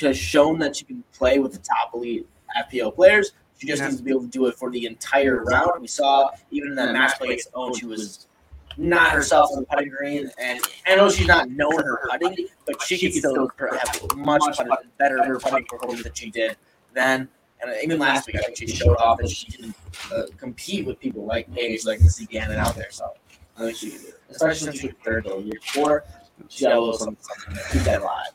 has 0.00 0.16
shown 0.16 0.58
that 0.60 0.76
she 0.76 0.86
can 0.86 1.04
play 1.12 1.38
with 1.38 1.52
the 1.52 1.58
top 1.58 1.92
elite 1.92 2.26
FPO 2.56 2.94
players. 2.94 3.32
She 3.58 3.66
just 3.66 3.82
Yeah. 3.82 3.88
needs 3.88 3.98
to 3.98 4.04
be 4.04 4.10
able 4.10 4.22
to 4.22 4.28
do 4.28 4.46
it 4.46 4.54
for 4.54 4.70
the 4.70 4.86
entire 4.86 5.44
round. 5.44 5.82
We 5.82 5.88
saw 5.88 6.30
even 6.50 6.70
in 6.70 6.74
that 6.76 6.94
match 6.94 7.18
play 7.18 7.28
against 7.28 7.50
Owen, 7.52 7.74
she 7.74 7.84
was 7.84 8.28
not 8.78 9.10
herself 9.10 9.50
on 9.52 9.60
the 9.60 9.66
putting 9.66 9.90
green. 9.90 10.30
And 10.38 10.58
I 10.86 10.96
know 10.96 11.10
she's 11.10 11.26
not 11.26 11.50
known 11.50 11.76
her 11.82 12.00
putting, 12.10 12.46
but 12.64 12.80
she 12.80 12.96
can 12.96 13.12
still 13.12 13.50
have 13.58 14.16
much 14.16 14.58
better 14.96 15.22
her 15.22 15.38
putting 15.38 15.66
performance 15.66 16.02
than 16.04 16.14
she 16.14 16.30
did 16.30 16.56
then. 16.94 17.28
And 17.60 17.74
even 17.82 17.98
last 17.98 18.26
week, 18.28 18.36
I 18.36 18.42
think 18.42 18.56
she 18.56 18.68
showed 18.68 18.96
off 18.98 19.18
that 19.18 19.28
she 19.28 19.50
can 19.50 19.74
uh, 20.14 20.22
compete 20.36 20.86
with 20.86 21.00
people 21.00 21.24
like 21.24 21.52
Paige, 21.52 21.84
like 21.84 22.00
Missy 22.00 22.26
Gannon 22.26 22.56
out 22.56 22.76
there. 22.76 22.90
So 22.90 23.10
I 23.56 23.62
think 23.62 23.76
she 23.76 23.90
can 23.90 24.00
do 24.00 24.06
it. 24.08 24.20
Especially 24.30 24.66
since 24.66 24.80
she's 24.80 24.92
third 25.04 25.26
or 25.26 25.40
year 25.40 25.58
four. 25.72 26.04
She 26.48 26.64
got 26.64 26.76
a 26.76 26.80
little 26.80 26.96
something, 26.96 27.16
something 27.20 27.54
to 27.56 27.72
keep 27.72 27.82
that 27.82 28.00
alive. 28.00 28.30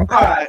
All 0.00 0.06
right. 0.06 0.48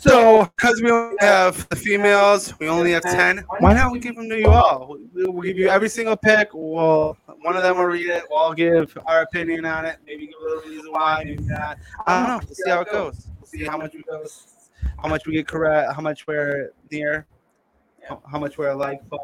So, 0.00 0.48
because 0.56 0.80
we 0.80 0.92
only 0.92 1.16
have 1.18 1.68
the 1.70 1.76
females, 1.76 2.56
we 2.60 2.68
only 2.68 2.92
have 2.92 3.02
10. 3.02 3.44
Why 3.58 3.74
not 3.74 3.90
we 3.90 3.98
give 3.98 4.14
them 4.14 4.28
to 4.28 4.38
you 4.38 4.46
all? 4.46 4.96
We'll, 5.12 5.32
we'll 5.32 5.42
give 5.42 5.58
you 5.58 5.68
every 5.68 5.88
single 5.88 6.16
pick. 6.16 6.50
We'll, 6.54 7.16
one 7.42 7.56
of 7.56 7.64
them 7.64 7.78
will 7.78 7.86
read 7.86 8.06
it. 8.06 8.22
We'll 8.30 8.38
all 8.38 8.54
give 8.54 8.96
our 9.06 9.22
opinion 9.22 9.64
on 9.64 9.84
it. 9.84 9.96
Maybe 10.06 10.28
give 10.28 10.36
a 10.40 10.44
little 10.44 10.70
reason 10.70 10.92
why, 10.92 11.24
maybe 11.24 11.42
not. 11.42 11.78
I 12.06 12.20
don't 12.20 12.28
know. 12.28 12.46
We'll 12.46 12.54
see 12.54 12.70
how 12.70 12.80
it 12.82 12.92
goes. 12.92 13.26
We'll 13.40 13.46
see 13.46 13.64
how 13.64 13.76
much 13.76 13.92
we 13.92 14.02
go, 14.02 14.22
how 15.02 15.08
much 15.08 15.26
we 15.26 15.32
get 15.34 15.46
correct, 15.46 15.92
how 15.94 16.02
much 16.02 16.26
we're 16.26 16.72
near, 16.90 17.26
how, 18.08 18.22
how 18.30 18.38
much 18.38 18.58
we're 18.58 18.70
alike. 18.70 19.00
But 19.08 19.20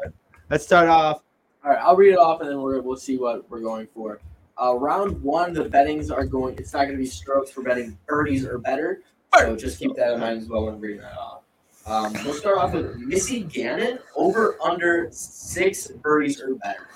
let's 0.49 0.63
start 0.63 0.87
off. 0.87 1.21
All 1.63 1.71
right, 1.71 1.79
I'll 1.81 1.95
read 1.95 2.13
it 2.13 2.19
off 2.19 2.41
and 2.41 2.49
then 2.49 2.61
we're, 2.61 2.79
we'll 2.81 2.97
see 2.97 3.17
what 3.17 3.49
we're 3.49 3.61
going 3.61 3.87
for. 3.93 4.19
Uh, 4.61 4.75
round 4.75 5.21
one, 5.21 5.51
the 5.53 5.65
bettings 5.65 6.11
are 6.11 6.25
going. 6.25 6.55
It's 6.57 6.73
not 6.73 6.85
going 6.85 6.93
to 6.93 6.97
be 6.97 7.05
strokes 7.05 7.51
for 7.51 7.61
betting 7.61 7.97
birdies 8.07 8.45
or 8.45 8.57
better. 8.57 9.01
So 9.37 9.55
just 9.55 9.79
keep 9.79 9.95
that 9.95 10.13
in 10.13 10.19
mind 10.21 10.41
as 10.41 10.47
well 10.47 10.65
when 10.65 10.79
reading 10.79 11.01
that 11.01 11.17
off. 11.17 11.41
Um, 11.85 12.13
we'll 12.23 12.33
start 12.33 12.57
off 12.57 12.73
with 12.73 12.95
Missy 12.95 13.41
Gannon 13.41 13.99
over 14.15 14.57
under 14.63 15.07
six 15.11 15.87
birdies 15.87 16.41
or 16.41 16.55
better. 16.55 16.87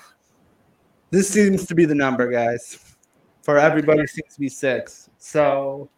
This 1.10 1.28
seems 1.28 1.66
to 1.66 1.74
be 1.74 1.84
the 1.84 1.94
number, 1.94 2.30
guys. 2.30 2.96
For 3.42 3.58
everybody, 3.58 4.02
it 4.02 4.10
seems 4.10 4.34
to 4.34 4.40
be 4.40 4.48
six. 4.48 5.10
So, 5.18 5.90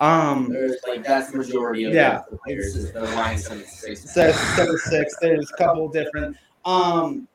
um, 0.00 0.48
There's 0.50 0.76
like 0.86 1.04
that's 1.04 1.30
the 1.30 1.38
majority 1.38 1.84
of 1.84 1.92
Yeah. 1.94 2.22
the 2.30 2.36
players. 2.38 2.76
is 2.76 2.92
The 2.92 3.02
line 3.02 3.38
says 3.38 3.66
six. 3.70 4.00
six, 4.02 4.38
seven, 4.56 4.78
six. 4.78 5.16
There's 5.20 5.50
a 5.50 5.56
couple 5.56 5.88
different. 5.88 6.36
Um, 6.64 7.26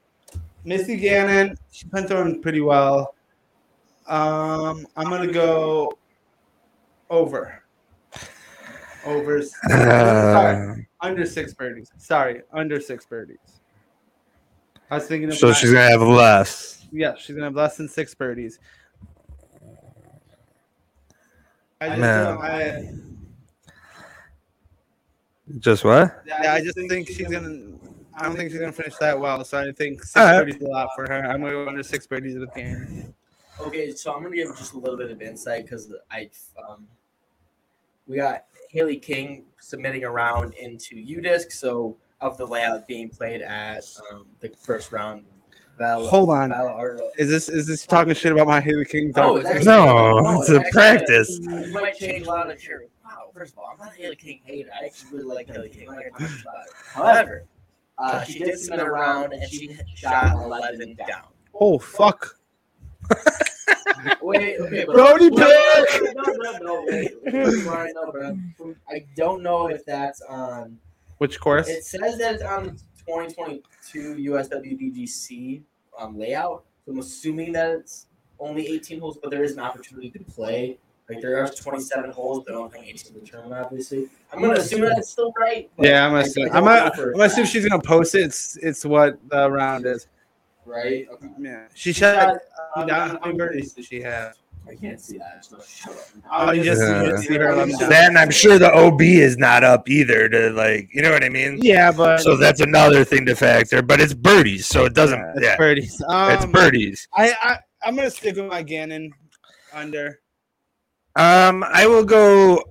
Missy 0.63 0.95
Gannon, 0.97 1.57
she's 1.71 1.89
been 1.89 2.07
throwing 2.07 2.41
pretty 2.41 2.61
well. 2.61 3.15
Um, 4.07 4.85
I'm 4.95 5.09
gonna 5.09 5.31
go 5.31 5.91
over. 7.09 7.63
Over. 9.05 9.41
Sorry, 9.69 9.71
Uh, 9.71 10.75
under 11.05 11.25
six 11.25 11.53
birdies. 11.55 11.91
Sorry, 11.97 12.41
under 12.53 12.79
six 12.79 13.05
birdies. 13.05 13.39
I 14.91 14.95
was 14.95 15.07
thinking 15.07 15.29
of 15.29 15.35
so 15.35 15.53
she's 15.53 15.71
gonna 15.71 15.89
have 15.89 16.01
less. 16.01 16.85
yeah, 16.91 17.15
she's 17.17 17.35
gonna 17.35 17.47
have 17.47 17.55
less 17.55 17.77
than 17.77 17.87
six 17.87 18.13
birdies. 18.13 18.59
I 21.81 21.87
just, 21.87 21.99
Man. 21.99 22.25
don't- 22.25 22.41
I, 22.43 22.93
Just 25.59 25.83
what? 25.83 26.21
yeah, 26.25 26.53
I 26.53 26.61
just 26.61 26.77
think 26.77 27.07
she's 27.07 27.27
gonna. 27.27 27.73
I 28.15 28.23
don't 28.25 28.35
think 28.35 28.51
she's 28.51 28.59
gonna 28.59 28.71
finish 28.71 28.95
that 28.97 29.19
well. 29.19 29.43
So 29.43 29.57
I 29.59 29.71
think 29.71 30.03
six 30.03 30.15
All 30.15 30.25
right. 30.25 30.39
birdies 30.39 30.55
is 30.57 30.61
a 30.61 30.69
lot 30.69 30.89
for 30.95 31.07
her. 31.09 31.25
I'm 31.25 31.41
gonna 31.41 31.53
go 31.53 31.67
under 31.67 31.83
six 31.83 32.05
birdies 32.07 32.37
with 32.37 32.53
game. 32.53 33.13
Okay, 33.59 33.91
so 33.93 34.13
I'm 34.13 34.21
gonna 34.23 34.35
give 34.35 34.55
just 34.55 34.73
a 34.73 34.77
little 34.77 34.95
bit 34.97 35.09
of 35.11 35.21
insight 35.21 35.63
because 35.65 35.91
I 36.11 36.29
um, 36.69 36.87
we 38.07 38.15
got 38.17 38.45
Haley 38.69 38.97
King 38.97 39.45
submitting 39.59 40.03
a 40.03 40.09
round 40.11 40.53
into 40.53 40.95
UDisc, 40.95 41.51
so 41.51 41.97
of 42.21 42.37
the 42.37 42.45
layout 42.45 42.87
being 42.87 43.09
played 43.09 43.41
at 43.41 43.83
um, 44.11 44.27
the 44.39 44.49
first 44.61 44.91
round. 44.91 45.25
Val, 45.81 46.05
Hold 46.07 46.29
on. 46.29 46.49
Val, 46.49 46.67
or, 46.67 46.99
Is 47.17 47.27
this 47.29 47.49
is 47.49 47.65
this 47.67 47.85
talking 47.87 48.13
shit 48.13 48.31
about 48.31 48.47
my 48.47 48.61
Haley 48.61 48.85
King? 48.85 49.11
No, 49.15 49.37
it's 49.37 49.47
actually- 49.49 49.65
No, 49.65 50.39
it's 50.41 50.49
a 50.49 50.57
actually- 50.59 50.71
practice. 50.71 51.39
You 51.41 51.73
might 51.73 51.95
change 51.97 52.25
a 52.27 52.29
lot 52.29 52.49
of 52.51 52.63
your. 52.63 52.83
Wow, 53.03 53.31
first 53.33 53.53
of 53.53 53.59
all, 53.59 53.69
I'm 53.73 53.77
not 53.79 53.93
a 53.93 54.01
Haley 54.01 54.15
King 54.15 54.41
hater. 54.45 54.69
I 54.79 54.85
actually 54.85 55.11
really 55.19 55.35
like 55.35 55.47
Haley 55.49 55.69
King. 55.69 55.89
I'm 55.89 55.95
not 55.95 56.03
gonna 56.17 56.29
talk 56.29 56.43
about 56.43 56.65
it. 56.67 56.73
However, 56.93 57.43
uh, 57.97 58.23
she 58.23 58.39
did 58.39 58.59
submit 58.59 58.79
a 58.85 58.89
round 58.89 59.33
and 59.33 59.49
she 59.51 59.75
shot 59.95 60.35
11 60.35 60.95
down. 60.95 61.23
oh 61.59 61.79
fuck! 61.79 62.35
Wait, 64.21 64.59
okay, 64.59 64.85
but 64.85 64.95
Brody 64.95 65.29
pick. 65.29 65.39
no, 66.15 66.23
no, 66.23 66.33
no, 66.33 66.57
no, 66.61 66.83
wait. 66.87 67.11
I 67.27 67.91
know, 67.91 68.11
but 68.11 68.23
I'm- 68.23 68.55
I 68.89 69.05
don't 69.15 69.41
know 69.43 69.67
if 69.67 69.83
that's 69.85 70.21
on. 70.21 70.77
Which 71.17 71.39
course? 71.39 71.67
It 71.69 71.83
says 71.83 72.17
that 72.19 72.35
it's 72.35 72.43
on 72.43 72.63
the 72.65 72.71
2022 73.07 74.15
USWDGC 74.31 75.61
um, 75.99 76.17
layout. 76.17 76.63
So 76.85 76.91
I'm 76.91 76.99
assuming 76.99 77.51
that 77.53 77.71
it's 77.71 78.07
only 78.39 78.67
18 78.67 78.99
holes, 78.99 79.17
but 79.21 79.31
there 79.31 79.43
is 79.43 79.53
an 79.53 79.59
opportunity 79.59 80.09
to 80.09 80.19
play. 80.19 80.77
Like 81.09 81.21
there 81.21 81.43
are 81.43 81.49
27 81.49 82.11
holes, 82.11 82.43
but 82.45 82.55
only 82.55 82.79
18 82.79 83.13
in 83.13 83.19
the 83.19 83.25
tournament, 83.25 83.65
obviously. 83.65 84.07
I'm 84.31 84.41
gonna 84.41 84.53
assume 84.53 84.81
that 84.81 84.97
it's 84.97 85.09
still 85.09 85.33
right. 85.37 85.69
Yeah, 85.77 86.05
I'm 86.05 86.11
gonna. 86.11 86.23
assume. 86.23 86.49
I'm 86.53 86.63
gonna. 86.63 86.91
I'm 86.95 87.11
gonna 87.11 87.23
assume 87.25 87.45
she's 87.45 87.67
gonna 87.67 87.81
post 87.81 88.15
it. 88.15 88.21
It's 88.21 88.55
it's 88.57 88.85
what 88.85 89.19
the 89.29 89.51
round 89.51 89.85
is. 89.85 90.07
right. 90.65 91.07
Okay. 91.11 91.27
Yeah, 91.37 91.67
she 91.73 91.91
shot. 91.91 92.37
Uh, 92.75 92.87
how 92.87 93.19
many 93.25 93.37
birdies 93.37 93.73
did 93.73 93.85
she 93.85 94.01
have? 94.01 94.35
I 94.71 94.75
can't 94.75 95.01
see 95.01 95.17
that. 95.17 95.45
Just 95.49 95.69
shut 95.69 95.93
up. 95.93 95.99
Oh, 96.31 96.55
just, 96.55 96.81
just 96.81 97.27
see 97.27 97.35
her 97.35 97.65
Then 97.89 98.15
I'm 98.15 98.31
sure 98.31 98.57
the 98.57 98.71
OB 98.73 99.01
is 99.01 99.37
not 99.37 99.65
up 99.65 99.89
either. 99.89 100.29
To 100.29 100.49
like, 100.51 100.89
you 100.93 101.01
know 101.01 101.11
what 101.11 101.25
I 101.25 101.29
mean? 101.29 101.59
Yeah, 101.61 101.91
but 101.91 102.21
So 102.21 102.37
that's 102.37 102.61
another 102.61 103.03
thing 103.03 103.25
to 103.25 103.35
factor. 103.35 103.81
But 103.81 103.99
it's 103.99 104.13
birdies, 104.13 104.67
so 104.67 104.85
it 104.85 104.93
doesn't. 104.93 105.19
it's 105.35 105.41
Yeah, 105.41 105.57
birdies. 105.57 106.01
Um, 106.07 106.31
it's 106.31 106.45
birdies. 106.45 107.07
I, 107.13 107.33
I 107.43 107.57
I'm 107.83 107.95
gonna 107.95 108.09
stick 108.09 108.37
with 108.37 108.45
my 108.45 108.63
Gannon 108.63 109.11
under. 109.73 110.21
Um, 111.17 111.65
I 111.67 111.85
will 111.87 112.05
go. 112.05 112.63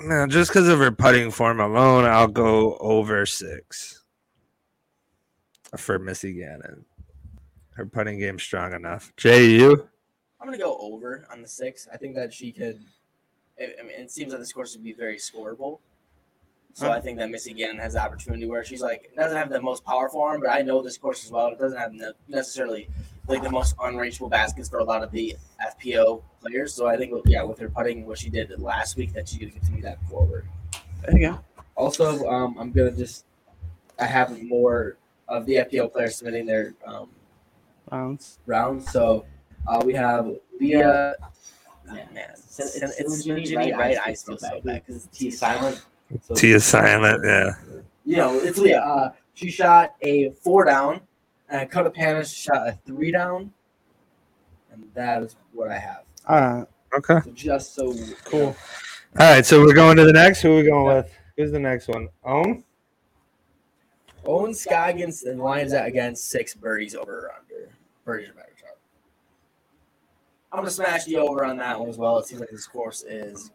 No, 0.00 0.26
just 0.26 0.50
because 0.50 0.68
of 0.68 0.78
her 0.78 0.92
putting 0.92 1.30
form 1.30 1.60
alone, 1.60 2.04
I'll 2.04 2.28
go 2.28 2.76
over 2.78 3.26
six 3.26 4.04
for 5.76 5.98
Missy 5.98 6.32
Gannon. 6.32 6.86
Her 7.74 7.84
putting 7.84 8.18
game's 8.18 8.42
strong 8.42 8.72
enough. 8.72 9.12
Jay, 9.18 9.50
you? 9.50 9.86
I'm 10.40 10.46
gonna 10.46 10.58
go 10.58 10.76
over 10.78 11.26
on 11.30 11.42
the 11.42 11.48
six. 11.48 11.88
I 11.92 11.96
think 11.96 12.14
that 12.16 12.32
she 12.32 12.52
could. 12.52 12.80
I 13.60 13.64
I 13.80 13.82
mean, 13.82 13.92
it 13.98 14.10
seems 14.10 14.32
like 14.32 14.40
this 14.40 14.52
course 14.52 14.74
would 14.74 14.84
be 14.84 14.92
very 14.92 15.16
scoreable. 15.16 15.78
So 16.74 16.90
I 16.92 17.00
think 17.00 17.16
that 17.18 17.30
Missy 17.30 17.54
Gannon 17.54 17.78
has 17.78 17.94
the 17.94 18.02
opportunity 18.02 18.46
where 18.46 18.62
she's 18.62 18.82
like 18.82 19.10
doesn't 19.16 19.36
have 19.36 19.48
the 19.48 19.62
most 19.62 19.82
power 19.82 20.10
for 20.10 20.34
him, 20.34 20.42
but 20.42 20.50
I 20.50 20.60
know 20.60 20.82
this 20.82 20.98
course 20.98 21.24
as 21.24 21.30
well. 21.30 21.46
It 21.48 21.58
doesn't 21.58 21.78
have 21.78 21.94
ne- 21.94 22.12
necessarily 22.28 22.90
like 23.28 23.42
the 23.42 23.50
most 23.50 23.74
unreachable 23.80 24.28
baskets 24.28 24.68
for 24.68 24.80
a 24.80 24.84
lot 24.84 25.02
of 25.02 25.10
the 25.10 25.34
FPO 25.64 26.22
players. 26.42 26.74
So 26.74 26.86
I 26.86 26.98
think 26.98 27.14
yeah, 27.24 27.42
with 27.44 27.58
her 27.60 27.70
putting 27.70 28.04
what 28.04 28.18
she 28.18 28.28
did 28.28 28.50
last 28.60 28.96
week, 28.98 29.14
that 29.14 29.26
she's 29.26 29.38
gonna 29.38 29.52
continue 29.52 29.80
that 29.84 30.06
forward. 30.10 30.46
There 31.06 31.16
you 31.18 31.30
go. 31.30 31.38
Also, 31.76 32.26
um, 32.28 32.56
I'm 32.58 32.72
gonna 32.72 32.92
just 32.92 33.24
I 33.98 34.04
have 34.04 34.42
more 34.42 34.98
of 35.28 35.46
the 35.46 35.54
FPO 35.54 35.92
players 35.92 36.16
submitting 36.16 36.44
their 36.44 36.74
um, 36.86 37.08
Rounds. 37.90 38.38
rounds. 38.44 38.92
So 38.92 39.24
uh, 39.68 39.82
we 39.84 39.94
have 39.94 40.30
Leah. 40.60 41.14
Man, 41.86 42.08
man, 42.12 42.30
it's, 42.32 42.58
it's, 42.58 43.00
it's 43.00 43.24
Ginny, 43.24 43.72
right? 43.72 43.96
I 44.04 44.14
feel 44.14 44.36
so 44.36 44.60
bad 44.60 44.84
because 44.84 45.04
it's 45.04 45.18
T 45.18 45.30
silent. 45.30 45.84
So, 46.22 46.34
T 46.34 46.52
is 46.52 46.64
silent. 46.64 47.22
Yeah. 47.24 47.54
You 48.04 48.16
know, 48.16 48.38
it's 48.38 48.58
Leah. 48.58 48.80
Uh, 48.80 49.12
she 49.34 49.50
shot 49.50 49.94
a 50.02 50.30
four 50.30 50.64
down, 50.64 51.00
and 51.48 51.70
Kona 51.70 51.90
Panis 51.90 52.32
shot 52.32 52.66
a 52.68 52.78
three 52.86 53.12
down, 53.12 53.52
and 54.72 54.84
that 54.94 55.22
is 55.22 55.36
what 55.52 55.70
I 55.70 55.78
have. 55.78 56.02
All 56.28 56.40
right. 56.40 56.66
Okay. 56.94 57.20
So 57.24 57.30
just 57.32 57.74
so 57.74 57.94
Cool. 58.24 58.56
All 59.18 59.34
right. 59.34 59.44
So 59.46 59.60
we're 59.60 59.74
going 59.74 59.96
to 59.96 60.04
the 60.04 60.12
next. 60.12 60.42
Who 60.42 60.54
are 60.54 60.56
we 60.56 60.62
going 60.64 60.86
with? 60.86 61.12
Who's 61.36 61.52
the 61.52 61.58
next 61.58 61.88
one? 61.88 62.08
Ohn. 62.24 62.64
Ohn 64.24 64.54
Scoggins 64.54 65.22
and 65.22 65.40
lines 65.40 65.70
that 65.70 65.86
against 65.86 66.30
six 66.30 66.54
birdies 66.54 66.96
over 66.96 67.26
or 67.26 67.32
under. 67.38 67.70
Birdies 68.04 68.30
or 68.30 68.32
better. 68.32 68.46
Sorry. 70.50 70.58
I'm 70.58 70.64
gonna 70.64 70.70
smash 70.70 71.04
the 71.04 71.16
over 71.16 71.44
on 71.44 71.56
that 71.58 71.78
one 71.78 71.88
as 71.88 71.98
well. 71.98 72.18
It 72.18 72.26
seems 72.26 72.40
like 72.40 72.50
this 72.50 72.66
course 72.66 73.02
is, 73.04 73.50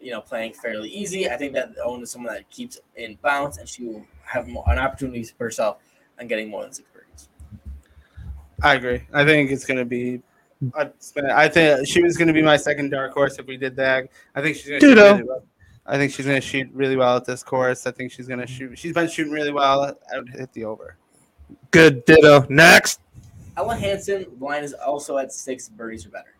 you 0.00 0.10
know, 0.10 0.20
playing 0.20 0.54
fairly 0.54 0.88
easy. 0.88 1.28
I 1.30 1.36
think 1.36 1.52
that 1.54 1.72
Ohn 1.84 2.02
is 2.02 2.10
someone 2.10 2.34
that 2.34 2.48
keeps 2.50 2.80
in 2.96 3.18
bounce, 3.22 3.58
and 3.58 3.68
she 3.68 3.84
will 3.84 4.04
have 4.24 4.48
more, 4.48 4.64
an 4.68 4.78
opportunity 4.78 5.22
for 5.24 5.44
herself 5.44 5.78
on 6.20 6.26
getting 6.26 6.48
more 6.50 6.62
than 6.62 6.72
six 6.72 6.88
birdies. 6.92 7.28
I 8.62 8.74
agree. 8.74 9.02
I 9.12 9.24
think 9.24 9.50
it's 9.50 9.64
gonna 9.64 9.84
be. 9.84 10.22
I'd 10.74 10.92
spend- 11.02 11.30
I 11.32 11.48
think 11.48 11.88
she 11.88 12.02
was 12.02 12.16
gonna 12.16 12.32
be 12.32 12.42
my 12.42 12.56
second 12.56 12.90
dark 12.90 13.12
horse 13.12 13.38
if 13.38 13.46
we 13.46 13.56
did 13.56 13.74
that. 13.76 14.08
I 14.34 14.42
think 14.42 14.56
she's 14.56 14.68
gonna. 14.68 14.80
Shoot 14.80 14.94
Ditto. 14.94 15.12
really 15.12 15.24
well. 15.24 15.44
I 15.84 15.96
think 15.96 16.12
she's 16.12 16.26
gonna 16.26 16.40
shoot 16.40 16.70
really 16.72 16.96
well 16.96 17.16
at 17.16 17.24
this 17.24 17.42
course. 17.42 17.86
I 17.86 17.90
think 17.90 18.12
she's 18.12 18.28
gonna 18.28 18.46
shoot. 18.46 18.78
She's 18.78 18.92
been 18.92 19.08
shooting 19.08 19.32
really 19.32 19.52
well. 19.52 19.96
I 20.12 20.18
would 20.18 20.28
hit 20.30 20.52
the 20.52 20.64
over. 20.64 20.96
Good. 21.72 22.04
Ditto. 22.04 22.46
Next. 22.48 23.00
Ella 23.56 23.76
Hansen 23.76 24.26
line 24.40 24.64
is 24.64 24.72
also 24.72 25.18
at 25.18 25.32
six 25.32 25.68
birdies 25.68 26.06
or 26.06 26.10
better. 26.10 26.34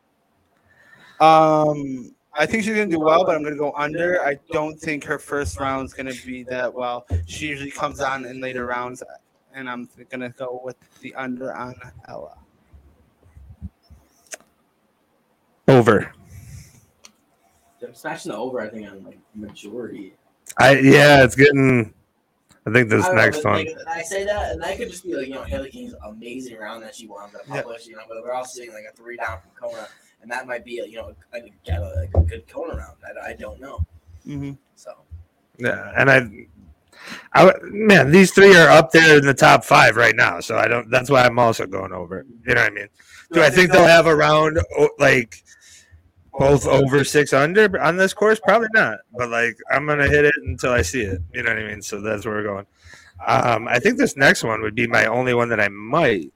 Um, 1.20 2.14
I 2.35 2.46
think 2.46 2.64
she's 2.64 2.75
gonna 2.75 2.87
do 2.87 2.98
well, 2.98 3.25
but 3.25 3.37
I'm 3.37 3.42
gonna 3.42 3.57
go 3.57 3.72
under. 3.77 4.22
I 4.22 4.38
don't 4.51 4.79
think 4.81 5.05
her 5.05 5.18
first 5.18 5.61
round's 5.61 5.92
gonna 5.92 6.14
be 6.25 6.42
that 6.44 6.72
well. 6.72 7.07
She 7.27 7.46
usually 7.48 7.70
comes 7.70 8.01
on 8.01 8.25
in 8.25 8.40
later 8.40 8.66
rounds, 8.66 9.03
and 9.55 9.68
I'm 9.68 9.88
gonna 10.11 10.31
go 10.31 10.61
with 10.64 10.77
the 11.01 11.14
under 11.14 11.55
on 11.55 11.75
Ella. 12.09 12.38
Over. 15.68 16.12
I'm 17.87 17.94
smashing 17.94 18.33
the 18.33 18.38
over. 18.38 18.61
I 18.61 18.68
think 18.68 18.90
on 18.90 19.05
like 19.05 19.18
majority. 19.35 20.14
I 20.59 20.79
yeah. 20.79 21.22
It's 21.25 21.37
getting. 21.37 21.92
I 22.64 22.70
think 22.72 22.88
this 22.88 23.05
I 23.05 23.09
don't 23.09 23.16
know, 23.16 23.22
next 23.22 23.44
one. 23.44 23.64
like, 23.64 23.77
I 23.88 24.03
say 24.03 24.25
that, 24.25 24.53
and 24.53 24.62
that 24.62 24.77
could 24.79 24.90
just 24.90 25.05
be 25.05 25.14
like 25.14 25.27
you 25.27 25.35
know 25.35 25.42
Haley 25.42 25.70
King's 25.70 25.94
amazing 26.05 26.59
round 26.59 26.83
that 26.85 26.94
she 26.94 27.07
wanted 27.09 27.33
to 27.33 27.38
Yeah. 27.48 27.62
publish. 27.62 27.87
You 27.87 27.96
know, 27.96 28.03
but 28.09 28.22
we're 28.22 28.33
also 28.33 28.59
seeing 28.61 28.72
like 28.72 28.85
a 28.90 28.96
three 28.96 29.16
down 29.16 29.40
from 29.40 29.51
Kona, 29.70 29.88
and 30.20 30.31
that 30.31 30.46
might 30.46 30.64
be 30.64 30.79
a, 30.79 30.87
you 30.87 30.96
know 30.96 31.12
a, 31.33 31.37
a, 31.38 31.81
like 31.96 32.11
a 32.14 32.20
good 32.20 32.46
Kona 32.48 32.77
round. 32.77 32.96
I, 33.05 33.31
I 33.31 33.33
don't 33.35 33.61
know. 33.61 33.85
Mm-hmm. 34.27 34.53
So 34.77 34.92
Yeah, 35.59 35.92
and 35.96 36.09
I, 36.09 36.46
I, 37.35 37.53
man, 37.64 38.12
these 38.12 38.31
three 38.31 38.57
are 38.57 38.68
up 38.68 38.92
there 38.92 39.18
in 39.18 39.27
the 39.27 39.35
top 39.35 39.64
five 39.64 39.96
right 39.96 40.14
now. 40.14 40.38
So 40.38 40.57
I 40.57 40.68
don't. 40.68 40.88
That's 40.90 41.11
why 41.11 41.25
I'm 41.25 41.38
also 41.40 41.66
going 41.66 41.92
over. 41.92 42.20
It. 42.20 42.27
You 42.46 42.55
know 42.55 42.62
what 42.62 42.70
I 42.72 42.75
mean? 42.75 42.88
Do 43.33 43.42
I 43.42 43.51
think 43.51 43.72
they'll 43.72 43.85
have 43.87 44.07
a 44.07 44.14
round 44.14 44.61
like 44.98 45.42
both 46.38 46.66
over 46.66 47.05
six 47.05 47.33
under 47.33 47.81
on 47.81 47.97
this 47.97 48.14
course? 48.14 48.40
Probably 48.40 48.68
not. 48.75 48.99
But 49.16 49.31
like, 49.31 49.57
I'm 49.71 49.87
gonna 49.87 50.09
hit 50.09 50.25
it 50.25 50.35
until 50.45 50.73
I 50.73 50.83
see 50.83 51.03
it. 51.03 51.21
You 51.33 51.42
know 51.42 51.51
what 51.51 51.59
I 51.62 51.66
mean? 51.66 51.83
So 51.83 52.01
that's 52.01 52.25
where 52.25 52.35
we're 52.37 52.42
going. 52.42 52.66
Um, 53.27 53.68
I 53.68 53.79
think 53.79 53.99
this 53.99 54.16
next 54.16 54.42
one 54.42 54.62
would 54.62 54.75
be 54.75 54.87
my 54.87 55.07
only 55.07 55.35
one 55.35 55.49
that 55.51 55.61
I 55.61 55.68
might 55.68 56.33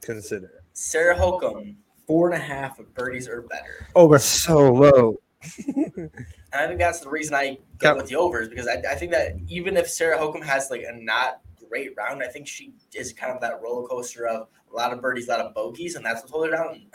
consider. 0.00 0.62
Sarah 0.72 1.16
Hokom, 1.16 1.76
four 2.06 2.30
and 2.32 2.40
a 2.42 2.44
half 2.44 2.78
of 2.78 2.92
birdies 2.94 3.28
or 3.28 3.42
better. 3.42 3.86
Over. 3.94 4.18
So 4.18 4.72
low. 4.72 5.20
And 6.52 6.64
I 6.64 6.68
think 6.68 6.78
that's 6.78 7.00
the 7.00 7.10
reason 7.10 7.34
I 7.34 7.42
Yep. 7.42 7.58
go 7.80 7.96
with 7.96 8.06
the 8.06 8.16
overs 8.16 8.48
because 8.48 8.66
I, 8.66 8.82
I 8.90 8.94
think 8.94 9.12
that 9.12 9.32
even 9.48 9.76
if 9.76 9.90
Sarah 9.90 10.16
Hokom 10.16 10.42
has 10.42 10.70
like 10.70 10.84
a 10.88 10.96
not 10.96 11.40
great 11.68 11.90
round, 11.96 12.22
I 12.22 12.28
think 12.28 12.46
she 12.46 12.72
is 12.94 13.12
kind 13.12 13.32
of 13.34 13.40
that 13.42 13.60
roller 13.60 13.86
coaster 13.86 14.26
of 14.26 14.48
a 14.72 14.74
lot 14.74 14.92
of 14.92 15.02
birdies, 15.02 15.28
a 15.28 15.32
lot 15.32 15.40
of 15.40 15.52
bogeys, 15.52 15.96
and 15.96 16.04
that's 16.06 16.22
what 16.22 16.30
holds 16.30 16.50
her 16.50 16.56
down. 16.56 16.86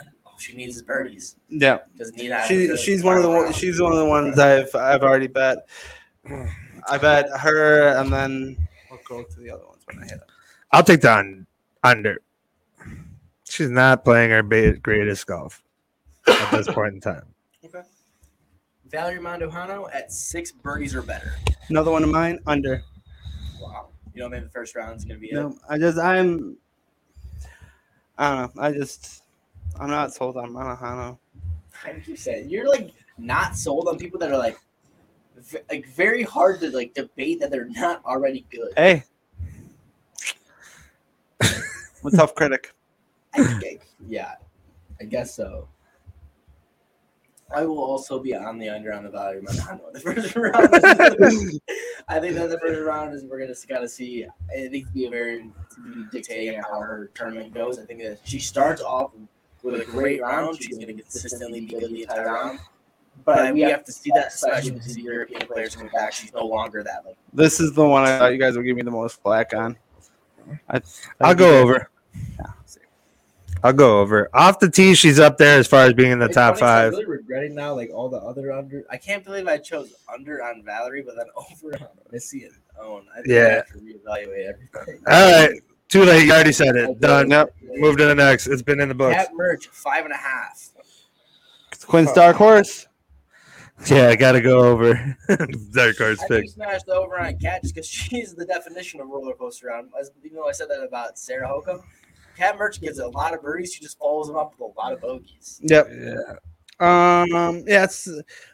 All 0.42 0.44
she 0.44 0.56
needs 0.56 0.76
is 0.76 0.82
birdies. 0.82 1.36
Yeah. 1.48 1.78
Doesn't 1.96 2.16
need 2.16 2.28
that. 2.28 2.48
She, 2.48 2.76
she's 2.76 3.04
one 3.04 3.16
of 3.16 3.22
the 3.22 3.28
one, 3.30 3.52
she's 3.52 3.80
one 3.80 3.92
of 3.92 3.98
the 3.98 4.04
ones 4.04 4.38
I've 4.40 4.74
I've 4.74 5.02
already 5.02 5.28
bet. 5.28 5.68
I 6.88 6.98
bet 6.98 7.30
her, 7.38 7.88
and 7.96 8.12
then 8.12 8.56
we'll 8.90 8.98
go 9.06 9.22
to 9.22 9.40
the 9.40 9.50
other 9.50 9.64
ones 9.66 9.82
when 9.86 9.98
I 10.02 10.02
hit 10.02 10.18
them. 10.18 10.28
I'll 10.72 10.82
take 10.82 11.00
the 11.02 11.14
un- 11.14 11.46
under. 11.84 12.18
She's 13.48 13.70
not 13.70 14.04
playing 14.04 14.30
her 14.30 14.42
ba- 14.42 14.78
greatest 14.78 15.26
golf 15.28 15.62
at 16.26 16.50
this 16.50 16.66
point 16.74 16.94
in 16.94 17.00
time. 17.00 17.26
Okay. 17.64 17.82
Valerie 18.90 19.20
Mandujano 19.20 19.88
at 19.94 20.10
six 20.10 20.50
birdies 20.50 20.94
or 20.94 21.02
better. 21.02 21.34
Another 21.68 21.92
one 21.92 22.02
of 22.02 22.10
mine 22.10 22.40
under. 22.48 22.82
Wow. 23.60 23.90
You 24.12 24.22
don't 24.22 24.30
know, 24.30 24.36
maybe 24.36 24.46
the 24.46 24.50
first 24.50 24.74
round 24.74 24.96
is 24.98 25.04
going 25.04 25.18
to 25.18 25.20
be 25.20 25.30
it. 25.30 25.34
No, 25.34 25.56
I 25.68 25.78
just 25.78 25.98
I'm. 25.98 26.56
I 28.18 28.34
don't 28.34 28.56
know. 28.56 28.62
I 28.62 28.72
just 28.72 29.21
I'm 29.80 29.90
not 29.90 30.12
sold 30.12 30.36
on 30.36 30.50
Mandujano. 30.50 31.18
I 31.84 31.92
keep 32.04 32.18
saying 32.18 32.50
you're 32.50 32.68
like 32.68 32.90
not 33.18 33.56
sold 33.56 33.88
on 33.88 33.98
people 33.98 34.18
that 34.20 34.30
are 34.30 34.38
like, 34.38 34.58
v- 35.36 35.58
like 35.70 35.86
very 35.88 36.22
hard 36.22 36.60
to 36.60 36.70
like 36.70 36.94
debate 36.94 37.40
that 37.40 37.50
they're 37.50 37.68
not 37.68 38.04
already 38.04 38.46
good. 38.50 38.72
Hey, 38.76 39.04
I'm 41.40 41.50
a 42.06 42.10
tough 42.16 42.34
critic. 42.34 42.72
I- 43.34 43.44
think, 43.60 43.82
yeah, 44.08 44.34
I 45.00 45.04
guess 45.04 45.34
so. 45.34 45.68
I 47.54 47.66
will 47.66 47.78
also 47.84 48.18
be 48.18 48.34
on 48.34 48.58
the 48.58 48.70
under 48.70 48.94
on 48.94 49.04
the 49.04 49.10
value 49.10 49.42
Mandujano 49.42 49.86
in 49.88 49.92
the 49.92 50.00
first 50.00 50.36
round. 50.36 50.54
I 52.08 52.18
think 52.18 52.34
that 52.36 52.48
the 52.48 52.58
first 52.58 52.80
round 52.80 53.14
is 53.14 53.24
we're 53.24 53.38
gonna 53.40 53.54
kind 53.68 53.84
of 53.84 53.90
see. 53.90 54.26
I 54.50 54.68
think 54.68 54.86
to 54.86 54.92
be 54.92 55.06
a 55.06 55.10
very 55.10 55.50
dictating 56.10 56.60
how 56.62 56.80
her 56.80 57.10
tournament 57.14 57.52
goes. 57.52 57.78
I 57.78 57.84
think 57.84 58.00
that 58.02 58.20
she 58.24 58.38
starts 58.38 58.80
off 58.80 59.10
with 59.62 59.80
a 59.80 59.84
great 59.84 60.20
round. 60.22 60.62
She's 60.62 60.78
gonna 60.78 60.92
consistently 60.92 61.60
be 61.60 61.66
good 61.66 61.90
the 61.90 62.02
entire 62.02 62.26
round. 62.26 62.58
But 63.24 63.52
we 63.54 63.60
have 63.60 63.84
to 63.84 63.92
see 63.92 64.10
that, 64.14 64.28
especially 64.28 64.72
with 64.72 64.94
the 64.94 65.02
European 65.02 65.46
players 65.46 65.76
coming 65.76 65.92
back. 65.92 66.12
She's 66.12 66.32
no 66.32 66.44
longer 66.46 66.82
that 66.82 67.04
like. 67.06 67.16
This 67.32 67.60
is 67.60 67.72
the 67.72 67.86
one 67.86 68.04
I 68.04 68.18
thought 68.18 68.32
you 68.32 68.38
guys 68.38 68.56
would 68.56 68.64
give 68.64 68.76
me 68.76 68.82
the 68.82 68.90
most 68.90 69.20
flack 69.22 69.52
on. 69.54 69.76
I, 70.68 70.80
I'll 71.20 71.34
go 71.34 71.60
over. 71.62 71.88
I'll 73.64 73.72
go 73.72 74.00
over. 74.00 74.28
Off 74.34 74.58
the 74.58 74.68
tee, 74.68 74.94
she's 74.96 75.20
up 75.20 75.38
there 75.38 75.56
as 75.58 75.68
far 75.68 75.84
as 75.84 75.92
being 75.92 76.10
in 76.10 76.18
the 76.18 76.24
It's 76.24 76.34
top 76.34 76.58
funny, 76.58 76.60
'cause 76.60 76.68
I'm 76.68 76.82
five. 76.84 76.92
really 76.94 77.04
regretting 77.06 77.54
now, 77.54 77.74
like 77.74 77.90
all 77.94 78.08
the 78.08 78.16
other 78.18 78.50
under. 78.50 78.82
I 78.90 78.96
can't 78.96 79.24
believe 79.24 79.46
I 79.46 79.58
chose 79.58 79.94
under 80.12 80.42
on 80.42 80.64
Valerie, 80.64 81.02
but 81.02 81.14
then 81.16 81.26
over 81.36 81.76
on 81.76 81.86
Missy 82.10 82.44
and 82.44 82.54
Ohn. 82.80 83.04
I 83.12 83.16
think 83.18 83.28
Yeah. 83.28 83.40
I 83.40 83.50
have 83.50 83.66
to 83.68 83.78
reevaluate 83.78 84.48
everything. 84.48 85.02
All 85.06 85.32
right, 85.48 85.60
too 85.92 86.04
late. 86.04 86.24
You 86.24 86.32
already 86.32 86.52
said 86.52 86.74
it. 86.74 87.00
Done. 87.00 87.30
Yep. 87.30 87.54
Move 87.74 87.98
to 87.98 88.06
the 88.06 88.14
next. 88.14 88.46
It's 88.46 88.62
been 88.62 88.80
in 88.80 88.88
the 88.88 88.94
books. 88.94 89.14
Kat 89.14 89.28
Mertsch 89.38 89.66
five 89.66 90.04
and 90.04 90.12
a 90.12 90.16
half. 90.16 90.70
Quinn's 91.86 92.12
dark 92.12 92.36
horse. 92.36 92.88
Yeah, 93.86 94.08
I 94.08 94.16
gotta 94.16 94.40
go 94.40 94.60
over. 94.60 94.94
Dark 95.72 95.98
horse 95.98 96.20
I 96.20 96.28
pick. 96.28 96.28
think 96.28 96.50
smashed 96.50 96.88
over 96.88 97.18
on 97.18 97.36
Kat 97.38 97.62
just 97.62 97.74
because 97.74 97.88
she's 97.88 98.32
the 98.34 98.44
definition 98.44 99.00
of 99.00 99.08
roller 99.08 99.34
coaster 99.34 99.66
round. 99.66 99.90
As 99.98 100.10
even 100.24 100.36
though 100.36 100.48
I 100.48 100.52
said 100.52 100.68
that 100.70 100.82
about 100.82 101.18
Sarah 101.18 101.48
Hokom, 101.48 101.82
Kat 102.36 102.56
Mertsch 102.56 102.80
gives 102.80 102.98
a 102.98 103.08
lot 103.08 103.34
of 103.34 103.42
birdies. 103.42 103.72
She 103.74 103.80
just 103.80 103.98
follows 103.98 104.28
them 104.28 104.36
up 104.36 104.52
with 104.52 104.72
a 104.74 104.78
lot 104.78 104.92
of 104.92 105.00
bogeys. 105.00 105.60
Yep. 105.64 105.88
Yeah. 105.90 106.22
Um. 106.78 107.64
Yeah. 107.66 107.84
It's. 107.84 108.08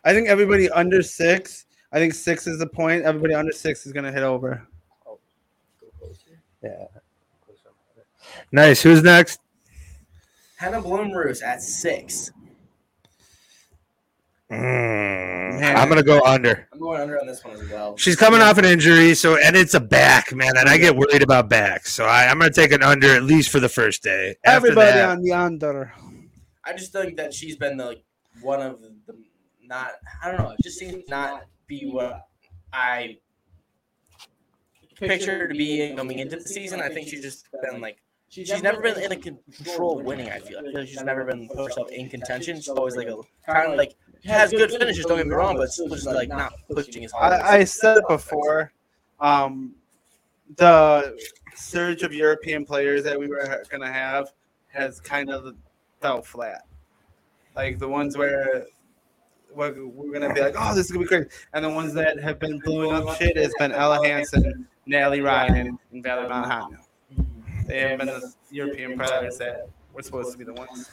I 0.05 0.14
think 0.14 0.28
everybody 0.28 0.70
under 0.70 1.03
six. 1.03 1.66
I 1.93 1.99
think 1.99 2.14
six 2.14 2.47
is 2.47 2.59
the 2.59 2.66
point. 2.66 3.05
Everybody 3.05 3.34
under 3.34 3.53
six 3.53 3.84
is 3.86 3.93
gonna 3.93 4.12
hit 4.12 4.22
over. 4.22 4.66
Oh 5.07 5.18
go 5.80 5.89
closer. 5.99 6.41
Yeah. 6.62 6.97
Nice. 8.52 8.82
Who's 8.82 9.02
next? 9.02 9.40
Henna 10.56 10.82
Blomroos 10.82 11.42
at 11.42 11.62
six. 11.62 12.32
Mm, 14.50 15.62
I'm 15.76 15.88
gonna 15.88 16.02
go 16.02 16.22
under. 16.22 16.66
I'm 16.72 16.78
going 16.78 17.00
under 17.00 17.20
on 17.20 17.26
this 17.26 17.44
one 17.44 17.54
as 17.54 17.68
well. 17.68 17.96
She's 17.98 18.16
coming 18.16 18.40
off 18.40 18.56
an 18.56 18.64
injury, 18.64 19.14
so 19.14 19.36
and 19.36 19.54
it's 19.54 19.74
a 19.74 19.80
back, 19.80 20.32
man, 20.34 20.52
and 20.56 20.68
I 20.68 20.78
get 20.78 20.96
worried 20.96 21.22
about 21.22 21.50
backs. 21.50 21.92
So 21.92 22.06
I, 22.06 22.26
I'm 22.28 22.38
gonna 22.38 22.50
take 22.50 22.72
an 22.72 22.82
under 22.82 23.14
at 23.14 23.22
least 23.24 23.50
for 23.50 23.60
the 23.60 23.68
first 23.68 24.02
day. 24.02 24.36
After 24.44 24.68
Everybody 24.68 24.92
that- 24.92 25.08
on 25.10 25.22
the 25.22 25.32
under. 25.32 25.92
I 26.64 26.72
just 26.72 26.92
think 26.92 27.16
that 27.16 27.32
she's 27.32 27.56
been 27.56 27.76
the 27.76 27.84
like, 27.86 28.04
one 28.42 28.60
of 28.62 28.80
the 28.80 28.94
not. 29.62 29.92
I 30.22 30.30
don't 30.30 30.40
know. 30.40 30.50
It 30.50 30.62
just 30.62 30.78
seems 30.78 30.92
to 30.92 31.10
not 31.10 31.42
be 31.66 31.88
what 31.90 32.26
I 32.72 33.18
pictured 34.96 35.40
her 35.40 35.48
to 35.48 35.54
be 35.54 35.94
coming 35.94 36.18
into 36.18 36.36
the 36.36 36.42
season. 36.42 36.80
I 36.80 36.88
think 36.88 37.08
she's 37.08 37.22
just 37.22 37.46
been 37.62 37.80
like 37.80 37.98
she's 38.28 38.62
never 38.62 38.80
been 38.80 39.00
in 39.00 39.12
a 39.12 39.16
control 39.16 39.98
of 39.98 40.04
winning. 40.04 40.30
I 40.30 40.38
feel. 40.38 40.58
I 40.58 40.62
feel 40.62 40.80
like 40.80 40.88
she's 40.88 41.02
never 41.02 41.24
been 41.24 41.48
put 41.48 41.68
herself 41.68 41.90
in 41.90 42.08
contention. 42.08 42.56
She's 42.56 42.68
always 42.68 42.96
like 42.96 43.08
a 43.08 43.18
kind 43.46 43.72
of 43.72 43.78
like 43.78 43.94
has 44.24 44.50
good 44.50 44.70
finishes. 44.70 45.04
Don't 45.06 45.18
get 45.18 45.26
me 45.26 45.34
wrong, 45.34 45.56
but 45.56 45.70
still 45.70 45.88
just 45.88 46.06
like 46.06 46.28
not 46.28 46.52
pushing 46.70 47.04
as 47.04 47.12
hard. 47.12 47.32
I, 47.34 47.58
I 47.58 47.64
said 47.64 47.98
it 47.98 48.04
before. 48.08 48.72
Um, 49.20 49.74
the 50.56 51.16
surge 51.54 52.02
of 52.02 52.12
European 52.12 52.64
players 52.64 53.02
that 53.04 53.18
we 53.18 53.26
were 53.26 53.64
gonna 53.70 53.92
have 53.92 54.32
has 54.68 55.00
kind 55.00 55.30
of 55.30 55.54
fell 56.00 56.22
flat. 56.22 56.62
Like 57.56 57.78
the 57.78 57.88
ones 57.88 58.16
where 58.16 58.66
we're, 59.54 59.86
we're 59.86 60.12
gonna 60.12 60.32
be 60.32 60.40
like, 60.40 60.54
oh, 60.56 60.74
this 60.74 60.86
is 60.86 60.92
gonna 60.92 61.04
be 61.04 61.08
great, 61.08 61.28
and 61.52 61.64
the 61.64 61.70
ones 61.70 61.92
that 61.94 62.20
have 62.20 62.38
been 62.38 62.58
blowing 62.60 62.92
up 62.92 63.16
shit 63.16 63.36
has 63.36 63.52
been 63.58 63.72
Ella 63.72 64.06
Hansen, 64.06 64.66
Natalie 64.86 65.20
Ryan, 65.20 65.78
and 65.92 66.02
Valerie 66.02 66.28
Mandujano. 66.28 66.78
They 67.68 67.80
have 67.80 67.98
been 67.98 68.06
the 68.08 68.32
European 68.50 68.98
players 68.98 69.36
that 69.38 69.68
were 69.92 70.02
supposed 70.02 70.32
to 70.32 70.38
be 70.38 70.44
the 70.44 70.54
ones 70.54 70.90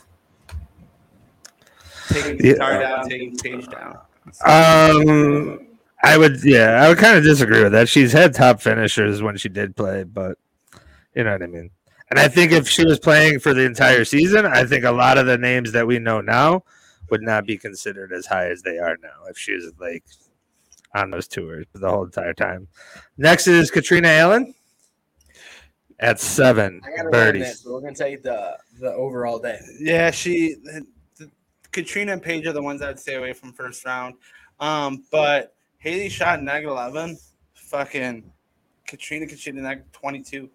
taking 2.09 2.45
Yeah. 2.45 2.53
Tattar 2.53 2.81
down, 2.81 3.09
taking 3.09 3.37
Paige 3.37 3.67
down. 3.69 3.97
Um, 4.45 5.67
I 6.03 6.17
would, 6.17 6.43
yeah, 6.43 6.83
I 6.83 6.89
would 6.89 6.97
kind 6.97 7.17
of 7.17 7.23
disagree 7.23 7.63
with 7.63 7.71
that. 7.71 7.87
She's 7.87 8.11
had 8.11 8.33
top 8.33 8.61
finishers 8.61 9.21
when 9.21 9.37
she 9.37 9.49
did 9.49 9.75
play, 9.75 10.03
but 10.03 10.37
you 11.15 11.23
know 11.23 11.31
what 11.31 11.43
I 11.43 11.47
mean. 11.47 11.71
And 12.09 12.19
I 12.19 12.27
think 12.27 12.51
if 12.51 12.67
she 12.69 12.85
was 12.85 12.99
playing 12.99 13.39
for 13.39 13.53
the 13.53 13.63
entire 13.63 14.05
season, 14.05 14.45
I 14.45 14.65
think 14.65 14.83
a 14.83 14.91
lot 14.91 15.17
of 15.17 15.25
the 15.25 15.37
names 15.37 15.71
that 15.71 15.87
we 15.87 15.97
know 15.99 16.21
now 16.21 16.63
would 17.09 17.21
not 17.21 17.45
be 17.45 17.57
considered 17.57 18.11
as 18.11 18.25
high 18.25 18.49
as 18.49 18.61
they 18.63 18.77
are 18.77 18.97
now 19.01 19.25
if 19.29 19.37
she 19.37 19.53
was 19.53 19.71
like 19.79 20.03
on 20.93 21.09
those 21.11 21.27
tours 21.27 21.65
the 21.73 21.89
whole 21.89 22.03
entire 22.03 22.33
time. 22.33 22.67
Next 23.17 23.47
is 23.47 23.71
Catrina 23.71 24.07
Allen 24.09 24.53
at 25.99 26.19
seven 26.19 26.81
I 26.83 26.89
gotta 26.89 27.03
run 27.03 27.11
birdies. 27.11 27.41
this, 27.43 27.61
but 27.63 27.73
we're 27.73 27.81
gonna 27.81 27.95
take 27.95 28.21
the 28.23 28.57
the 28.79 28.93
overall 28.93 29.39
day. 29.39 29.59
Yeah, 29.79 30.11
she, 30.11 30.55
the, 30.63 30.85
the- 31.17 31.31
Catrina 31.71 32.13
and 32.13 32.21
Paige 32.21 32.45
are 32.47 32.53
the 32.53 32.61
ones 32.61 32.81
I'd 32.81 32.99
stay 32.99 33.15
away 33.15 33.33
from 33.33 33.53
first 33.53 33.85
round. 33.85 34.15
Um, 34.59 35.03
but 35.11 35.53
Haley 35.77 36.09
shot 36.09 36.41
neg 36.41 36.65
eleven. 36.65 37.17
Fucking 37.53 38.23
Catrina 38.87 39.27
could 39.27 39.39
shoot 39.39 39.55
neg 39.55 39.83
twenty 39.91 40.21
two. 40.21 40.49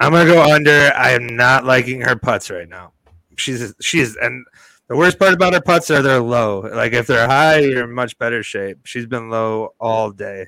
I'm 0.00 0.12
gonna 0.12 0.30
go 0.30 0.42
under. 0.52 0.92
I 0.94 1.10
am 1.12 1.26
not 1.36 1.64
liking 1.64 2.00
her 2.02 2.16
putts 2.16 2.50
right 2.50 2.68
now. 2.68 2.92
She's 3.36 3.74
she's 3.80 4.16
and 4.16 4.44
the 4.88 4.96
worst 4.96 5.18
part 5.18 5.34
about 5.34 5.54
her 5.54 5.60
putts 5.60 5.90
are 5.90 6.02
they're 6.02 6.20
low. 6.20 6.60
Like 6.60 6.92
if 6.92 7.06
they're 7.06 7.26
high, 7.26 7.58
you're 7.60 7.84
in 7.84 7.92
much 7.94 8.18
better 8.18 8.42
shape. 8.42 8.78
She's 8.84 9.06
been 9.06 9.30
low 9.30 9.74
all 9.80 10.10
day, 10.10 10.46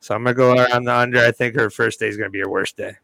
so 0.00 0.14
I'm 0.14 0.24
gonna 0.24 0.34
go 0.34 0.58
on 0.58 0.84
the 0.84 0.94
under. 0.94 1.20
I 1.20 1.30
think 1.30 1.54
her 1.54 1.70
first 1.70 2.00
day 2.00 2.08
is 2.08 2.16
gonna 2.16 2.30
be 2.30 2.40
her 2.40 2.48
worst 2.48 2.76
day. 2.76 2.96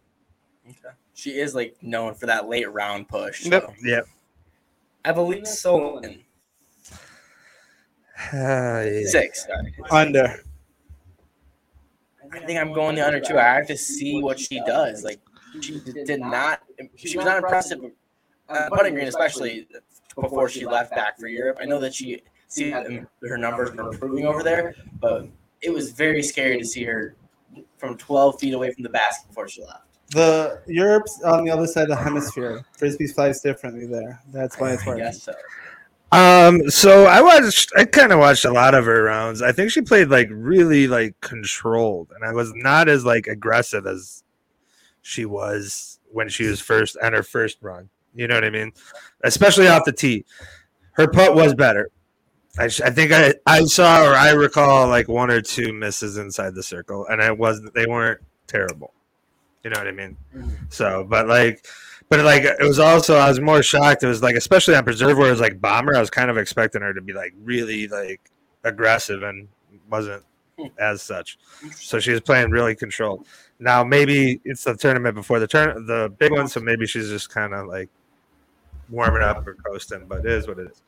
Okay. 0.69 0.95
She 1.15 1.39
is 1.39 1.55
like 1.55 1.77
known 1.83 2.15
for 2.15 2.27
that 2.27 2.49
late 2.49 2.71
round 2.71 3.09
push. 3.09 3.45
So. 3.45 3.51
Yep. 3.51 3.75
Yep. 3.83 4.07
Eveliina 5.05 5.43
Salonen 5.43 6.23
six. 9.11 9.47
Sorry. 9.47 9.75
Under. 9.91 10.43
I 12.33 12.41
think 12.41 12.59
I'm 12.59 12.73
going 12.73 12.97
the 12.97 13.07
under 13.07 13.21
too. 13.21 13.39
I 13.39 13.55
have 13.55 13.67
to 13.69 13.77
see 13.77 14.21
what 14.21 14.41
she 14.41 14.61
does. 14.65 15.05
Like 15.05 15.21
she 15.61 15.81
did 15.81 16.21
not. 16.21 16.63
She 16.97 17.17
was 17.17 17.27
not 17.27 17.39
impressive. 17.39 17.81
Uh, 18.49 18.69
putting 18.71 18.95
green, 18.95 19.09
especially 19.09 19.69
before 20.21 20.49
she 20.49 20.67
left 20.67 20.93
back 20.93 21.19
for 21.19 21.27
Europe. 21.27 21.59
I 21.61 21.67
know 21.67 21.79
that 21.81 21.95
she 21.95 22.23
see 22.49 22.71
that 22.71 23.07
her 23.23 23.37
numbers 23.37 23.71
are 23.71 23.91
improving 23.91 24.25
over 24.25 24.43
there, 24.43 24.75
but 25.01 25.29
it 25.63 25.71
was 25.71 25.93
very 25.93 26.23
scary 26.23 26.59
to 26.59 26.65
see 26.65 26.85
her 26.85 27.17
from 27.79 27.97
12 27.97 28.41
feet 28.41 28.55
away 28.55 28.73
from 28.73 28.83
the 28.83 28.89
basket 28.89 29.29
before 29.29 29.49
she 29.49 29.63
left. 29.63 29.83
The 30.11 30.63
Europe's 30.67 31.21
on 31.23 31.45
the 31.45 31.51
other 31.51 31.67
side 31.67 31.85
of 31.85 31.89
the 31.91 31.97
hemisphere. 31.97 32.65
Frisbee 32.79 33.09
flies 33.09 33.41
differently 33.41 33.87
there. 33.87 34.21
That's 34.33 34.59
why 34.59 34.73
it's 34.73 34.87
I 34.87 34.97
guess 34.97 35.23
so. 35.23 35.33
Um. 36.13 36.71
So 36.71 37.07
I 37.07 37.21
watched. 37.21 37.73
I 37.77 37.85
kind 37.85 38.13
of 38.13 38.21
watched 38.21 38.45
a 38.45 38.53
lot 38.53 38.75
of 38.75 38.85
her 38.85 39.03
rounds. 39.03 39.43
I 39.43 39.51
think 39.51 39.73
she 39.73 39.83
played 39.83 40.09
like 40.09 40.29
really 40.31 40.87
like 40.87 41.21
controlled, 41.21 42.13
and 42.15 42.25
I 42.25 42.33
was 42.33 42.53
not 42.55 42.89
as 42.89 43.05
like 43.05 43.27
aggressive 43.27 43.87
as 43.87 44.23
she 45.03 45.25
was 45.25 45.99
when 46.13 46.29
she 46.29 46.45
was 46.45 46.61
first 46.61 46.97
on 47.03 47.13
her 47.13 47.25
first 47.25 47.59
run. 47.61 47.89
You 48.15 48.29
know 48.29 48.37
what 48.37 48.45
I 48.45 48.51
mean? 48.51 48.73
Especially 49.25 49.67
off 49.67 49.85
the 49.85 49.93
tee, 49.93 50.25
her 50.93 51.09
putt 51.09 51.35
was 51.35 51.55
better. 51.55 51.91
I, 52.59 52.69
sh- 52.69 52.81
I 52.81 52.91
think 52.91 53.13
I, 53.13 53.35
I 53.47 53.65
saw 53.65 54.05
or 54.05 54.15
I 54.15 54.31
recall 54.31 54.89
like 54.89 55.09
one 55.09 55.31
or 55.31 55.41
two 55.41 55.73
misses 55.73 56.17
inside 56.17 56.55
the 56.55 56.63
circle, 56.63 57.07
and 57.07 57.23
I 57.23 57.31
wasn't. 57.31 57.75
They 57.75 57.87
weren't 57.87 58.21
terrible. 58.47 58.93
You 59.63 59.71
know 59.71 59.79
what 59.79 59.89
I 59.89 59.93
mean? 59.93 60.17
Mm-hmm. 60.35 60.55
So, 60.71 61.05
but 61.09 61.27
like, 61.27 61.67
but 62.09 62.25
like, 62.25 62.45
it 62.45 62.61
was 62.61 62.79
also 62.79 63.17
I 63.17 63.29
was 63.29 63.41
more 63.41 63.63
shocked. 63.63 64.03
It 64.03 64.07
was 64.07 64.23
like, 64.23 64.37
especially 64.37 64.75
on 64.75 64.85
preserve 64.85 65.19
where 65.19 65.29
it 65.29 65.33
was 65.33 65.41
like 65.41 65.61
bomber. 65.61 65.97
I 65.97 66.01
was 66.01 66.11
kind 66.11 66.31
of 66.31 66.39
expecting 66.39 66.83
her 66.83 66.95
to 66.95 67.01
be 67.01 67.13
like 67.13 67.35
really 67.43 67.89
like 67.89 68.21
aggressive, 68.65 69.23
and 69.23 69.49
wasn't 69.91 70.23
hmm. 70.59 70.69
as 70.79 71.03
such. 71.03 71.39
So 71.75 71.99
she 71.99 72.13
was 72.13 72.21
playing 72.21 72.51
really 72.51 72.75
controlled. 72.75 73.27
Now 73.59 73.85
maybe 73.85 74.41
it's 74.45 74.65
the 74.65 74.77
tournament 74.77 75.15
before 75.15 75.41
the 75.41 75.47
turn, 75.47 75.87
the 75.87 76.13
big 76.19 76.33
one. 76.33 76.49
So 76.49 76.61
maybe 76.61 76.87
she's 76.87 77.09
just 77.09 77.31
kind 77.31 77.55
of 77.55 77.67
like 77.67 77.89
warming 78.89 79.23
up 79.23 79.47
or 79.47 79.55
coasting. 79.55 80.07
But 80.07 80.21
it 80.21 80.33
is 80.33 80.47
what 80.47 80.59
it 80.59 80.71
is. 80.71 80.83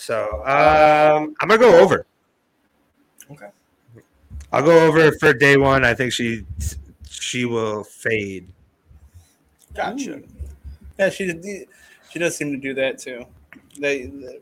So 0.00 0.24
um, 0.46 1.34
I'm 1.40 1.48
gonna 1.48 1.58
go 1.58 1.78
over. 1.78 2.06
Okay. 3.30 3.48
I'll 4.50 4.62
go 4.62 4.86
over 4.86 5.12
for 5.12 5.34
day 5.34 5.58
one. 5.58 5.84
I 5.84 5.92
think 5.92 6.12
she 6.12 6.46
she 7.08 7.44
will 7.44 7.84
fade. 7.84 8.48
Gotcha. 9.74 10.22
Yeah, 10.98 11.10
she 11.10 11.26
did- 11.26 11.68
she 12.10 12.18
does 12.18 12.34
seem 12.36 12.50
to 12.50 12.56
do 12.58 12.74
that 12.74 12.98
too. 12.98 13.24
They, 13.78 14.06
they- 14.06 14.40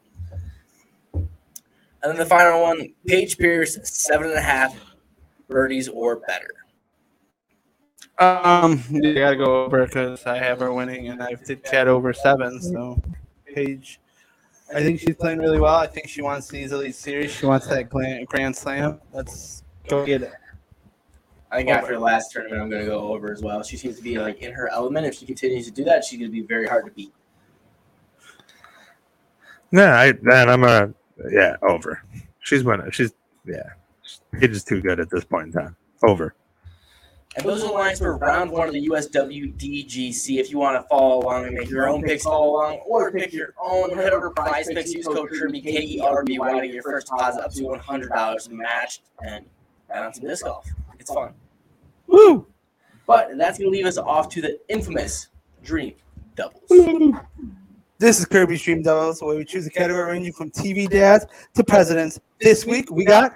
And 1.12 1.28
then 2.02 2.16
the 2.16 2.24
final 2.24 2.62
one, 2.62 2.94
Paige 3.06 3.36
Pierce, 3.36 3.78
seven 3.82 4.28
and 4.28 4.38
a 4.38 4.40
half 4.40 4.74
birdies 5.48 5.88
or 5.88 6.16
better. 6.16 6.54
um, 8.18 8.82
you 8.90 9.12
gotta 9.14 9.36
go 9.36 9.64
over 9.64 9.84
because 9.86 10.24
I 10.24 10.38
have 10.38 10.60
her 10.60 10.72
winning, 10.72 11.08
and 11.08 11.22
I've 11.22 11.44
did 11.44 11.62
Kat 11.64 11.88
over 11.88 12.12
seven. 12.12 12.60
So, 12.62 13.02
Paige, 13.44 14.00
I 14.74 14.82
think 14.82 15.00
she's 15.00 15.16
playing 15.16 15.38
really 15.38 15.60
well. 15.60 15.76
I 15.76 15.86
think 15.86 16.08
she 16.08 16.20
wants 16.20 16.48
these 16.48 16.72
elite 16.72 16.94
series. 16.94 17.32
She 17.32 17.46
wants 17.46 17.66
that 17.68 17.88
grand, 17.88 18.26
grand 18.26 18.54
slam. 18.54 19.00
Let's 19.12 19.62
go 19.88 20.04
get 20.04 20.22
it. 20.22 20.32
I 21.50 21.56
think 21.56 21.70
after 21.70 21.94
the 21.94 22.00
last 22.00 22.30
tournament, 22.32 22.60
I'm 22.60 22.68
going 22.68 22.82
to 22.82 22.88
go 22.88 22.98
over 22.98 23.32
as 23.32 23.42
well. 23.42 23.62
She 23.62 23.78
seems 23.78 23.96
to 23.96 24.02
be 24.02 24.18
like 24.18 24.42
in 24.42 24.52
her 24.52 24.68
element. 24.68 25.06
If 25.06 25.14
she 25.14 25.24
continues 25.24 25.64
to 25.66 25.72
do 25.72 25.84
that, 25.84 26.04
she's 26.04 26.18
going 26.18 26.30
to 26.30 26.32
be 26.32 26.46
very 26.46 26.66
hard 26.66 26.84
to 26.84 26.90
beat. 26.90 27.12
No, 29.72 29.90
I 29.90 30.12
then 30.12 30.48
I'm 30.48 30.64
a 30.64 30.92
yeah 31.30 31.56
over. 31.62 32.02
She's 32.40 32.64
winning. 32.64 32.90
She's 32.90 33.12
yeah. 33.46 33.62
She's 34.02 34.50
just 34.50 34.68
too 34.68 34.80
good 34.80 35.00
at 35.00 35.10
this 35.10 35.24
point 35.24 35.46
in 35.46 35.52
time. 35.52 35.76
Over. 36.02 36.34
And 37.38 37.46
those 37.46 37.62
are 37.62 37.68
the 37.68 37.72
lines 37.72 38.00
for 38.00 38.16
round 38.16 38.50
one 38.50 38.66
of 38.66 38.74
the 38.74 38.88
USWDGC. 38.88 40.40
If 40.40 40.50
you 40.50 40.58
want 40.58 40.82
to 40.82 40.88
follow 40.88 41.20
along 41.20 41.46
and 41.46 41.54
make 41.54 41.70
your 41.70 41.88
own 41.88 42.02
picks, 42.02 42.24
follow 42.24 42.56
along, 42.56 42.78
or 42.78 43.12
pick 43.12 43.32
your 43.32 43.54
own, 43.62 43.94
head 43.94 44.12
over 44.12 44.30
to 44.30 44.42
PrizePicks. 44.42 44.88
Use 44.88 45.06
code 45.06 45.30
Kerby 45.30 45.62
K 45.62 45.80
E 45.84 46.00
R 46.00 46.24
B 46.24 46.40
Y 46.40 46.52
to 46.52 46.66
get 46.66 46.74
your 46.74 46.82
first 46.82 47.06
deposit 47.06 47.44
up 47.44 47.52
to 47.52 47.62
one 47.62 47.78
hundred 47.78 48.08
dollars 48.08 48.48
matched 48.50 49.02
and 49.24 49.46
bet 49.86 50.02
on 50.02 50.12
some 50.12 50.24
disc 50.26 50.44
golf. 50.44 50.68
It's 50.98 51.14
fun. 51.14 51.32
Woo! 52.08 52.44
But 53.06 53.38
that's 53.38 53.56
gonna 53.56 53.70
leave 53.70 53.86
us 53.86 53.98
off 53.98 54.28
to 54.30 54.42
the 54.42 54.58
infamous 54.68 55.28
Dream 55.62 55.94
Doubles. 56.34 56.60
This 57.98 58.18
is 58.18 58.26
Kerby's 58.26 58.62
Dream 58.62 58.82
Doubles, 58.82 59.22
where 59.22 59.36
we 59.36 59.44
choose 59.44 59.64
a 59.64 59.70
category 59.70 60.10
ranging 60.10 60.32
from 60.32 60.50
TV 60.50 60.90
dads 60.90 61.24
to 61.54 61.62
presidents. 61.62 62.18
This 62.40 62.66
week 62.66 62.90
we 62.90 63.04
got 63.04 63.32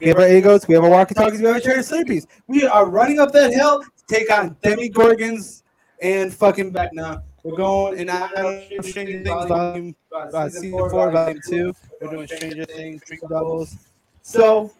we 0.00 0.08
have 0.08 0.18
our 0.18 0.24
Eggos, 0.24 0.66
we 0.66 0.74
have 0.74 0.84
our 0.84 0.90
walkie-talkies, 0.90 1.40
we 1.40 1.46
have 1.46 1.56
our 1.56 1.60
cherry 1.60 1.82
sleepies. 1.82 2.26
We 2.46 2.64
are 2.66 2.86
running 2.86 3.20
up 3.20 3.32
that 3.32 3.52
hill 3.52 3.80
to 3.82 3.90
take 4.06 4.32
on 4.32 4.56
Demogorgons 4.56 5.62
and 6.02 6.32
fucking 6.32 6.72
Vecna. 6.72 7.22
We're 7.42 7.56
going 7.56 8.00
and 8.00 8.10
I, 8.10 8.26
I 8.26 8.42
don't 8.42 8.70
know 8.70 8.80
Stranger 8.80 9.22
Things 9.22 9.48
volume 9.48 9.94
uh, 10.16 10.48
season 10.48 10.70
four, 10.70 11.10
volume 11.10 11.40
two. 11.46 11.74
We're 12.00 12.10
doing 12.10 12.26
Stranger 12.26 12.64
Things, 12.64 13.02
Dream 13.04 13.20
Doubles. 13.28 13.76
So 14.22 14.72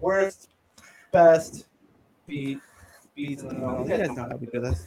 worst, 0.00 0.48
best, 1.12 1.66
beat, 2.26 2.60
beats, 3.14 3.42
and 3.42 3.62
all. 3.62 3.82
You 3.82 3.96
guys 3.96 4.08
know 4.08 4.22
how 4.22 4.36
we 4.36 4.46
do 4.46 4.60
this. 4.60 4.86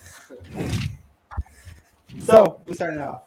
So 2.21 2.59
we're 2.65 2.73
starting 2.73 3.01
off. 3.01 3.21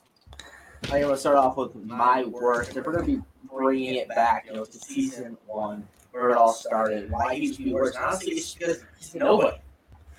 I'm 0.90 1.02
gonna 1.02 1.16
start 1.16 1.36
off 1.36 1.56
with 1.56 1.74
my 1.76 2.24
worst. 2.24 2.76
If 2.76 2.84
we're 2.84 2.94
gonna 2.94 3.06
be 3.06 3.20
bringing 3.52 3.94
it 3.94 4.08
back, 4.08 4.46
you 4.46 4.54
know, 4.54 4.64
to 4.64 4.78
season 4.78 5.36
one, 5.46 5.86
where 6.12 6.30
it 6.30 6.36
all 6.36 6.52
started, 6.52 7.10
why 7.10 7.34
he 7.34 7.52
should 7.52 7.64
be 7.64 7.72
worse. 7.72 7.94
Honestly, 7.96 8.32
it's 8.32 8.54
because 8.54 8.84
he's 8.98 9.14
nobody. 9.14 9.56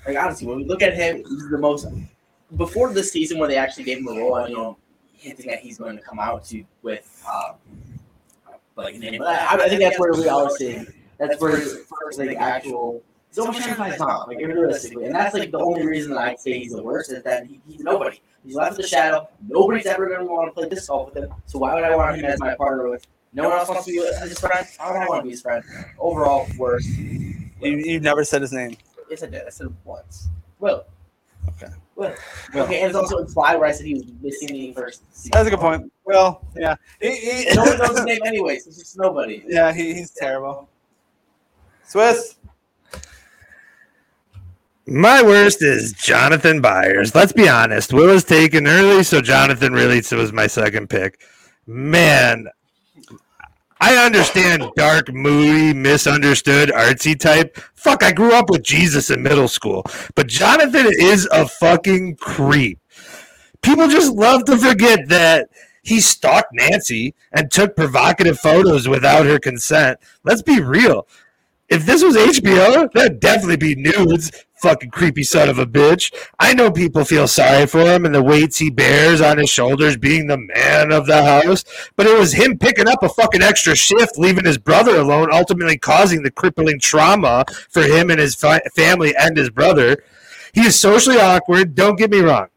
Like 0.05 0.17
honestly, 0.17 0.47
when 0.47 0.57
we 0.57 0.65
look 0.65 0.81
at 0.81 0.95
him, 0.95 1.17
he's 1.17 1.49
the 1.49 1.57
most. 1.57 1.87
Before 2.57 2.91
this 2.91 3.11
season, 3.11 3.37
where 3.37 3.47
they 3.47 3.57
actually 3.57 3.83
gave 3.83 3.99
him 3.99 4.07
a 4.07 4.11
role, 4.11 4.47
you 4.47 4.55
know, 4.55 4.77
hinting 5.13 5.47
that 5.47 5.59
he's 5.59 5.77
going 5.77 5.95
to 5.97 6.01
come 6.01 6.19
out 6.19 6.45
to 6.45 6.63
with, 6.81 7.23
um, 7.31 7.55
like. 8.75 8.95
I, 8.95 9.59
I 9.61 9.69
think 9.69 9.81
that's 9.81 9.99
where 9.99 10.13
we 10.13 10.27
all 10.27 10.49
see. 10.49 10.83
That's 11.19 11.39
where 11.39 11.57
his 11.57 11.85
first 11.85 12.17
like 12.17 12.37
actual. 12.37 13.03
He's 13.27 13.37
almost 13.37 13.59
trying 13.59 13.69
to 13.69 13.75
find 13.75 13.95
Tom, 13.95 14.27
like 14.27 14.39
realistically, 14.39 15.05
and 15.05 15.13
that's 15.13 15.35
like 15.35 15.51
the 15.51 15.59
only 15.59 15.85
reason 15.85 16.11
that 16.13 16.19
I'd 16.19 16.39
say 16.39 16.57
he's 16.57 16.73
the 16.73 16.81
worst 16.81 17.11
is 17.11 17.21
that 17.23 17.45
he, 17.45 17.61
he's 17.67 17.81
nobody. 17.81 18.19
He's 18.43 18.55
left 18.55 18.77
the 18.77 18.87
shadow. 18.87 19.29
Nobody's 19.47 19.85
ever 19.85 20.07
going 20.07 20.21
to 20.21 20.25
want 20.25 20.47
to 20.47 20.53
play 20.53 20.67
disc 20.69 20.87
golf 20.87 21.13
with 21.13 21.23
him. 21.23 21.33
So 21.45 21.59
why 21.59 21.75
would 21.75 21.83
I 21.83 21.95
want 21.95 22.17
him 22.17 22.25
as 22.25 22.39
my 22.39 22.55
partner? 22.55 22.89
With 22.89 23.05
no 23.33 23.49
one 23.49 23.57
else 23.57 23.69
wants 23.69 23.85
to 23.85 23.91
be 23.91 23.97
his 24.27 24.39
friend. 24.39 24.67
Why 24.77 24.91
would 24.91 24.97
I 24.97 25.07
want 25.07 25.19
to 25.21 25.23
be 25.23 25.31
his 25.31 25.41
friend? 25.41 25.63
Overall, 25.99 26.47
worst. 26.57 26.89
You, 26.97 27.51
you've 27.61 28.03
never 28.03 28.23
said 28.23 28.41
his 28.41 28.51
name. 28.51 28.75
Yes, 29.09 29.23
I 29.23 29.27
did. 29.27 29.45
I 29.45 29.49
said 29.49 29.67
it 29.67 29.73
once. 29.83 30.27
Will. 30.59 30.85
Okay. 31.47 31.71
Will. 31.95 32.13
Okay, 32.55 32.81
and 32.81 32.87
it's 32.87 32.95
also 32.95 33.17
implied 33.17 33.57
where 33.57 33.67
I 33.67 33.71
said 33.71 33.85
he 33.85 33.95
was 33.95 34.05
missing 34.21 34.47
the 34.47 34.73
first. 34.73 35.03
Season. 35.11 35.31
That's 35.33 35.47
a 35.47 35.51
good 35.51 35.59
point. 35.59 35.91
Well, 36.05 36.41
yeah. 36.55 36.75
He, 37.01 37.15
he, 37.15 37.45
No 37.55 37.63
one 37.63 37.77
knows 37.77 37.97
his 37.97 38.05
name 38.05 38.19
anyways. 38.25 38.67
It's 38.67 38.77
just 38.77 38.97
nobody. 38.97 39.43
Yeah, 39.47 39.73
he, 39.73 39.93
he's 39.93 40.11
terrible. 40.11 40.69
Swiss. 41.83 42.35
My 44.85 45.21
worst 45.21 45.61
is 45.61 45.93
Jonathan 45.93 46.61
Byers. 46.61 47.13
Let's 47.13 47.31
be 47.31 47.47
honest. 47.47 47.93
Will 47.93 48.07
was 48.07 48.23
taken 48.23 48.65
early, 48.65 49.03
so 49.03 49.21
Jonathan 49.21 49.73
really 49.73 50.01
was 50.11 50.33
my 50.33 50.47
second 50.47 50.89
pick. 50.89 51.21
Man, 51.67 52.47
I 53.79 53.95
understand 54.05 54.63
dark, 54.75 55.13
moody, 55.13 55.73
misunderstood, 55.73 56.69
artsy 56.69 57.17
type. 57.17 57.57
Fuck, 57.75 58.03
I 58.03 58.11
grew 58.11 58.33
up 58.33 58.49
with 58.49 58.61
Jesus 58.61 59.09
in 59.09 59.23
middle 59.23 59.47
school. 59.47 59.85
But 60.15 60.27
Jonathan 60.27 60.87
is 60.99 61.27
a 61.31 61.47
fucking 61.47 62.17
creep. 62.17 62.79
People 63.61 63.87
just 63.87 64.13
love 64.13 64.45
to 64.45 64.57
forget 64.57 65.07
that 65.07 65.49
he 65.81 66.01
stalked 66.01 66.49
Nancy 66.53 67.15
and 67.31 67.49
took 67.49 67.75
provocative 67.75 68.39
photos 68.39 68.87
without 68.87 69.25
her 69.25 69.39
consent. 69.39 69.99
Let's 70.23 70.41
be 70.41 70.59
real. 70.59 71.07
If 71.69 71.85
this 71.85 72.03
was 72.03 72.15
HBO, 72.15 72.91
that'd 72.93 73.19
definitely 73.19 73.57
be 73.57 73.75
nudes. 73.75 74.31
Fucking 74.55 74.89
creepy 74.89 75.23
son 75.23 75.47
of 75.47 75.59
a 75.59 75.65
bitch. 75.65 76.11
I 76.39 76.53
know 76.53 76.71
people 76.71 77.05
feel 77.05 77.27
sorry 77.27 77.65
for 77.67 77.81
him 77.81 78.05
and 78.05 78.13
the 78.13 78.23
weights 78.23 78.57
he 78.57 78.69
bears 78.69 79.21
on 79.21 79.37
his 79.37 79.49
shoulders 79.49 79.95
being 79.95 80.27
the 80.27 80.37
man 80.37 80.91
of 80.91 81.05
the 81.05 81.23
house, 81.23 81.63
but 81.95 82.07
it 82.07 82.17
was 82.17 82.33
him 82.33 82.57
picking 82.57 82.87
up 82.87 83.03
a 83.03 83.07
fucking 83.07 83.43
extra 83.43 83.75
shift, 83.75 84.17
leaving 84.17 84.45
his 84.45 84.57
brother 84.57 84.97
alone, 84.97 85.29
ultimately 85.31 85.77
causing 85.77 86.23
the 86.23 86.31
crippling 86.31 86.79
trauma 86.79 87.45
for 87.69 87.83
him 87.83 88.09
and 88.09 88.19
his 88.19 88.35
fi- 88.35 88.61
family 88.75 89.15
and 89.15 89.37
his 89.37 89.49
brother. 89.49 90.03
He 90.53 90.61
is 90.61 90.77
socially 90.77 91.19
awkward, 91.19 91.75
don't 91.75 91.97
get 91.97 92.11
me 92.11 92.19
wrong. 92.19 92.47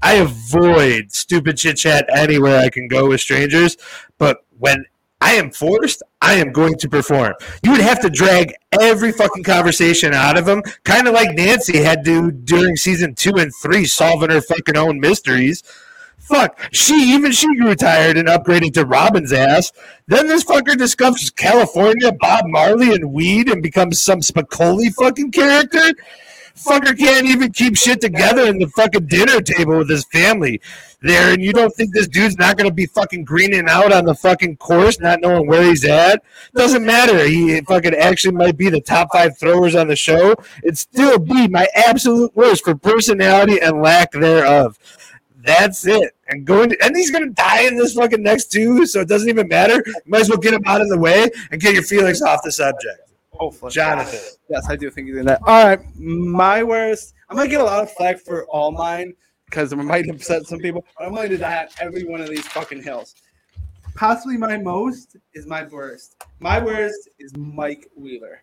I 0.00 0.14
avoid 0.14 1.12
stupid 1.12 1.56
chit 1.56 1.76
chat 1.76 2.06
anywhere 2.14 2.58
I 2.60 2.68
can 2.68 2.88
go 2.88 3.08
with 3.08 3.20
strangers, 3.20 3.76
but 4.16 4.44
when 4.58 4.84
I 5.24 5.36
am 5.36 5.50
forced, 5.50 6.02
I 6.20 6.34
am 6.34 6.52
going 6.52 6.76
to 6.76 6.86
perform. 6.86 7.32
You 7.62 7.70
would 7.70 7.80
have 7.80 7.98
to 8.02 8.10
drag 8.10 8.52
every 8.78 9.10
fucking 9.10 9.44
conversation 9.44 10.12
out 10.12 10.36
of 10.36 10.46
him, 10.46 10.62
kind 10.84 11.08
of 11.08 11.14
like 11.14 11.34
Nancy 11.34 11.78
had 11.78 12.04
to 12.04 12.30
during 12.30 12.76
season 12.76 13.14
two 13.14 13.32
and 13.38 13.50
three, 13.62 13.86
solving 13.86 14.28
her 14.28 14.42
fucking 14.42 14.76
own 14.76 15.00
mysteries. 15.00 15.62
Fuck, 16.18 16.60
she 16.72 17.14
even 17.14 17.32
she 17.32 17.56
grew 17.56 17.74
tired 17.74 18.18
and 18.18 18.28
upgraded 18.28 18.74
to 18.74 18.84
Robin's 18.84 19.32
ass. 19.32 19.72
Then 20.08 20.26
this 20.26 20.44
fucker 20.44 20.76
discovers 20.76 21.30
California, 21.30 22.12
Bob 22.12 22.44
Marley, 22.46 22.94
and 22.94 23.10
weed 23.10 23.48
and 23.48 23.62
becomes 23.62 24.02
some 24.02 24.20
Spicoli 24.20 24.92
fucking 24.92 25.32
character. 25.32 25.94
Fucker 26.54 26.96
can't 26.96 27.26
even 27.26 27.50
keep 27.50 27.76
shit 27.76 28.00
together 28.00 28.46
in 28.46 28.58
the 28.58 28.68
fucking 28.68 29.06
dinner 29.06 29.40
table 29.40 29.78
with 29.78 29.88
his 29.88 30.04
family 30.04 30.60
there, 31.04 31.34
and 31.34 31.42
you 31.42 31.52
don't 31.52 31.72
think 31.74 31.92
this 31.92 32.08
dude's 32.08 32.38
not 32.38 32.56
going 32.56 32.68
to 32.68 32.74
be 32.74 32.86
fucking 32.86 33.24
greening 33.24 33.68
out 33.68 33.92
on 33.92 34.06
the 34.06 34.14
fucking 34.14 34.56
course, 34.56 34.98
not 34.98 35.20
knowing 35.20 35.46
where 35.46 35.62
he's 35.62 35.84
at? 35.84 36.22
Doesn't 36.54 36.84
matter. 36.84 37.26
He 37.26 37.60
fucking 37.60 37.94
actually 37.94 38.34
might 38.34 38.56
be 38.56 38.70
the 38.70 38.80
top 38.80 39.08
five 39.12 39.38
throwers 39.38 39.74
on 39.74 39.86
the 39.86 39.96
show. 39.96 40.34
It'd 40.62 40.78
still 40.78 41.18
be 41.18 41.46
my 41.46 41.68
absolute 41.74 42.34
worst 42.34 42.64
for 42.64 42.74
personality 42.74 43.60
and 43.60 43.82
lack 43.82 44.12
thereof. 44.12 44.78
That's 45.44 45.86
it. 45.86 46.16
And 46.28 46.46
going 46.46 46.70
to, 46.70 46.82
and 46.82 46.96
he's 46.96 47.10
gonna 47.10 47.28
die 47.28 47.66
in 47.66 47.76
this 47.76 47.92
fucking 47.92 48.22
next 48.22 48.50
two, 48.50 48.86
so 48.86 49.02
it 49.02 49.08
doesn't 49.08 49.28
even 49.28 49.46
matter. 49.46 49.82
You 49.86 49.94
might 50.06 50.22
as 50.22 50.30
well 50.30 50.38
get 50.38 50.54
him 50.54 50.62
out 50.64 50.80
of 50.80 50.88
the 50.88 50.98
way 50.98 51.28
and 51.50 51.60
get 51.60 51.74
your 51.74 51.82
feelings 51.82 52.22
off 52.22 52.40
the 52.42 52.50
subject. 52.50 53.10
Oh, 53.34 53.50
Hopefully. 53.50 53.72
Jonathan. 53.72 54.20
Yes, 54.48 54.66
I 54.70 54.76
do 54.76 54.90
think 54.90 55.08
he's 55.08 55.18
in 55.18 55.26
that. 55.26 55.42
All 55.44 55.66
right, 55.66 55.80
my 55.98 56.62
worst. 56.62 57.12
I'm 57.28 57.36
gonna 57.36 57.50
get 57.50 57.60
a 57.60 57.64
lot 57.64 57.82
of 57.82 57.92
flack 57.92 58.20
for 58.20 58.46
all 58.46 58.72
mine 58.72 59.12
because 59.46 59.72
it 59.72 59.76
might 59.76 60.08
upset 60.08 60.46
some 60.46 60.58
people. 60.58 60.84
But 60.98 61.06
I'm 61.06 61.14
going 61.14 61.30
to 61.30 61.38
die 61.38 61.52
at 61.52 61.74
every 61.80 62.04
one 62.04 62.20
of 62.20 62.28
these 62.28 62.46
fucking 62.48 62.82
hills. 62.82 63.14
Possibly 63.94 64.36
my 64.36 64.56
most 64.56 65.16
is 65.34 65.46
my 65.46 65.64
worst. 65.64 66.24
My 66.40 66.62
worst 66.62 67.08
is 67.18 67.36
Mike 67.36 67.88
Wheeler. 67.96 68.42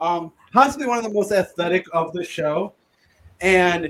Um, 0.00 0.32
possibly 0.52 0.86
one 0.86 0.98
of 0.98 1.04
the 1.04 1.10
most 1.10 1.32
athletic 1.32 1.86
of 1.94 2.12
the 2.12 2.22
show, 2.22 2.74
and 3.40 3.88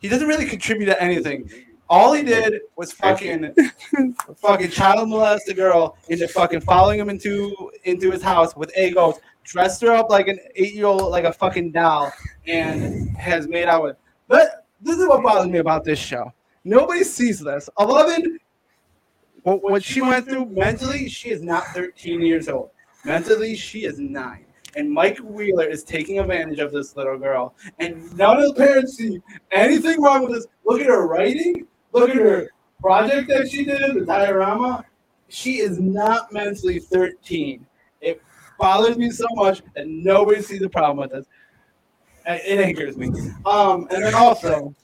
he 0.00 0.08
doesn't 0.08 0.28
really 0.28 0.46
contribute 0.46 0.86
to 0.86 1.02
anything. 1.02 1.50
All 1.90 2.12
he 2.12 2.22
did 2.22 2.60
was 2.76 2.92
fucking, 2.92 3.54
fucking 4.36 4.70
child 4.70 5.08
molest 5.08 5.48
a 5.48 5.54
girl 5.54 5.96
into 6.08 6.28
fucking 6.28 6.60
following 6.60 7.00
him 7.00 7.08
into 7.08 7.72
into 7.84 8.10
his 8.10 8.22
house 8.22 8.54
with 8.54 8.72
Eggos, 8.76 9.18
dressed 9.42 9.80
her 9.82 9.92
up 9.92 10.10
like 10.10 10.28
an 10.28 10.38
eight 10.54 10.74
year 10.74 10.86
old, 10.86 11.10
like 11.10 11.24
a 11.24 11.32
fucking 11.32 11.72
doll, 11.72 12.12
and 12.46 13.16
has 13.16 13.48
made 13.48 13.64
out 13.64 13.82
with. 13.82 13.96
But 14.28 14.67
this 14.80 14.98
is 14.98 15.06
what 15.06 15.22
bothers 15.22 15.50
me 15.50 15.58
about 15.58 15.84
this 15.84 15.98
show. 15.98 16.32
Nobody 16.64 17.04
sees 17.04 17.40
this. 17.40 17.68
Eleven, 17.78 18.38
what, 19.42 19.62
what 19.62 19.82
she 19.82 20.00
went 20.00 20.28
through 20.28 20.46
mentally, 20.46 21.08
she 21.08 21.30
is 21.30 21.42
not 21.42 21.66
13 21.68 22.20
years 22.20 22.48
old. 22.48 22.70
Mentally, 23.04 23.56
she 23.56 23.84
is 23.84 23.98
nine. 23.98 24.44
And 24.76 24.90
Mike 24.90 25.18
Wheeler 25.18 25.64
is 25.64 25.82
taking 25.82 26.18
advantage 26.18 26.58
of 26.58 26.72
this 26.72 26.94
little 26.96 27.18
girl. 27.18 27.54
And 27.78 28.14
none 28.16 28.36
of 28.38 28.48
the 28.48 28.54
parents 28.54 28.96
see 28.96 29.20
anything 29.50 30.02
wrong 30.02 30.22
with 30.24 30.32
this. 30.32 30.46
Look 30.64 30.80
at 30.80 30.86
her 30.86 31.06
writing. 31.06 31.66
Look 31.92 32.10
at 32.10 32.16
her 32.16 32.50
project 32.80 33.28
that 33.28 33.50
she 33.50 33.64
did, 33.64 33.94
the 33.94 34.04
diorama. 34.04 34.84
She 35.28 35.58
is 35.58 35.80
not 35.80 36.32
mentally 36.32 36.78
13. 36.78 37.66
It 38.00 38.22
bothers 38.58 38.96
me 38.96 39.10
so 39.10 39.26
much 39.32 39.62
that 39.74 39.88
nobody 39.88 40.42
sees 40.42 40.62
a 40.62 40.68
problem 40.68 40.98
with 40.98 41.10
this. 41.12 41.26
It 42.28 42.60
angers 42.60 42.96
me. 42.98 43.08
Um, 43.46 43.88
and 43.90 44.04
then 44.04 44.14
also, 44.14 44.74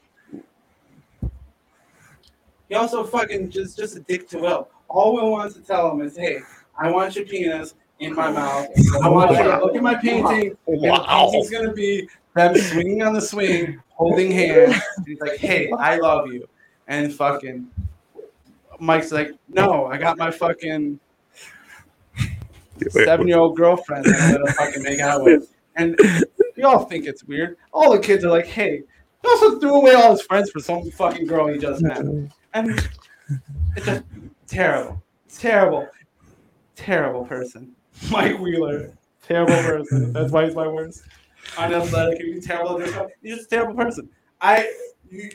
he 2.68 2.74
also 2.74 3.04
fucking 3.04 3.50
just 3.50 3.76
just 3.76 3.96
a 3.96 4.00
dick 4.00 4.28
to 4.30 4.38
Will. 4.38 4.68
All 4.88 5.14
Will 5.14 5.30
wants 5.30 5.54
to 5.56 5.60
tell 5.60 5.90
him 5.90 6.00
is, 6.00 6.16
"Hey, 6.16 6.38
I 6.78 6.90
want 6.90 7.14
your 7.16 7.26
penis 7.26 7.74
in 8.00 8.14
my 8.14 8.30
mouth. 8.30 8.68
I 9.02 9.08
want 9.08 9.32
you 9.32 9.42
to 9.44 9.58
look 9.58 9.76
at 9.76 9.82
my 9.82 9.94
painting. 9.94 10.56
Wow. 10.64 11.28
painting's 11.30 11.50
gonna 11.50 11.72
be 11.72 12.08
them 12.34 12.56
swinging 12.56 13.02
on 13.02 13.12
the 13.12 13.20
swing, 13.20 13.78
holding 13.90 14.30
hands. 14.30 14.74
And 14.96 15.06
he's 15.06 15.20
like, 15.20 15.36
"Hey, 15.36 15.70
I 15.78 15.98
love 15.98 16.32
you," 16.32 16.48
and 16.88 17.12
fucking 17.12 17.68
Mike's 18.78 19.12
like, 19.12 19.32
"No, 19.48 19.84
I 19.84 19.98
got 19.98 20.16
my 20.16 20.30
fucking 20.30 20.98
seven-year-old 22.88 23.54
girlfriend 23.54 24.06
that 24.06 24.20
I'm 24.20 24.32
gonna 24.32 24.52
fucking 24.52 24.82
make 24.82 25.00
out 25.00 25.24
with." 25.24 25.50
And 25.76 25.98
he 26.64 26.74
all 26.74 26.84
think 26.86 27.06
it's 27.06 27.24
weird. 27.24 27.56
All 27.72 27.92
the 27.92 27.98
kids 27.98 28.24
are 28.24 28.30
like, 28.30 28.46
hey, 28.46 28.82
he 29.22 29.28
also 29.28 29.58
threw 29.58 29.74
away 29.74 29.92
all 29.92 30.12
his 30.12 30.22
friends 30.22 30.50
for 30.50 30.60
some 30.60 30.90
fucking 30.90 31.26
girl 31.26 31.46
he 31.48 31.58
just 31.58 31.82
met. 31.82 31.98
And 32.54 32.88
it's 33.76 33.86
just 33.86 34.04
terrible, 34.46 35.02
terrible, 35.28 35.88
terrible 36.74 37.26
person. 37.26 37.72
Mike 38.10 38.38
Wheeler, 38.38 38.92
terrible 39.22 39.54
person. 39.54 40.12
That's 40.12 40.32
why 40.32 40.46
he's 40.46 40.54
my 40.54 40.66
worst. 40.66 41.02
Unathletic, 41.58 42.20
he's 42.22 42.46
terrible. 42.46 42.80
He's 43.22 43.36
just 43.36 43.46
a 43.46 43.56
terrible 43.56 43.74
person. 43.74 44.08
I, 44.40 44.70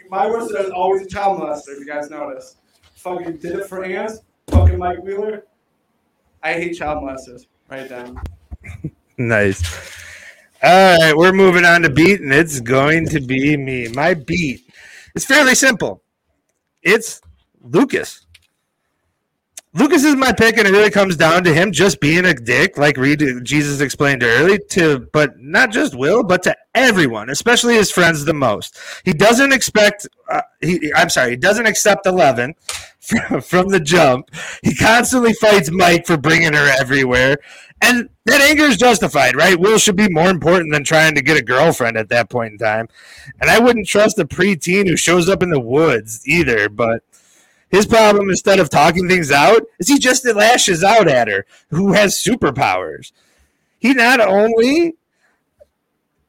my 0.10 0.28
worst 0.28 0.54
is 0.56 0.72
always 0.72 1.04
a 1.04 1.08
child 1.08 1.40
molester. 1.40 1.70
If 1.70 1.80
you 1.80 1.86
guys 1.86 2.10
notice, 2.10 2.56
fucking 2.96 3.38
did 3.38 3.60
it 3.60 3.68
for 3.68 3.84
ants. 3.84 4.20
Fucking 4.48 4.80
Mike 4.80 5.04
Wheeler. 5.04 5.46
I 6.42 6.54
hate 6.54 6.76
child 6.76 7.04
molesters. 7.04 7.46
It 7.72 7.88
down. 7.88 8.20
Nice. 9.22 9.99
All 10.62 11.00
right, 11.00 11.16
we're 11.16 11.32
moving 11.32 11.64
on 11.64 11.84
to 11.84 11.90
beat, 11.90 12.20
and 12.20 12.34
it's 12.34 12.60
going 12.60 13.08
to 13.10 13.22
be 13.22 13.56
me. 13.56 13.88
My 13.88 14.14
beat 14.14 14.70
is 15.16 15.24
fairly 15.24 15.56
simple. 15.56 16.04
It's 16.82 17.22
Lucas. 17.62 18.26
Lucas 19.74 20.04
is 20.04 20.16
my 20.16 20.32
pick, 20.34 20.58
and 20.58 20.68
it 20.68 20.72
really 20.72 20.90
comes 20.90 21.16
down 21.16 21.44
to 21.44 21.54
him 21.54 21.72
just 21.72 22.00
being 22.00 22.26
a 22.26 22.34
dick, 22.34 22.76
like 22.76 22.98
Reed 22.98 23.24
Jesus 23.44 23.82
explained 23.82 24.24
early, 24.24 24.58
to 24.72 25.08
but 25.14 25.40
not 25.40 25.72
just 25.72 25.94
Will, 25.94 26.24
but 26.24 26.42
to 26.44 26.56
everyone, 26.74 27.30
especially 27.30 27.76
his 27.76 27.92
friends 27.92 28.26
the 28.26 28.34
most. 28.34 28.80
He 29.06 29.14
doesn't 29.14 29.54
expect. 29.54 30.08
Uh, 30.28 30.42
he, 30.60 30.92
I'm 30.96 31.10
sorry, 31.10 31.32
he 31.32 31.36
doesn't 31.36 31.68
accept 31.68 32.08
eleven 32.08 32.56
from, 33.00 33.42
from 33.42 33.68
the 33.68 33.80
jump. 33.80 34.32
He 34.64 34.74
constantly 34.74 35.34
fights 35.34 35.70
Mike 35.70 36.08
for 36.08 36.18
bringing 36.18 36.54
her 36.54 36.72
everywhere, 36.80 37.38
and 37.80 38.10
that 38.26 38.42
anger 38.42 38.64
is 38.64 38.78
justified, 38.78 39.36
right? 39.36 39.60
Will 39.60 39.78
should 39.78 39.96
be 39.96 40.10
more 40.10 40.32
important 40.32 40.74
than 40.74 40.84
trying 40.84 41.14
to 41.14 41.22
get 41.22 41.38
a 41.38 41.44
girlfriend 41.44 41.96
at 41.96 42.10
that 42.10 42.32
point 42.32 42.54
in 42.54 42.58
time. 42.58 42.88
And 43.40 43.52
I 43.52 43.60
wouldn't 43.60 43.88
trust 43.88 44.18
a 44.18 44.26
preteen 44.26 44.88
who 44.88 44.98
shows 44.98 45.30
up 45.30 45.44
in 45.44 45.52
the 45.52 45.60
woods 45.60 46.28
either, 46.28 46.70
but. 46.70 47.04
His 47.70 47.86
problem, 47.86 48.30
instead 48.30 48.60
of 48.60 48.70
talking 48.70 49.08
things 49.08 49.32
out, 49.32 49.64
is 49.80 49.88
he 49.88 50.00
just 50.00 50.26
lashes 50.26 50.84
out 50.84 51.08
at 51.08 51.28
her, 51.28 51.46
who 51.70 51.94
has 51.94 52.16
superpowers. 52.16 53.12
He 53.78 53.94
not 53.94 54.20
only 54.20 54.96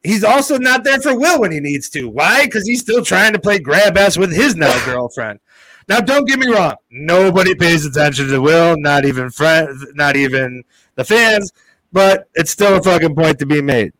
he's 0.03 0.23
also 0.23 0.57
not 0.57 0.83
there 0.83 0.99
for 0.99 1.17
Will 1.17 1.41
when 1.41 1.51
he 1.51 1.59
needs 1.59 1.89
to. 1.89 2.07
Why? 2.07 2.45
Because 2.45 2.67
he's 2.67 2.81
still 2.81 3.03
trying 3.03 3.33
to 3.33 3.39
play 3.39 3.59
grab 3.59 3.97
ass 3.97 4.17
with 4.17 4.33
his 4.33 4.55
now 4.55 4.85
girlfriend. 4.85 5.39
Now, 5.87 5.99
don't 5.99 6.27
get 6.27 6.39
me 6.39 6.47
wrong. 6.47 6.75
Nobody 6.89 7.55
pays 7.55 7.85
attention 7.85 8.27
to 8.29 8.39
Will, 8.39 8.77
not 8.77 9.03
even 9.03 9.29
friends, 9.29 9.85
not 9.93 10.15
even 10.15 10.63
the 10.95 11.03
fans. 11.03 11.51
But 11.91 12.29
it's 12.35 12.51
still 12.51 12.77
a 12.77 12.81
fucking 12.81 13.15
point 13.15 13.39
to 13.39 13.45
be 13.45 13.61
made. 13.61 13.91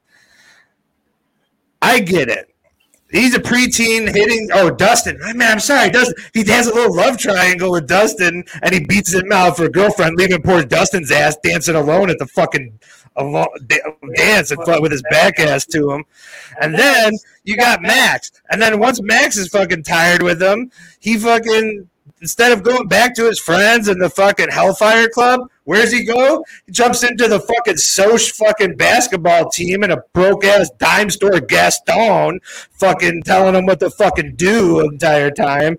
I 1.81 1.99
get 1.99 2.29
it. 2.29 2.50
He's 3.11 3.35
a 3.35 3.39
preteen 3.39 4.13
hitting. 4.13 4.49
Oh, 4.53 4.71
Dustin. 4.71 5.19
Man, 5.35 5.51
I'm 5.51 5.59
sorry, 5.59 5.89
Dustin. 5.89 6.15
He 6.33 6.43
has 6.51 6.67
a 6.67 6.73
little 6.73 6.95
love 6.95 7.17
triangle 7.17 7.71
with 7.71 7.87
Dustin, 7.87 8.43
and 8.61 8.73
he 8.73 8.85
beats 8.85 9.13
him 9.13 9.31
out 9.31 9.57
for 9.57 9.65
a 9.65 9.69
girlfriend, 9.69 10.15
leaving 10.17 10.41
poor 10.41 10.63
Dustin's 10.63 11.11
ass 11.11 11.37
dancing 11.43 11.75
alone 11.75 12.09
at 12.09 12.19
the 12.19 12.27
fucking 12.27 12.79
alo- 13.17 13.53
da- 13.67 13.79
dance 14.15 14.51
and 14.51 14.59
with 14.81 14.91
his 14.91 15.03
back 15.11 15.39
ass 15.39 15.65
to 15.67 15.91
him. 15.91 16.05
And 16.61 16.77
then 16.77 17.13
you 17.43 17.57
got 17.57 17.81
Max, 17.81 18.31
and 18.49 18.61
then 18.61 18.79
once 18.79 19.01
Max 19.01 19.37
is 19.37 19.49
fucking 19.49 19.83
tired 19.83 20.21
with 20.23 20.41
him, 20.41 20.71
he 20.99 21.17
fucking 21.17 21.89
instead 22.21 22.51
of 22.51 22.63
going 22.63 22.87
back 22.87 23.15
to 23.15 23.25
his 23.25 23.39
friends 23.39 23.87
and 23.87 24.01
the 24.01 24.09
fucking 24.09 24.49
Hellfire 24.49 25.09
Club, 25.09 25.49
where's 25.63 25.91
he 25.91 26.03
go? 26.03 26.43
He 26.65 26.71
jumps 26.71 27.03
into 27.03 27.27
the 27.27 27.39
fucking 27.39 27.77
Soch 27.77 28.31
fucking 28.31 28.77
basketball 28.77 29.49
team 29.49 29.83
and 29.83 29.91
a 29.91 30.03
broke 30.13 30.45
ass 30.45 30.69
dime 30.77 31.09
store 31.09 31.39
Gaston 31.39 32.39
fucking 32.73 33.23
telling 33.23 33.55
him 33.55 33.65
what 33.65 33.79
to 33.79 33.89
fucking 33.89 34.35
do 34.35 34.81
the 34.81 34.85
entire 34.85 35.31
time. 35.31 35.77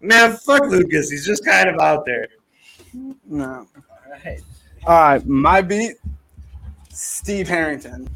Man, 0.00 0.36
fuck 0.36 0.62
Lucas. 0.66 1.10
He's 1.10 1.26
just 1.26 1.44
kind 1.44 1.68
of 1.68 1.78
out 1.80 2.06
there. 2.06 2.28
No. 3.26 3.66
Alright. 4.06 4.40
All 4.86 4.94
right, 4.94 5.26
my 5.26 5.60
beat, 5.60 5.96
Steve 6.90 7.48
Harrington. 7.48 8.08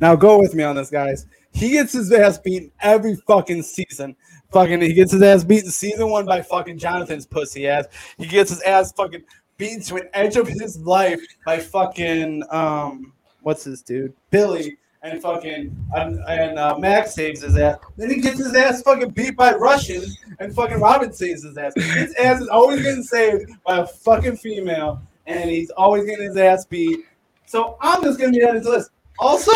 Now 0.00 0.16
go 0.16 0.38
with 0.38 0.54
me 0.54 0.64
on 0.64 0.76
this, 0.76 0.90
guys. 0.90 1.26
He 1.52 1.70
gets 1.70 1.92
his 1.92 2.12
ass 2.12 2.36
beaten 2.36 2.70
every 2.80 3.14
fucking 3.14 3.62
season. 3.62 4.16
Fucking, 4.54 4.82
he 4.82 4.94
gets 4.94 5.10
his 5.10 5.20
ass 5.20 5.42
beaten 5.42 5.68
season 5.68 6.08
one 6.10 6.26
by 6.26 6.40
fucking 6.40 6.78
Jonathan's 6.78 7.26
pussy 7.26 7.66
ass. 7.66 7.86
He 8.18 8.26
gets 8.26 8.50
his 8.50 8.62
ass 8.62 8.92
fucking 8.92 9.24
beaten 9.56 9.82
to 9.82 9.96
an 9.96 10.08
edge 10.14 10.36
of 10.36 10.46
his 10.46 10.78
life 10.78 11.20
by 11.44 11.58
fucking 11.58 12.44
um, 12.50 13.12
what's 13.42 13.64
this 13.64 13.82
dude, 13.82 14.14
Billy, 14.30 14.76
and 15.02 15.20
fucking 15.20 15.76
and, 15.96 16.20
and 16.28 16.56
uh, 16.56 16.78
Max 16.78 17.14
saves 17.14 17.42
his 17.42 17.56
ass. 17.56 17.78
Then 17.96 18.10
he 18.10 18.20
gets 18.20 18.38
his 18.38 18.54
ass 18.54 18.80
fucking 18.82 19.10
beat 19.10 19.36
by 19.36 19.54
Russians, 19.54 20.16
and 20.38 20.54
fucking 20.54 20.78
Robin 20.78 21.12
saves 21.12 21.42
his 21.42 21.58
ass. 21.58 21.72
His 21.74 22.14
ass 22.14 22.40
is 22.40 22.46
always 22.46 22.80
getting 22.80 23.02
saved 23.02 23.50
by 23.66 23.78
a 23.78 23.86
fucking 23.88 24.36
female, 24.36 25.02
and 25.26 25.50
he's 25.50 25.70
always 25.70 26.04
getting 26.04 26.26
his 26.26 26.36
ass 26.36 26.64
beat. 26.64 27.00
So 27.46 27.76
I'm 27.80 28.04
just 28.04 28.20
gonna 28.20 28.30
be 28.30 28.38
that 28.38 28.54
into 28.54 28.70
this. 28.70 28.88
Also, 29.18 29.50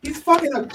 he's 0.00 0.22
fucking 0.22 0.54
a 0.54 0.68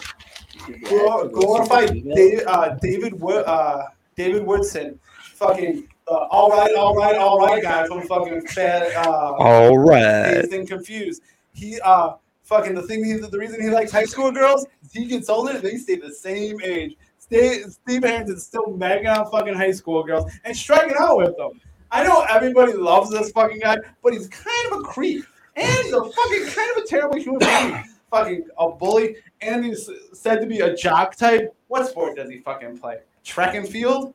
glor- 0.57 1.31
glorified 1.31 2.03
David, 2.15 2.43
uh, 2.47 2.75
David 2.81 3.19
Wood, 3.19 3.43
uh, 3.45 3.83
David 4.15 4.43
Wooderson, 4.43 4.97
fucking 5.35 5.87
uh, 6.07 6.27
all 6.31 6.49
right, 6.49 6.73
all 6.75 6.95
right, 6.95 7.15
all 7.15 7.39
right 7.39 7.61
guy 7.61 7.87
from 7.87 8.01
fucking 8.07 8.45
fat. 8.47 8.93
Uh, 9.05 9.33
All 9.33 9.77
right. 9.77 10.33
dazed 10.41 10.53
and 10.53 10.67
confused. 10.67 11.21
He 11.53 11.79
uh 11.81 12.15
fucking 12.43 12.75
the 12.75 12.81
thing 12.81 13.05
he, 13.05 13.13
the 13.13 13.37
reason 13.37 13.61
he 13.61 13.69
likes 13.69 13.91
high 13.91 14.03
school 14.05 14.31
girls 14.31 14.65
is 14.83 14.91
he 14.91 15.05
gets 15.05 15.29
older 15.29 15.57
they 15.59 15.77
stay 15.77 15.95
the 15.95 16.11
same 16.11 16.59
age. 16.61 16.97
Stay, 17.19 17.61
Steve 17.63 18.01
Harrington's 18.01 18.43
still 18.43 18.67
magging 18.75 19.07
on 19.07 19.29
fucking 19.31 19.53
high 19.53 19.71
school 19.71 20.03
girls 20.03 20.29
and 20.43 20.55
striking 20.55 20.93
out 20.99 21.17
with 21.17 21.37
them. 21.37 21.51
I 21.89 22.03
know 22.03 22.25
everybody 22.29 22.73
loves 22.73 23.11
this 23.11 23.31
fucking 23.31 23.59
guy, 23.59 23.77
but 24.03 24.13
he's 24.13 24.27
kind 24.27 24.71
of 24.73 24.79
a 24.79 24.81
creep. 24.83 25.23
And 25.55 25.71
he's 25.83 25.93
a 25.93 26.03
fucking 26.03 26.45
kind 26.47 26.71
of 26.71 26.83
a 26.83 26.87
terrible 26.87 27.17
human 27.17 27.39
being. 27.39 27.83
Fucking 28.13 28.47
a 28.57 28.69
bully. 28.69 29.17
And 29.41 29.65
he's 29.65 29.89
said 30.13 30.39
to 30.41 30.47
be 30.47 30.59
a 30.59 30.75
jock 30.75 31.15
type. 31.15 31.55
What 31.67 31.87
sport 31.87 32.15
does 32.15 32.29
he 32.29 32.39
fucking 32.39 32.77
play? 32.77 32.99
Track 33.23 33.55
and 33.55 33.67
field? 33.67 34.13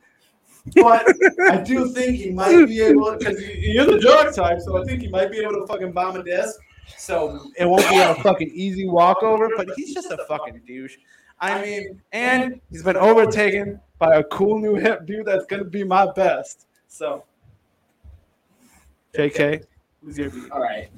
But 0.74 1.07
I 1.49 1.59
do 1.59 1.88
think 1.88 2.16
he 2.16 2.30
might 2.30 2.66
be 2.66 2.80
able 2.82 3.16
because 3.16 3.38
he, 3.38 3.46
he 3.46 3.78
is 3.78 3.88
a 3.88 3.99
jock 3.99 4.34
type, 4.34 4.61
so 4.61 4.80
I 4.80 4.84
think 4.84 5.01
he 5.01 5.09
might 5.09 5.30
be 5.30 5.38
able 5.38 5.55
to 5.55 5.66
fucking 5.66 5.92
bomb 5.92 6.16
a 6.16 6.22
disc. 6.22 6.59
So 6.96 7.51
it 7.57 7.66
won't 7.66 7.88
be 7.88 7.99
a 7.99 8.14
fucking 8.16 8.51
easy 8.53 8.86
walkover, 8.86 9.51
but 9.57 9.68
he's 9.76 9.94
just 9.94 10.11
a 10.11 10.18
fucking 10.28 10.62
douche. 10.66 10.96
I 11.40 11.62
mean, 11.62 12.03
and 12.12 12.61
he's 12.70 12.82
been 12.82 12.96
overtaken 12.96 13.80
by 13.99 14.16
a 14.16 14.24
cool 14.24 14.59
new 14.59 14.74
hip 14.74 15.07
dude 15.07 15.26
that's 15.26 15.46
gonna 15.46 15.64
be 15.64 15.84
my 15.84 16.11
best. 16.12 16.66
So, 16.88 17.24
JK, 19.14 19.64
who's 20.03 20.18
your? 20.18 20.30
All 20.51 20.61
right. 20.61 20.88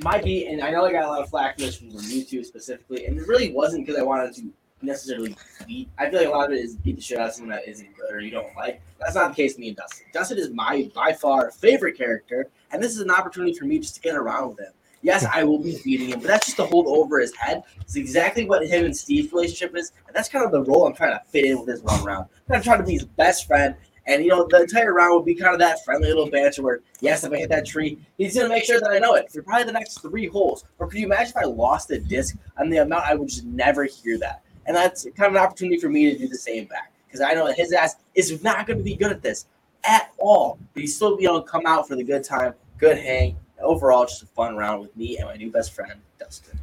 My 0.00 0.20
beat, 0.20 0.48
and 0.48 0.62
I 0.62 0.70
know 0.70 0.84
I 0.84 0.92
got 0.92 1.04
a 1.04 1.08
lot 1.08 1.22
of 1.22 1.30
flack 1.30 1.54
for 1.54 1.62
this 1.62 1.76
from 1.76 1.88
YouTube 1.88 2.44
specifically, 2.44 3.06
and 3.06 3.18
it 3.18 3.26
really 3.26 3.52
wasn't 3.52 3.86
because 3.86 3.98
I 3.98 4.04
wanted 4.04 4.34
to 4.34 4.52
necessarily 4.82 5.34
beat. 5.66 5.88
I 5.98 6.10
feel 6.10 6.20
like 6.20 6.28
a 6.28 6.30
lot 6.30 6.46
of 6.46 6.52
it 6.52 6.60
is 6.60 6.76
beat 6.76 6.96
the 6.96 7.02
shit 7.02 7.18
out 7.18 7.28
of 7.28 7.34
someone 7.34 7.56
that 7.56 7.66
isn't 7.66 7.96
good 7.96 8.12
or 8.12 8.20
you 8.20 8.30
don't 8.30 8.54
like. 8.56 8.82
That's 9.00 9.14
not 9.14 9.30
the 9.30 9.34
case 9.34 9.54
with 9.54 9.60
me 9.60 9.68
and 9.68 9.76
Dustin. 9.76 10.06
Dustin 10.12 10.38
is 10.38 10.50
my 10.50 10.90
by 10.94 11.12
far 11.14 11.50
favorite 11.50 11.96
character, 11.96 12.48
and 12.72 12.82
this 12.82 12.92
is 12.92 13.00
an 13.00 13.10
opportunity 13.10 13.54
for 13.54 13.64
me 13.64 13.78
just 13.78 13.94
to 13.94 14.00
get 14.02 14.14
around 14.14 14.50
with 14.50 14.60
him. 14.60 14.72
Yes, 15.02 15.24
I 15.24 15.44
will 15.44 15.58
be 15.58 15.78
beating 15.84 16.08
him, 16.08 16.20
but 16.20 16.28
that's 16.28 16.46
just 16.46 16.56
to 16.56 16.66
hold 16.66 16.86
over 16.88 17.20
his 17.20 17.34
head. 17.34 17.62
It's 17.80 17.96
exactly 17.96 18.44
what 18.44 18.66
him 18.66 18.84
and 18.84 18.96
Steve's 18.96 19.32
relationship 19.32 19.76
is, 19.76 19.92
and 20.06 20.16
that's 20.16 20.28
kind 20.28 20.44
of 20.44 20.50
the 20.50 20.62
role 20.62 20.86
I'm 20.86 20.94
trying 20.94 21.12
to 21.12 21.22
fit 21.26 21.44
in 21.44 21.58
with 21.58 21.66
this 21.66 21.80
one 21.80 22.02
round. 22.02 22.26
I'm 22.50 22.62
trying 22.62 22.78
to 22.78 22.84
be 22.84 22.94
his 22.94 23.04
best 23.04 23.46
friend, 23.46 23.76
and 24.06 24.22
you 24.22 24.30
know 24.30 24.46
the 24.48 24.62
entire 24.62 24.92
round 24.92 25.14
would 25.14 25.24
be 25.24 25.34
kind 25.34 25.52
of 25.52 25.60
that 25.60 25.84
friendly 25.84 26.08
little 26.08 26.30
banter 26.30 26.62
where, 26.62 26.80
yes, 27.00 27.24
if 27.24 27.32
I 27.32 27.38
hit 27.38 27.48
that 27.50 27.66
tree, 27.66 27.98
he's 28.18 28.36
gonna 28.36 28.48
make 28.48 28.64
sure 28.64 28.80
that 28.80 28.90
I 28.90 28.98
know 28.98 29.14
it 29.14 29.30
for 29.30 29.42
probably 29.42 29.64
the 29.64 29.72
next 29.72 30.00
three 30.00 30.26
holes. 30.26 30.64
Or 30.78 30.86
could 30.86 30.98
you 30.98 31.06
imagine 31.06 31.30
if 31.30 31.36
I 31.36 31.44
lost 31.44 31.90
a 31.90 31.98
disc 31.98 32.36
and 32.56 32.72
the 32.72 32.78
amount 32.78 33.04
I 33.04 33.14
would 33.14 33.28
just 33.28 33.44
never 33.44 33.84
hear 33.84 34.18
that? 34.18 34.42
And 34.66 34.76
that's 34.76 35.04
kind 35.16 35.28
of 35.28 35.32
an 35.32 35.42
opportunity 35.42 35.78
for 35.78 35.88
me 35.88 36.10
to 36.12 36.18
do 36.18 36.28
the 36.28 36.38
same 36.38 36.66
back 36.66 36.92
because 37.06 37.20
I 37.20 37.34
know 37.34 37.46
that 37.46 37.56
his 37.56 37.72
ass 37.72 37.96
is 38.14 38.42
not 38.42 38.66
going 38.66 38.78
to 38.78 38.84
be 38.84 38.94
good 38.94 39.12
at 39.12 39.22
this 39.22 39.46
at 39.84 40.12
all. 40.18 40.58
But 40.74 40.82
he's 40.82 40.96
still 40.96 41.16
be 41.16 41.24
able 41.24 41.42
to 41.42 41.48
come 41.48 41.66
out 41.66 41.88
for 41.88 41.96
the 41.96 42.04
good 42.04 42.24
time, 42.24 42.54
good 42.78 42.98
hang. 42.98 43.36
Overall, 43.60 44.04
just 44.04 44.22
a 44.22 44.26
fun 44.26 44.56
round 44.56 44.82
with 44.82 44.94
me 44.96 45.16
and 45.16 45.28
my 45.28 45.36
new 45.36 45.50
best 45.50 45.72
friend, 45.72 45.94
Dustin. 46.18 46.58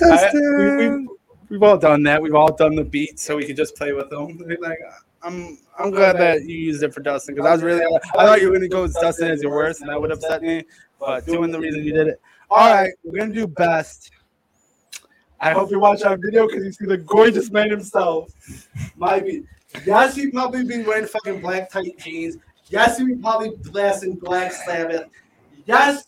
I, 0.00 0.30
we, 0.32 0.88
we, 0.88 1.08
we've 1.48 1.62
all 1.62 1.78
done 1.78 2.02
that. 2.04 2.22
We've 2.22 2.34
all 2.34 2.54
done 2.54 2.76
the 2.76 2.84
beat, 2.84 3.18
so 3.18 3.36
we 3.36 3.46
could 3.46 3.56
just 3.56 3.74
play 3.74 3.92
with 3.92 4.10
them. 4.10 4.38
Like, 4.60 4.78
I'm, 5.26 5.58
I'm 5.76 5.90
glad 5.90 6.16
that 6.18 6.44
you 6.44 6.56
used 6.56 6.84
it 6.84 6.94
for 6.94 7.00
Dustin 7.00 7.34
because 7.34 7.48
I 7.48 7.52
was 7.52 7.62
really, 7.62 7.82
I 8.14 8.24
thought 8.24 8.40
you 8.40 8.48
were 8.48 8.54
gonna 8.54 8.68
go 8.68 8.82
with 8.82 8.94
Dustin 8.94 9.28
as 9.28 9.42
your 9.42 9.52
worst, 9.52 9.80
and 9.80 9.90
that 9.90 10.00
would 10.00 10.12
upset 10.12 10.40
me. 10.40 10.62
But 11.00 11.26
doing 11.26 11.50
the 11.50 11.58
reason 11.58 11.84
you 11.84 11.92
did 11.92 12.06
it. 12.06 12.20
All 12.48 12.72
right, 12.72 12.92
we're 13.02 13.18
gonna 13.18 13.34
do 13.34 13.48
best. 13.48 14.12
I 15.40 15.50
hope 15.50 15.72
you 15.72 15.80
watch 15.80 16.02
our 16.02 16.16
video 16.16 16.46
because 16.46 16.64
you 16.64 16.72
see 16.72 16.86
the 16.86 16.98
gorgeous 16.98 17.50
man 17.50 17.70
himself. 17.70 18.30
My 18.96 19.18
beat. 19.18 19.44
Yes, 19.84 20.14
he 20.14 20.30
probably 20.30 20.64
be 20.64 20.84
wearing 20.84 21.06
fucking 21.06 21.40
black 21.40 21.70
tight 21.70 21.98
jeans. 21.98 22.38
Yes, 22.68 22.98
he 22.98 23.04
be 23.04 23.16
probably 23.16 23.50
blasting 23.70 24.14
Black 24.14 24.52
Sabbath. 24.52 25.08
Yes, 25.66 26.04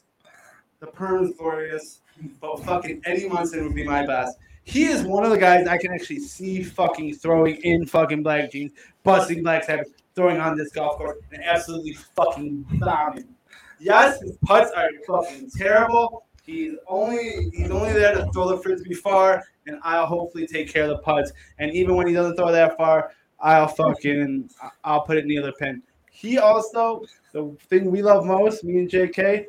the 0.80 0.86
perm 0.86 1.24
is 1.24 1.36
glorious, 1.36 2.00
but 2.40 2.64
fucking 2.64 3.02
Eddie 3.04 3.28
Munson 3.28 3.64
would 3.64 3.74
be 3.74 3.84
my 3.84 4.06
best. 4.06 4.38
He 4.68 4.84
is 4.84 5.02
one 5.02 5.24
of 5.24 5.30
the 5.30 5.38
guys 5.38 5.66
I 5.66 5.78
can 5.78 5.94
actually 5.94 6.18
see 6.18 6.62
fucking 6.62 7.14
throwing 7.14 7.56
in 7.62 7.86
fucking 7.86 8.22
black 8.22 8.52
jeans, 8.52 8.72
busting 9.02 9.42
black 9.42 9.64
sabbath, 9.64 9.88
throwing 10.14 10.38
on 10.40 10.58
this 10.58 10.70
golf 10.72 10.98
course, 10.98 11.16
and 11.32 11.42
absolutely 11.42 11.94
fucking 12.14 12.66
bombing. 12.72 13.34
Yes, 13.80 14.20
his 14.20 14.36
putts 14.44 14.70
are 14.72 14.90
fucking 15.06 15.50
terrible. 15.56 16.26
He's 16.44 16.74
only 16.86 17.48
he's 17.54 17.70
only 17.70 17.94
there 17.94 18.14
to 18.14 18.30
throw 18.30 18.48
the 18.48 18.58
frisbee 18.58 18.92
far, 18.92 19.42
and 19.66 19.78
I'll 19.84 20.04
hopefully 20.04 20.46
take 20.46 20.70
care 20.70 20.82
of 20.82 20.90
the 20.90 20.98
putts. 20.98 21.32
And 21.58 21.72
even 21.72 21.96
when 21.96 22.06
he 22.06 22.12
doesn't 22.12 22.36
throw 22.36 22.52
that 22.52 22.76
far, 22.76 23.12
I'll 23.40 23.68
fucking 23.68 24.50
I'll 24.84 25.00
put 25.00 25.16
it 25.16 25.22
in 25.22 25.28
the 25.28 25.38
other 25.38 25.52
pin. 25.52 25.82
He 26.10 26.36
also 26.36 27.06
the 27.32 27.56
thing 27.70 27.90
we 27.90 28.02
love 28.02 28.26
most, 28.26 28.64
me 28.64 28.80
and 28.80 28.90
JK, 28.90 29.46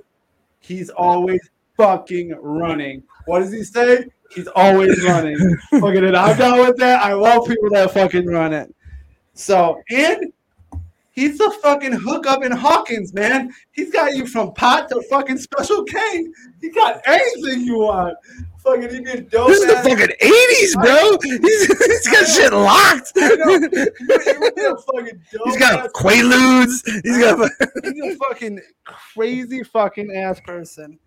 he's 0.61 0.89
always 0.89 1.41
fucking 1.75 2.37
running. 2.39 3.03
What 3.25 3.39
does 3.39 3.51
he 3.51 3.65
say? 3.65 4.05
He's 4.33 4.47
always 4.55 5.03
running. 5.03 5.37
Fucking 5.71 6.03
it. 6.03 6.15
I'm 6.15 6.37
down 6.37 6.59
with 6.59 6.77
that. 6.77 7.01
I 7.01 7.13
love 7.13 7.47
people 7.47 7.69
that 7.71 7.91
fucking 7.91 8.27
run 8.27 8.53
it. 8.53 8.73
So 9.33 9.81
and 9.89 10.31
he's 11.11 11.37
the 11.37 11.49
fucking 11.63 11.93
hookup 11.93 12.43
in 12.43 12.51
Hawkins, 12.51 13.13
man. 13.13 13.51
He's 13.71 13.91
got 13.91 14.15
you 14.15 14.27
from 14.27 14.53
pot 14.53 14.89
to 14.89 15.01
fucking 15.09 15.37
special 15.37 15.83
K. 15.83 16.27
He 16.61 16.69
got 16.69 17.01
anything 17.05 17.61
you 17.65 17.79
want. 17.79 18.17
Fucking 18.59 18.89
he 18.93 18.99
been 18.99 19.27
dope. 19.29 19.47
This 19.47 19.61
is 19.61 19.67
the 19.67 19.75
fucking 19.77 20.15
80s, 20.21 20.73
bro. 20.75 21.17
He's, 21.23 21.77
he's 21.77 22.07
got 22.09 22.27
shit 22.27 22.51
locked. 22.53 23.11
He- 23.15 23.21
he 23.21 24.37
would 24.37 24.55
be 24.55 24.61
a 24.65 24.75
fucking 24.75 25.21
dope 25.31 25.41
He's 25.45 25.57
got 25.57 25.91
quaaludes. 25.93 26.81
He's 27.03 27.17
got. 27.17 27.49
he's 27.83 28.13
a 28.13 28.17
fucking 28.17 28.59
crazy 28.83 29.63
fucking 29.63 30.11
ass 30.13 30.41
person. 30.41 30.99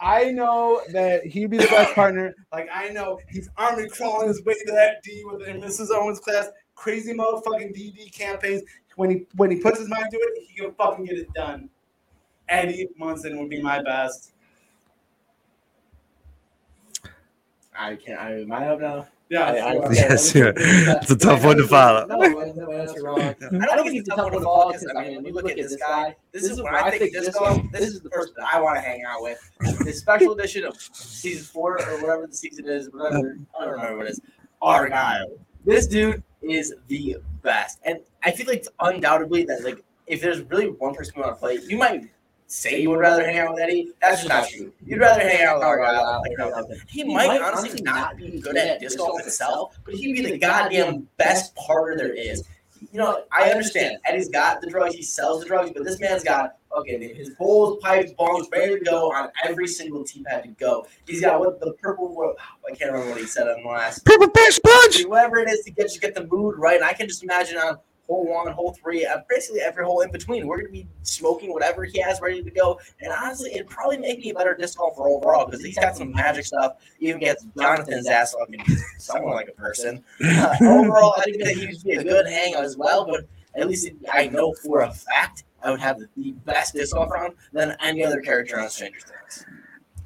I 0.00 0.30
know 0.32 0.82
that 0.92 1.26
he'd 1.26 1.50
be 1.50 1.58
the 1.58 1.66
best 1.66 1.94
partner. 1.94 2.34
Like 2.52 2.68
I 2.72 2.88
know 2.88 3.18
he's 3.28 3.48
army 3.56 3.88
crawling 3.88 4.28
his 4.28 4.44
way 4.44 4.54
to 4.54 4.72
that 4.72 5.02
D 5.02 5.22
with 5.24 5.42
Mrs. 5.42 5.90
Owens 5.90 6.20
class. 6.20 6.48
Crazy 6.74 7.12
motherfucking 7.12 7.76
DD 7.76 8.12
campaigns. 8.12 8.62
When 8.96 9.10
he 9.10 9.26
when 9.36 9.50
he 9.50 9.58
puts 9.58 9.78
his 9.78 9.88
mind 9.88 10.06
to 10.10 10.16
it, 10.16 10.42
he 10.48 10.54
can 10.54 10.72
fucking 10.74 11.04
get 11.04 11.18
it 11.18 11.32
done. 11.34 11.68
Eddie 12.48 12.88
Munson 12.98 13.38
would 13.38 13.48
be 13.48 13.62
my 13.62 13.82
best. 13.82 14.32
I 17.76 17.96
can't. 17.96 18.20
I 18.20 18.40
am 18.40 18.52
up 18.52 18.80
now? 18.80 19.08
Yeah, 19.32 19.44
I- 19.44 19.68
I- 19.68 19.72
sure. 19.72 19.84
Uh, 19.86 19.90
yes, 19.92 20.34
yeah. 20.34 20.52
It's 20.56 21.10
a 21.10 21.16
tough 21.16 21.42
one 21.44 21.56
to 21.56 21.66
follow. 21.66 22.06
No, 22.06 22.16
no, 22.18 22.52
no, 22.52 22.76
that's 22.86 23.00
wrong. 23.02 23.18
I 23.22 23.32
don't 23.76 23.84
think 23.86 24.00
it's 24.00 24.08
a 24.10 24.14
tough 24.14 24.24
one 24.24 24.32
to 24.32 24.40
follow 24.40 24.72
because 24.72 24.86
I 24.94 25.02
mean, 25.04 25.16
when 25.16 25.24
you 25.26 25.32
look 25.32 25.50
at 25.50 25.56
this 25.56 25.74
guy, 25.76 26.14
this 26.32 26.42
is 26.44 26.60
when 26.60 26.74
I 26.74 26.90
think 26.90 27.12
disco. 27.14 27.62
This 27.72 27.88
is 27.88 28.00
the 28.02 28.10
person 28.10 28.34
I 28.46 28.60
want 28.60 28.76
to 28.76 28.82
hang 28.82 29.04
out 29.08 29.22
with. 29.22 29.38
The 29.84 29.92
special 29.92 30.32
edition 30.34 30.64
of 30.66 30.76
season 30.92 31.44
four 31.44 31.80
or 31.82 32.00
whatever 32.02 32.26
the 32.26 32.34
season 32.34 32.68
is, 32.68 32.90
whatever 32.92 33.38
I 33.58 33.64
don't 33.64 33.72
remember 33.74 33.96
what 33.98 34.06
it 34.06 34.10
is. 34.10 34.20
Argyle. 34.60 35.28
This 35.64 35.86
dude 35.86 36.22
is 36.42 36.74
the 36.88 37.16
best, 37.42 37.78
and 37.84 38.00
I 38.24 38.32
feel 38.32 38.46
like 38.46 38.66
undoubtedly 38.80 39.44
that 39.46 39.64
like 39.64 39.82
if 40.06 40.20
there's 40.20 40.42
really 40.42 40.66
one 40.68 40.94
person 40.94 41.14
you 41.16 41.22
want 41.22 41.34
to 41.36 41.40
play, 41.40 41.58
you 41.66 41.78
might 41.78 42.10
say 42.52 42.82
you 42.82 42.90
would 42.90 42.98
rather 42.98 43.24
hang 43.24 43.38
out 43.38 43.54
with 43.54 43.62
Eddie. 43.62 43.92
That's 44.00 44.22
just 44.22 44.28
not 44.28 44.48
true. 44.48 44.72
You'd 44.84 45.00
rather 45.00 45.20
hang 45.20 45.42
out 45.42 45.56
with 45.56 45.64
Argyle. 45.64 46.22
Like, 46.22 46.32
no, 46.38 46.68
he 46.88 47.04
might 47.04 47.40
honestly 47.40 47.80
not 47.82 48.16
be 48.16 48.40
good 48.40 48.56
at 48.56 48.80
disc 48.80 48.98
golf 48.98 49.20
itself, 49.20 49.78
but 49.84 49.94
he'd 49.94 50.12
be 50.12 50.22
the 50.22 50.38
goddamn 50.38 51.08
best 51.16 51.54
partner 51.56 51.96
there 51.96 52.12
is. 52.12 52.44
You 52.92 52.98
know, 52.98 53.24
I 53.30 53.50
understand 53.50 53.98
Eddie's 54.06 54.28
got 54.28 54.60
the 54.60 54.68
drugs, 54.68 54.94
he 54.94 55.02
sells 55.02 55.40
the 55.40 55.46
drugs, 55.46 55.70
but 55.74 55.84
this 55.84 55.98
man's 56.00 56.24
got 56.24 56.56
okay, 56.76 57.14
his 57.14 57.30
bowls, 57.30 57.78
pipes, 57.82 58.12
bongs 58.18 58.50
ready 58.50 58.78
to 58.78 58.84
go 58.84 59.12
on 59.12 59.30
every 59.44 59.66
single 59.66 60.04
tee 60.04 60.22
pad 60.22 60.42
to 60.42 60.48
go. 60.50 60.86
He's 61.06 61.20
got 61.20 61.40
what 61.40 61.60
the 61.60 61.72
purple. 61.74 62.14
What, 62.14 62.36
I 62.68 62.74
can't 62.74 62.92
remember 62.92 63.12
what 63.12 63.20
he 63.20 63.26
said 63.26 63.48
on 63.48 63.62
the 63.62 63.68
last. 63.68 64.04
Purple 64.04 64.28
Patch 64.28 64.60
Punch. 64.62 65.04
Whatever 65.06 65.38
it 65.38 65.50
is 65.50 65.64
to 65.64 65.70
get 65.70 65.84
just 65.84 66.00
get 66.00 66.14
the 66.14 66.26
mood 66.26 66.56
right. 66.58 66.76
And 66.76 66.84
I 66.84 66.92
can 66.92 67.08
just 67.08 67.22
imagine 67.22 67.56
on 67.58 67.78
hole 68.06 68.26
one, 68.28 68.52
hole 68.52 68.76
three, 68.80 69.06
uh, 69.06 69.18
basically 69.28 69.60
every 69.60 69.84
hole 69.84 70.00
in 70.00 70.10
between, 70.10 70.46
we're 70.46 70.58
gonna 70.58 70.70
be 70.70 70.86
smoking 71.02 71.52
whatever 71.52 71.84
he 71.84 72.00
has 72.00 72.20
ready 72.20 72.42
to 72.42 72.50
go. 72.50 72.78
And 73.00 73.12
honestly, 73.12 73.52
it'd 73.54 73.68
probably 73.68 73.98
make 73.98 74.20
me 74.20 74.30
a 74.30 74.34
better 74.34 74.54
disc 74.54 74.78
golfer 74.78 75.08
overall 75.08 75.46
because 75.46 75.64
he's 75.64 75.78
got 75.78 75.96
some 75.96 76.12
magic 76.12 76.44
stuff. 76.44 76.76
Even 77.00 77.20
gets 77.20 77.46
Jonathan's 77.56 78.08
ass 78.08 78.34
fucking 78.38 78.64
someone 78.98 79.34
like 79.34 79.48
a 79.48 79.52
person. 79.52 80.02
Uh, 80.24 80.54
overall, 80.62 81.14
I 81.18 81.22
think 81.22 81.42
that 81.42 81.54
he'd 81.54 81.82
be 81.82 81.92
a 81.92 82.02
good 82.02 82.26
hang 82.26 82.54
as 82.54 82.76
well. 82.76 83.06
But 83.06 83.26
at 83.54 83.68
least 83.68 83.90
I 84.12 84.28
know 84.28 84.54
for 84.64 84.80
a 84.80 84.92
fact 84.92 85.44
I 85.62 85.70
would 85.70 85.80
have 85.80 85.98
the, 85.98 86.08
the 86.16 86.32
best 86.44 86.74
disc 86.74 86.94
golf 86.94 87.10
round 87.10 87.34
than 87.52 87.76
any 87.80 88.04
other 88.04 88.20
character 88.20 88.58
on 88.58 88.68
Stranger 88.68 89.00
Things. 89.00 89.46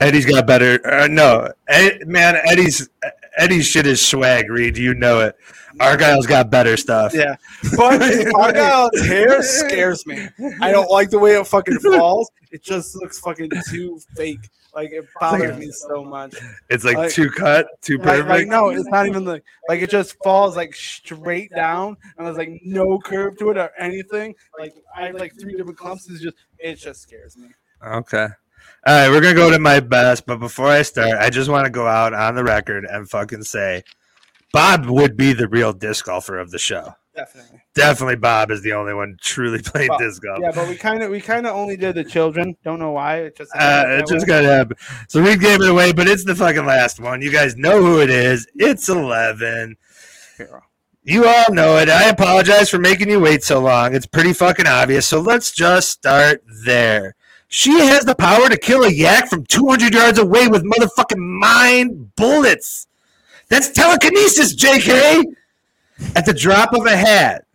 Eddie's 0.01 0.27
got 0.27 0.47
better. 0.47 0.87
Uh, 0.87 1.07
no, 1.07 1.51
Ed, 1.69 2.07
man, 2.07 2.37
Eddie's 2.45 2.89
Eddie's 3.37 3.67
shit 3.67 3.87
is 3.87 4.05
swag. 4.05 4.51
Reed, 4.51 4.77
you 4.79 4.95
know 4.95 5.21
it. 5.21 5.37
Argyle's 5.79 6.27
got 6.27 6.51
better 6.51 6.77
stuff. 6.77 7.13
Yeah, 7.15 7.37
but 7.77 8.01
Argyle's 8.35 9.01
hair 9.07 9.43
scares 9.43 10.07
me. 10.07 10.29
I 10.61 10.73
don't 10.73 10.91
like 10.91 11.11
the 11.11 11.19
way 11.19 11.39
it 11.39 11.47
fucking 11.47 11.79
falls. 11.81 12.31
It 12.51 12.63
just 12.63 12.97
looks 12.97 13.19
fucking 13.21 13.51
too 13.71 14.01
fake. 14.17 14.49
Like 14.75 14.91
it 14.93 15.07
bothers 15.21 15.57
me 15.59 15.71
so 15.71 16.05
much. 16.05 16.35
It's 16.71 16.85
like, 16.85 16.97
Like- 16.97 17.11
too 17.11 17.31
cut, 17.31 17.67
too 17.83 17.97
Like, 17.99 18.07
perfect. 18.07 18.29
like, 18.29 18.47
no, 18.47 18.69
it's 18.71 18.87
not 18.89 19.07
even 19.07 19.25
like 19.25 19.43
like 19.69 19.81
it 19.83 19.91
just 19.91 20.17
falls 20.23 20.55
like 20.57 20.75
straight 20.75 21.51
down, 21.55 21.97
and 22.17 22.27
there's 22.27 22.37
like 22.39 22.61
no 22.65 22.99
curve 22.99 23.37
to 23.39 23.51
it 23.51 23.59
or 23.59 23.71
anything. 23.79 24.35
Like 24.59 24.75
I 24.97 25.07
have 25.07 25.15
like 25.15 25.33
three 25.39 25.57
different 25.57 25.79
clumps. 25.79 26.09
It's 26.11 26.21
just 26.23 26.37
it 26.59 26.77
just 26.77 27.03
scares 27.03 27.37
me. 27.37 27.49
Okay. 27.87 28.29
All 28.87 28.95
right, 28.95 29.09
we're 29.09 29.21
gonna 29.21 29.35
go 29.35 29.51
to 29.51 29.59
my 29.59 29.81
best, 29.81 30.27
but 30.27 30.39
before 30.39 30.69
I 30.69 30.83
start, 30.83 31.19
I 31.19 31.31
just 31.31 31.51
want 31.51 31.65
to 31.67 31.71
go 31.71 31.87
out 31.87 32.15
on 32.15 32.35
the 32.35 32.45
record 32.45 32.85
and 32.85 33.09
fucking 33.09 33.43
say, 33.43 33.83
Bob 34.53 34.87
would 34.87 35.17
be 35.17 35.33
the 35.33 35.49
real 35.49 35.73
disc 35.73 36.05
golfer 36.07 36.39
of 36.39 36.51
the 36.51 36.59
show. 36.59 36.95
Definitely. 37.17 37.63
Definitely, 37.75 38.17
Bob 38.17 38.51
is 38.51 38.63
the 38.63 38.75
only 38.75 38.93
one 38.95 39.17
truly 39.21 39.61
playing 39.63 39.89
Well, 39.89 39.99
disc 39.99 40.23
golf. 40.23 40.39
Yeah, 40.41 40.53
but 40.55 40.69
we 40.69 40.77
kind 40.77 41.03
of 41.03 41.11
we 41.11 41.21
kind 41.21 41.47
of 41.47 41.55
only 41.57 41.77
did 41.77 41.95
the 41.95 42.05
children. 42.05 42.57
Don't 42.63 42.79
know 42.79 42.93
why. 42.93 43.19
It 43.23 43.37
just 43.37 43.51
Uh, 43.57 43.85
it 43.89 44.07
just 44.07 44.27
got 44.27 44.43
to 44.43 44.49
happen. 44.49 44.77
So 45.09 45.23
we 45.23 45.37
gave 45.37 45.61
it 45.63 45.69
away, 45.69 45.93
but 45.93 46.07
it's 46.09 46.25
the 46.25 46.35
fucking 46.35 46.67
last 46.67 47.01
one. 47.01 47.23
You 47.23 47.33
guys 47.33 47.57
know 47.57 47.83
who 47.83 48.01
it 48.01 48.11
is. 48.11 48.47
It's 48.55 48.89
11. 48.89 49.77
You 51.03 51.27
all 51.27 51.55
know 51.55 51.79
it. 51.79 51.89
I 51.89 52.09
apologize 52.09 52.69
for 52.69 52.79
making 52.79 53.09
you 53.09 53.21
wait 53.21 53.43
so 53.45 53.61
long. 53.61 53.95
It's 53.95 54.07
pretty 54.07 54.33
fucking 54.33 54.67
obvious. 54.67 55.07
So 55.07 55.21
let's 55.21 55.53
just 55.53 55.89
start 55.91 56.43
there. 56.65 57.15
She 57.49 57.79
has 57.79 58.05
the 58.05 58.15
power 58.15 58.49
to 58.49 58.57
kill 58.57 58.85
a 58.85 58.91
yak 58.91 59.29
from 59.29 59.45
200 59.45 59.95
yards 59.95 60.19
away 60.19 60.49
with 60.49 60.65
motherfucking 60.65 61.19
mind 61.19 62.15
bullets. 62.17 62.87
That's 63.49 63.71
telekinesis, 63.71 64.55
JK. 64.55 65.25
At 66.15 66.27
the 66.27 66.35
drop 66.35 66.75
of 66.75 66.85
a 66.87 66.97
hat. 66.97 67.46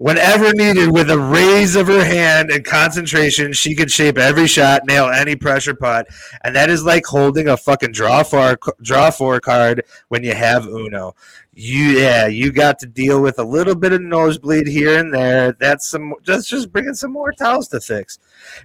Whenever 0.00 0.54
needed, 0.54 0.90
with 0.90 1.10
a 1.10 1.18
raise 1.18 1.76
of 1.76 1.86
her 1.86 2.02
hand 2.02 2.50
and 2.50 2.64
concentration, 2.64 3.52
she 3.52 3.74
could 3.74 3.90
shape 3.90 4.16
every 4.16 4.46
shot, 4.46 4.86
nail 4.86 5.10
any 5.10 5.36
pressure 5.36 5.74
putt, 5.74 6.06
and 6.42 6.56
that 6.56 6.70
is 6.70 6.82
like 6.82 7.04
holding 7.04 7.48
a 7.48 7.56
fucking 7.58 7.92
draw 7.92 8.22
four 8.22 8.58
draw 8.80 9.10
four 9.10 9.40
card 9.40 9.84
when 10.08 10.24
you 10.24 10.32
have 10.32 10.64
Uno. 10.66 11.14
You 11.52 11.98
yeah, 11.98 12.26
you 12.28 12.50
got 12.50 12.78
to 12.78 12.86
deal 12.86 13.20
with 13.20 13.38
a 13.38 13.44
little 13.44 13.74
bit 13.74 13.92
of 13.92 14.00
nosebleed 14.00 14.66
here 14.66 14.98
and 14.98 15.12
there. 15.12 15.52
That's 15.52 15.86
some 15.86 16.14
just 16.22 16.48
just 16.48 16.72
bringing 16.72 16.94
some 16.94 17.12
more 17.12 17.32
towels 17.32 17.68
to 17.68 17.80
fix. 17.82 18.18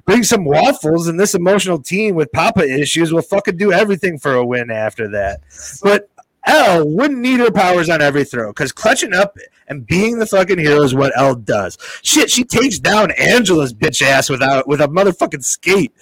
Bring 0.05 0.23
some 0.23 0.45
waffles, 0.45 1.09
and 1.09 1.19
this 1.19 1.36
emotional 1.36 1.79
team 1.81 2.15
with 2.15 2.31
Papa 2.31 2.61
issues 2.61 3.11
will 3.11 3.21
fucking 3.21 3.57
do 3.57 3.73
everything 3.73 4.19
for 4.19 4.36
a 4.36 4.45
win 4.45 4.71
after 4.71 5.09
that. 5.09 5.41
But 5.83 6.09
El 6.45 6.88
wouldn't 6.88 7.19
need 7.19 7.41
her 7.41 7.51
powers 7.51 7.89
on 7.89 8.01
every 8.01 8.23
throw 8.23 8.51
because 8.51 8.71
clutching 8.71 9.13
up 9.13 9.38
and 9.68 9.86
being 9.86 10.20
the 10.20 10.26
fucking 10.26 10.59
hero 10.59 10.82
is 10.84 10.93
what 10.93 11.18
El 11.18 11.36
does. 11.36 11.78
Shit, 12.03 12.30
she 12.30 12.43
takes 12.43 12.80
down 12.80 13.11
Angela's 13.11 13.74
bitch 13.74 14.01
ass 14.01 14.30
without 14.30 14.68
with 14.68 14.82
a 14.82 14.88
motherfucking 14.88 15.43
skate. 15.43 15.93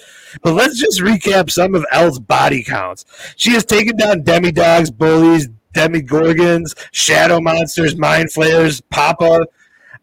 But 0.42 0.54
let's 0.54 0.80
just 0.80 1.02
recap 1.02 1.52
some 1.52 1.76
of 1.76 1.86
El's 1.92 2.20
body 2.20 2.64
counts. 2.64 3.06
She 3.36 3.52
has 3.52 3.66
taken 3.66 3.96
down 3.98 4.24
demo-dogs, 4.24 4.92
bullies, 4.92 5.48
demogorgons, 5.74 6.76
shadow 6.92 7.40
monsters, 7.40 7.98
mind 7.98 8.32
flayers, 8.32 8.82
Papa. 8.82 9.46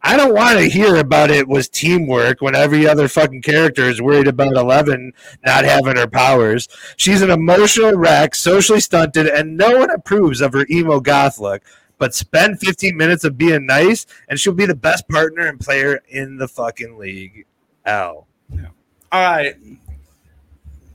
I 0.03 0.17
don't 0.17 0.35
want 0.35 0.59
to 0.59 0.65
hear 0.65 0.97
about 0.97 1.31
it 1.31 1.47
was 1.47 1.69
teamwork 1.69 2.41
when 2.41 2.55
every 2.55 2.89
other 2.89 3.07
fucking 3.07 3.43
character 3.43 3.83
is 3.83 4.01
worried 4.01 4.29
about 4.29 4.57
Eleven 4.57 5.13
not 5.45 5.65
having 5.65 5.97
her 5.97 6.07
powers. 6.07 6.69
She's 6.97 7.21
an 7.21 7.31
emotional 7.31 7.93
wreck, 7.93 8.35
socially 8.35 8.81
stunted, 8.81 9.27
and 9.27 9.59
no 9.59 9.79
one 9.79 9.91
approves 9.91 10.41
of 10.41 10.55
her 10.55 10.67
emo 10.71 11.01
goth 11.01 11.39
look. 11.39 11.63
But 12.01 12.15
spend 12.15 12.59
15 12.59 12.97
minutes 12.97 13.25
of 13.25 13.37
being 13.39 13.67
nice, 13.67 14.07
and 14.29 14.41
she'll 14.41 14.55
be 14.55 14.65
the 14.67 14.75
best 14.75 15.07
partner 15.09 15.47
and 15.47 15.61
player 15.61 16.01
in 16.09 16.39
the 16.39 16.49
fucking 16.49 16.97
league. 16.99 17.45
El. 17.85 18.27
Yeah. 18.53 18.69
All 19.13 19.23
right. 19.23 19.55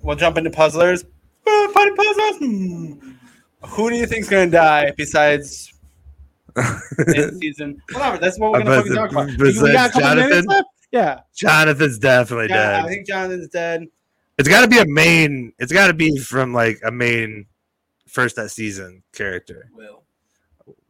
We'll 0.02 0.16
jump 0.16 0.38
into 0.38 0.50
puzzlers. 0.50 1.04
Uh, 1.48 1.68
Party 1.74 1.92
puzzlers. 1.96 2.38
Hmm. 2.40 2.94
Who 3.68 3.90
do 3.92 3.96
you 3.96 4.08
think's 4.08 4.28
gonna 4.30 4.50
die 4.50 4.94
besides 4.98 5.74
in 7.16 7.40
season? 7.40 7.82
Whatever. 7.92 8.18
That's 8.18 8.40
what 8.40 8.52
we're 8.52 8.64
gonna 8.64 8.72
Uh, 8.72 8.78
fucking 8.78 8.96
talk 8.96 9.12
about. 9.12 9.28
besides 9.38 9.62
We 9.62 9.72
got 9.74 9.90
a 9.90 9.94
couple 9.94 10.02
Jonathan? 10.02 10.64
Yeah. 10.92 11.20
Jonathan's 11.36 12.00
definitely 12.00 12.50
yeah. 12.50 12.84
I 12.84 12.88
think 12.88 13.06
Jonathan's 13.06 13.50
dead. 13.50 13.86
It's 14.40 14.50
got 14.50 14.62
to 14.62 14.68
be 14.68 14.80
a 14.80 14.86
main. 14.88 15.54
It's 15.60 15.72
got 15.72 15.88
to 15.88 15.94
be 15.94 16.18
from 16.18 16.52
like 16.54 16.80
a 16.84 16.92
main 16.92 17.46
first 18.08 18.36
that 18.38 18.50
season 18.50 19.04
character. 19.14 19.70
Will. 19.76 20.02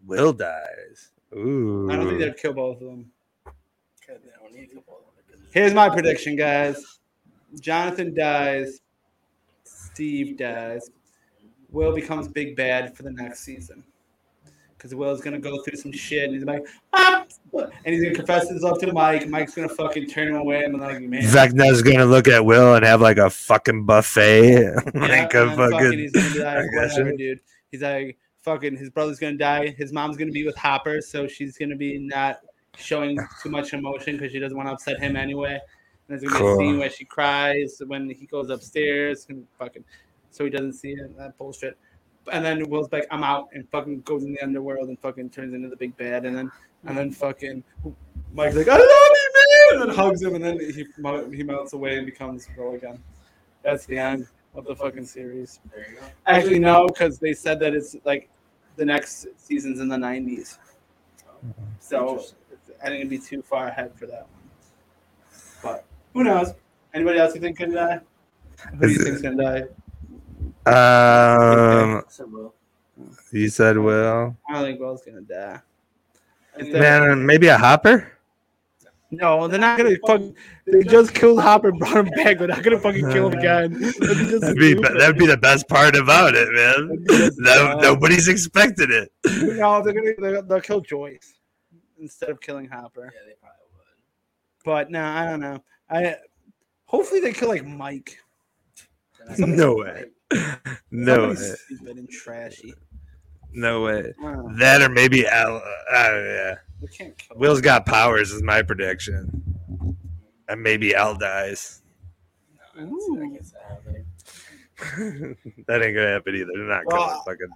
Will 0.05 0.33
dies. 0.33 1.11
Ooh. 1.35 1.89
I 1.91 1.95
don't 1.95 2.07
think 2.07 2.19
they'd 2.19 2.37
kill 2.37 2.53
both 2.53 2.81
of 2.81 2.87
them. 2.87 3.11
Okay, 3.47 4.19
they 4.23 4.29
don't 4.41 4.53
need 4.53 4.69
a 4.71 4.75
couple 4.75 4.97
of 4.97 5.15
them 5.15 5.23
because- 5.27 5.41
Here's 5.53 5.73
my 5.73 5.89
prediction, 5.89 6.35
guys. 6.35 6.99
Jonathan 7.59 8.13
dies. 8.13 8.81
Steve 9.63 10.37
dies. 10.37 10.89
Will 11.71 11.93
becomes 11.93 12.27
big 12.27 12.55
bad 12.55 12.95
for 12.95 13.03
the 13.03 13.11
next 13.11 13.39
season. 13.41 13.83
Because 14.77 14.93
Will's 14.93 15.21
gonna 15.21 15.39
go 15.39 15.63
through 15.63 15.77
some 15.77 15.91
shit 15.91 16.25
and 16.25 16.33
he's 16.35 16.43
like, 16.43 16.63
ah! 16.93 17.25
and 17.53 17.71
he's 17.95 18.03
gonna 18.03 18.13
confess 18.13 18.47
his 18.49 18.61
love 18.61 18.77
to 18.79 18.93
Mike. 18.93 19.27
Mike's 19.27 19.55
gonna 19.55 19.69
fucking 19.69 20.07
turn 20.07 20.27
him 20.27 20.35
away 20.35 20.63
and 20.63 20.73
be 20.75 20.79
like, 20.79 21.01
man. 21.01 21.23
Vecna's 21.23 21.81
gonna 21.81 22.05
look 22.05 22.27
at 22.27 22.45
Will 22.45 22.75
and 22.75 22.85
have 22.85 23.01
like 23.01 23.17
a 23.17 23.29
fucking 23.29 23.85
buffet. 23.85 24.51
Yeah, 24.61 24.75
like 24.93 25.33
and 25.33 25.51
a 25.51 25.55
then 25.55 25.57
fucking. 25.71 25.97
he's 25.99 26.11
gonna 26.11 26.33
be 26.33 26.39
like, 26.43 26.71
whatever, 26.73 27.11
dude. 27.13 27.39
He's 27.71 27.81
like, 27.81 28.17
fucking, 28.45 28.77
his 28.77 28.89
brother's 28.89 29.19
gonna 29.19 29.35
die. 29.37 29.69
His 29.77 29.91
mom's 29.91 30.15
gonna 30.15 30.31
be 30.31 30.45
with 30.45 30.55
Hopper, 30.55 31.01
so 31.01 31.27
she's 31.27 31.57
gonna 31.57 31.75
be 31.75 31.97
not 31.97 32.39
showing 32.77 33.17
too 33.41 33.49
much 33.49 33.73
emotion 33.73 34.15
because 34.15 34.31
she 34.31 34.39
doesn't 34.39 34.55
want 34.55 34.69
to 34.69 34.73
upset 34.73 34.99
him 34.99 35.15
anyway. 35.15 35.53
And 35.53 35.59
there's 36.07 36.21
gonna 36.21 36.37
Cool. 36.39 36.57
be 36.59 36.63
a 36.63 36.67
scene 36.67 36.79
where 36.79 36.89
she 36.89 37.03
cries 37.03 37.81
when 37.87 38.09
he 38.09 38.27
goes 38.27 38.49
upstairs 38.49 39.25
and 39.29 39.45
fucking, 39.57 39.83
so 40.29 40.45
he 40.45 40.51
doesn't 40.51 40.73
see 40.73 40.91
it. 40.91 41.17
That 41.17 41.37
bullshit. 41.37 41.77
And 42.31 42.43
then 42.45 42.67
Will's 42.69 42.91
like, 42.91 43.05
I'm 43.11 43.23
out, 43.23 43.49
and 43.53 43.67
fucking 43.69 44.01
goes 44.01 44.23
in 44.23 44.33
the 44.33 44.41
underworld 44.41 44.87
and 44.89 44.99
fucking 44.99 45.31
turns 45.31 45.53
into 45.53 45.67
the 45.67 45.75
big 45.75 45.97
bad, 45.97 46.25
and 46.25 46.37
then 46.37 46.51
and 46.85 46.97
then 46.97 47.11
fucking 47.11 47.63
Mike's 48.33 48.55
like, 48.55 48.67
I 48.67 48.77
love 48.77 48.79
you, 48.81 49.31
man, 49.35 49.81
and 49.81 49.89
then 49.89 49.95
hugs 49.95 50.21
him, 50.21 50.35
and 50.35 50.43
then 50.43 50.59
he 50.59 50.85
he 51.35 51.43
melts 51.43 51.73
away 51.73 51.97
and 51.97 52.05
becomes 52.05 52.47
Will 52.57 52.75
again. 52.75 53.01
That's 53.63 53.85
the 53.87 53.97
end 53.97 54.27
of 54.53 54.65
the 54.65 54.75
fucking 54.75 55.05
series. 55.05 55.59
There 55.73 55.87
you 55.89 55.95
go. 55.97 56.05
Actually, 56.27 56.59
no, 56.59 56.87
because 56.87 57.17
they 57.19 57.33
said 57.33 57.59
that 57.61 57.73
it's 57.73 57.95
like 58.05 58.29
the 58.75 58.85
next 58.85 59.27
season's 59.37 59.79
in 59.79 59.87
the 59.87 59.95
90s. 59.95 60.57
So 61.79 62.23
I 62.81 62.85
think 62.87 62.95
it'd 62.97 63.09
be 63.09 63.17
too 63.19 63.41
far 63.41 63.67
ahead 63.67 63.91
for 63.95 64.05
that 64.07 64.21
one. 64.27 64.29
But 65.63 65.85
who 66.13 66.23
knows? 66.23 66.53
Anybody 66.93 67.19
else 67.19 67.35
you 67.35 67.41
think 67.41 67.57
could 67.57 67.73
die? 67.73 67.99
Who 68.79 68.87
do 68.87 68.89
you 68.93 68.99
think's 69.03 69.21
gonna 69.21 69.43
die? 69.43 69.61
Um, 70.65 72.03
So 72.07 72.25
Will. 72.25 72.53
you 73.31 73.49
said 73.49 73.77
Will. 73.77 74.35
I 74.49 74.53
don't 74.53 74.63
think 74.63 74.79
Will's 74.79 75.03
gonna 75.03 75.21
die. 75.21 75.59
If 76.57 76.71
they- 76.71 76.79
Man, 76.79 77.25
maybe 77.25 77.47
a 77.47 77.57
hopper. 77.57 78.11
No, 79.11 79.47
they're 79.47 79.59
not 79.59 79.77
gonna 79.77 79.97
fucking. 80.05 80.35
They 80.67 80.83
just 80.83 81.13
killed 81.13 81.39
Hopper, 81.41 81.69
and 81.69 81.79
brought 81.79 81.97
him 81.97 82.05
back. 82.15 82.39
They're 82.39 82.47
not 82.47 82.63
gonna 82.63 82.79
fucking 82.79 83.09
kill 83.11 83.29
him 83.29 83.33
again. 83.39 83.73
That'd 83.73 83.99
be, 83.99 84.39
That'd 84.39 84.57
be 84.57 84.73
that'd 84.75 85.17
be 85.17 85.27
the 85.27 85.37
best 85.37 85.67
part 85.67 85.95
about 85.95 86.33
it, 86.35 86.49
man. 86.51 87.05
No, 87.37 87.79
nobody's 87.79 88.27
expected 88.27 88.91
it. 88.91 89.11
No, 89.25 89.83
they're 89.83 89.93
gonna 89.93 90.11
they'll, 90.19 90.43
they'll 90.43 90.61
kill 90.61 90.81
Joyce 90.81 91.35
instead 91.99 92.29
of 92.29 92.41
killing 92.41 92.67
Hopper. 92.67 93.11
Yeah, 93.13 93.21
they 93.27 93.35
probably 93.39 93.65
would. 93.73 94.63
But 94.63 94.91
no, 94.91 95.03
I 95.03 95.25
don't 95.25 95.39
know. 95.39 95.63
I 95.89 96.15
hopefully 96.85 97.19
they 97.21 97.33
kill 97.33 97.49
like 97.49 97.65
Mike. 97.65 98.17
No 99.37 99.75
way. 99.75 100.05
No 100.91 101.33
Somebody 101.33 101.49
way. 101.49 101.55
Stupid 101.65 101.97
and 101.97 102.09
trashy. 102.09 102.73
No 103.53 103.83
way. 103.83 104.13
I. 104.23 104.35
That 104.57 104.81
or 104.81 104.89
maybe 104.89 105.27
Al. 105.27 105.57
Uh, 105.57 105.61
yeah. 105.93 106.55
We 106.85 106.95
can't 106.95 107.17
kill. 107.17 107.37
Will's 107.37 107.61
got 107.61 107.85
powers 107.85 108.31
is 108.31 108.43
my 108.43 108.61
prediction, 108.61 109.43
and 110.47 110.61
maybe 110.61 110.93
Al 110.95 111.15
dies. 111.15 111.81
No, 112.75 112.81
I 112.81 112.85
don't 112.85 113.01
see 113.01 113.39
that 113.39 114.05
that 115.67 115.81
ain't 115.81 115.95
gonna 115.95 116.07
happen 116.07 116.35
either. 116.35 116.51
They're 116.53 116.67
not 116.67 116.85
Well, 116.85 117.07
gonna 117.07 117.21
fucking. 117.25 117.49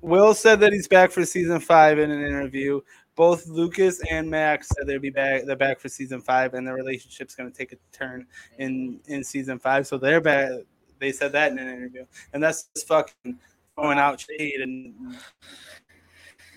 Will 0.00 0.34
said 0.34 0.58
that 0.60 0.72
he's 0.72 0.88
back 0.88 1.10
for 1.10 1.24
season 1.24 1.60
five 1.60 1.98
in 1.98 2.10
an 2.10 2.22
interview. 2.24 2.80
Both 3.14 3.46
Lucas 3.46 4.00
and 4.10 4.30
Max 4.30 4.68
said 4.68 4.86
they'll 4.86 4.98
be 4.98 5.10
back. 5.10 5.44
They're 5.44 5.56
back 5.56 5.80
for 5.80 5.88
season 5.88 6.20
five, 6.20 6.54
and 6.54 6.66
their 6.66 6.74
relationship's 6.74 7.34
going 7.34 7.50
to 7.50 7.56
take 7.56 7.72
a 7.72 7.76
turn 7.92 8.26
in 8.58 9.00
in 9.06 9.22
season 9.24 9.58
five. 9.58 9.86
So 9.86 9.96
they're 9.96 10.20
back. 10.20 10.50
They 10.98 11.12
said 11.12 11.32
that 11.32 11.52
in 11.52 11.58
an 11.58 11.68
interview, 11.68 12.04
and 12.32 12.42
that's 12.42 12.64
just 12.74 12.88
fucking 12.88 13.38
throwing 13.74 13.98
out 13.98 14.20
shade. 14.20 14.60
And 14.60 15.16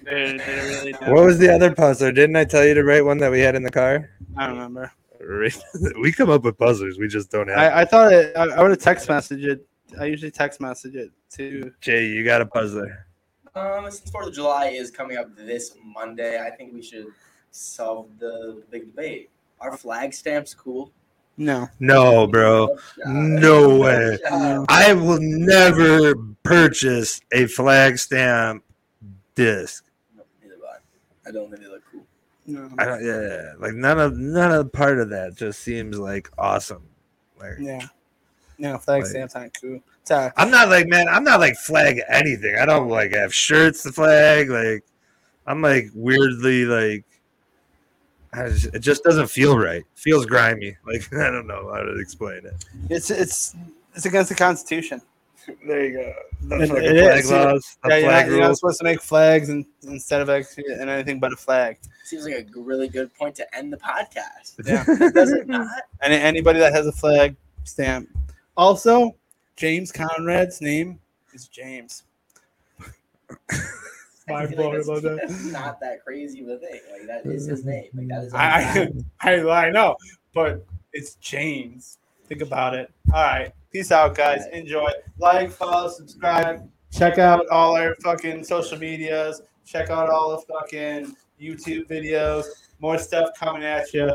they're, 0.04 0.38
they're 0.38 0.64
really. 0.68 0.92
What 0.94 1.26
was 1.26 1.40
the 1.40 1.54
other 1.54 1.74
puzzler? 1.74 2.12
Didn't 2.12 2.36
I 2.36 2.46
tell 2.46 2.66
you 2.66 2.74
to 2.74 2.84
write 2.84 3.06
one 3.06 3.18
that 3.20 3.32
we 3.32 3.40
had 3.40 3.56
in 3.56 3.64
the 3.64 3.72
car? 3.72 4.10
I 4.38 4.48
don't 4.48 4.56
remember. 4.56 4.92
we 6.02 6.12
come 6.12 6.30
up 6.30 6.44
with 6.44 6.58
puzzlers. 6.58 6.98
We 6.98 7.08
just 7.08 7.30
don't 7.30 7.50
have. 7.50 7.58
I, 7.58 7.82
I 7.82 7.86
thought 7.86 8.14
it, 8.14 8.36
I, 8.36 8.44
I 8.44 8.62
would 8.62 8.72
have 8.72 8.80
text 8.80 9.08
messaged 9.08 9.44
it. 9.44 9.66
I 10.00 10.06
usually 10.06 10.32
text 10.32 10.62
message 10.62 10.96
it 10.96 11.12
to. 11.32 11.72
Jay, 11.82 12.06
you 12.06 12.24
got 12.24 12.42
a 12.42 12.46
puzzler. 12.46 13.06
Um, 13.56 13.90
since 13.90 14.10
Fourth 14.10 14.28
of 14.28 14.34
July 14.34 14.68
is 14.68 14.92
coming 14.92 15.18
up 15.18 15.36
this 15.36 15.76
Monday, 15.84 16.42
I 16.42 16.50
think 16.52 16.74
we 16.74 16.82
should 16.82 17.08
solve 17.52 18.08
the 18.20 18.64
big 18.70 18.88
debate. 18.88 19.30
Are 19.60 19.76
flag 19.76 20.14
stamps 20.14 20.54
cool? 20.54 20.92
No. 21.38 21.68
No, 21.80 22.28
bro. 22.28 22.78
No 23.06 23.78
way. 23.78 24.18
I 24.68 24.94
will 24.94 25.20
never 25.22 26.14
purchase 26.44 27.22
a 27.32 27.48
flag 27.48 27.98
stamp 27.98 28.64
disc. 29.36 29.86
No, 31.32 31.46
neither 31.48 31.48
do 31.48 31.48
I. 31.48 31.48
I 31.48 31.48
don't 31.48 31.50
think 31.50 31.62
they 31.62 31.68
look 31.68 31.84
cool. 31.92 32.06
No. 32.46 32.70
I 32.80 32.86
don't. 32.86 33.06
Yeah, 33.06 33.54
like 33.60 33.74
none 33.74 34.00
of 34.00 34.18
none 34.18 34.52
of 34.52 34.72
part 34.72 35.00
of 35.00 35.10
that 35.10 35.36
just 35.36 35.60
seems 35.60 35.98
like 35.98 36.30
awesome. 36.38 36.84
Like 37.40 37.56
Yeah. 37.60 37.88
No, 38.58 38.78
flag 38.78 39.02
Like- 39.04 39.10
stamps 39.12 39.36
aren't 39.36 39.60
cool. 39.62 39.82
Sorry. 40.04 40.28
Uh, 40.28 40.32
I'm 40.38 40.50
not 40.50 40.70
like 40.70 40.88
man. 40.88 41.08
I'm 41.08 41.24
not 41.24 41.40
like 41.40 41.56
flag 41.56 42.02
anything. 42.10 42.56
I 42.60 42.66
don't 42.66 42.90
like 42.90 43.14
have 43.14 43.34
shirts 43.34 43.84
to 43.84 43.92
flag. 43.92 44.50
Like 44.50 44.84
I'm 45.46 45.62
like 45.62 45.90
weirdly 45.94 46.66
like. 46.66 47.06
I 48.32 48.48
just, 48.50 48.66
it 48.76 48.80
just 48.80 49.04
doesn't 49.04 49.28
feel 49.30 49.58
right. 49.58 49.84
Feels 49.96 50.26
grimy. 50.26 50.78
Like 50.86 51.12
I 51.14 51.30
don't 51.32 51.48
know 51.48 51.72
how 51.74 51.82
to 51.82 52.00
explain 52.00 52.46
it. 52.46 52.54
It's 52.90 53.10
it's 53.12 53.56
it's 53.96 54.06
against 54.06 54.30
the 54.30 54.36
Constitution. 54.36 55.02
There 55.66 55.86
you 55.86 55.94
go. 55.94 56.14
The 56.44 56.56
It- 56.64 56.68
fucking 56.68 56.84
it 56.84 56.90
flag 57.04 57.20
is, 57.20 57.32
yeah. 57.32 57.44
laws. 57.44 57.78
The 57.84 57.90
yeah, 57.90 57.96
you're 57.98 58.08
flag 58.10 58.26
not, 58.28 58.32
you're 58.32 58.42
not 58.48 58.58
supposed 58.58 58.78
to 58.80 58.84
make 58.84 59.02
flags 59.02 59.50
and 59.50 59.66
instead 59.84 60.22
of 60.22 60.30
actually 60.30 60.66
and 60.74 60.90
anything 60.90 61.20
but 61.20 61.34
a 61.34 61.36
flag. 61.36 61.78
Seems 62.04 62.26
like 62.26 62.48
a 62.56 62.60
really 62.60 62.88
good 62.88 63.14
point 63.16 63.36
to 63.36 63.56
end 63.56 63.72
the 63.74 63.78
podcast. 63.78 64.56
Yeah. 64.66 64.84
Does 65.14 65.32
it 65.32 65.48
not? 65.48 65.68
And 66.02 66.14
anybody 66.14 66.60
that 66.60 66.74
has 66.74 66.88
a 66.88 66.92
flag 66.92 67.36
stamp. 67.64 68.10
Also, 68.58 69.16
James 69.56 69.92
Conrad's 69.92 70.62
name 70.62 71.00
is 71.34 71.48
James. 71.48 72.04
My 72.80 72.86
I 74.44 74.48
feel 74.48 74.58
like 74.72 74.84
about 74.84 75.02
that's, 75.02 75.02
that. 75.04 75.20
that's 75.28 75.46
not 75.46 75.80
that 75.82 76.04
crazy 76.04 76.42
of 76.42 76.50
a 76.50 76.58
thing. 76.58 76.80
Like 76.92 77.08
that 77.08 77.26
is 77.26 77.46
his 77.46 77.64
name. 77.66 77.90
Like 77.94 78.08
that 78.08 78.24
is. 78.26 78.34
I, 78.34 78.90
I 79.22 79.68
I 79.68 79.70
know, 79.72 79.96
but 80.34 80.66
it's 80.94 81.16
James. 81.16 81.98
Think 82.28 82.42
about 82.42 82.74
it. 82.76 82.92
All 83.14 83.24
right. 83.24 83.52
Peace 83.72 83.92
out, 83.92 84.16
guys. 84.16 84.46
Enjoy. 84.52 84.90
Like, 85.20 85.52
follow, 85.52 85.90
subscribe. 85.90 86.68
Check 86.92 87.20
out 87.20 87.48
all 87.50 87.76
our 87.76 87.96
fucking 88.04 88.44
social 88.44 88.80
medias. 88.80 89.44
Check 89.66 89.92
out 89.92 90.10
all 90.10 90.32
the 90.32 90.54
fucking 90.54 91.16
YouTube 91.40 91.88
videos. 91.88 92.46
More 92.80 92.98
stuff 92.98 93.30
coming 93.38 93.64
at 93.64 93.94
you. 93.94 94.10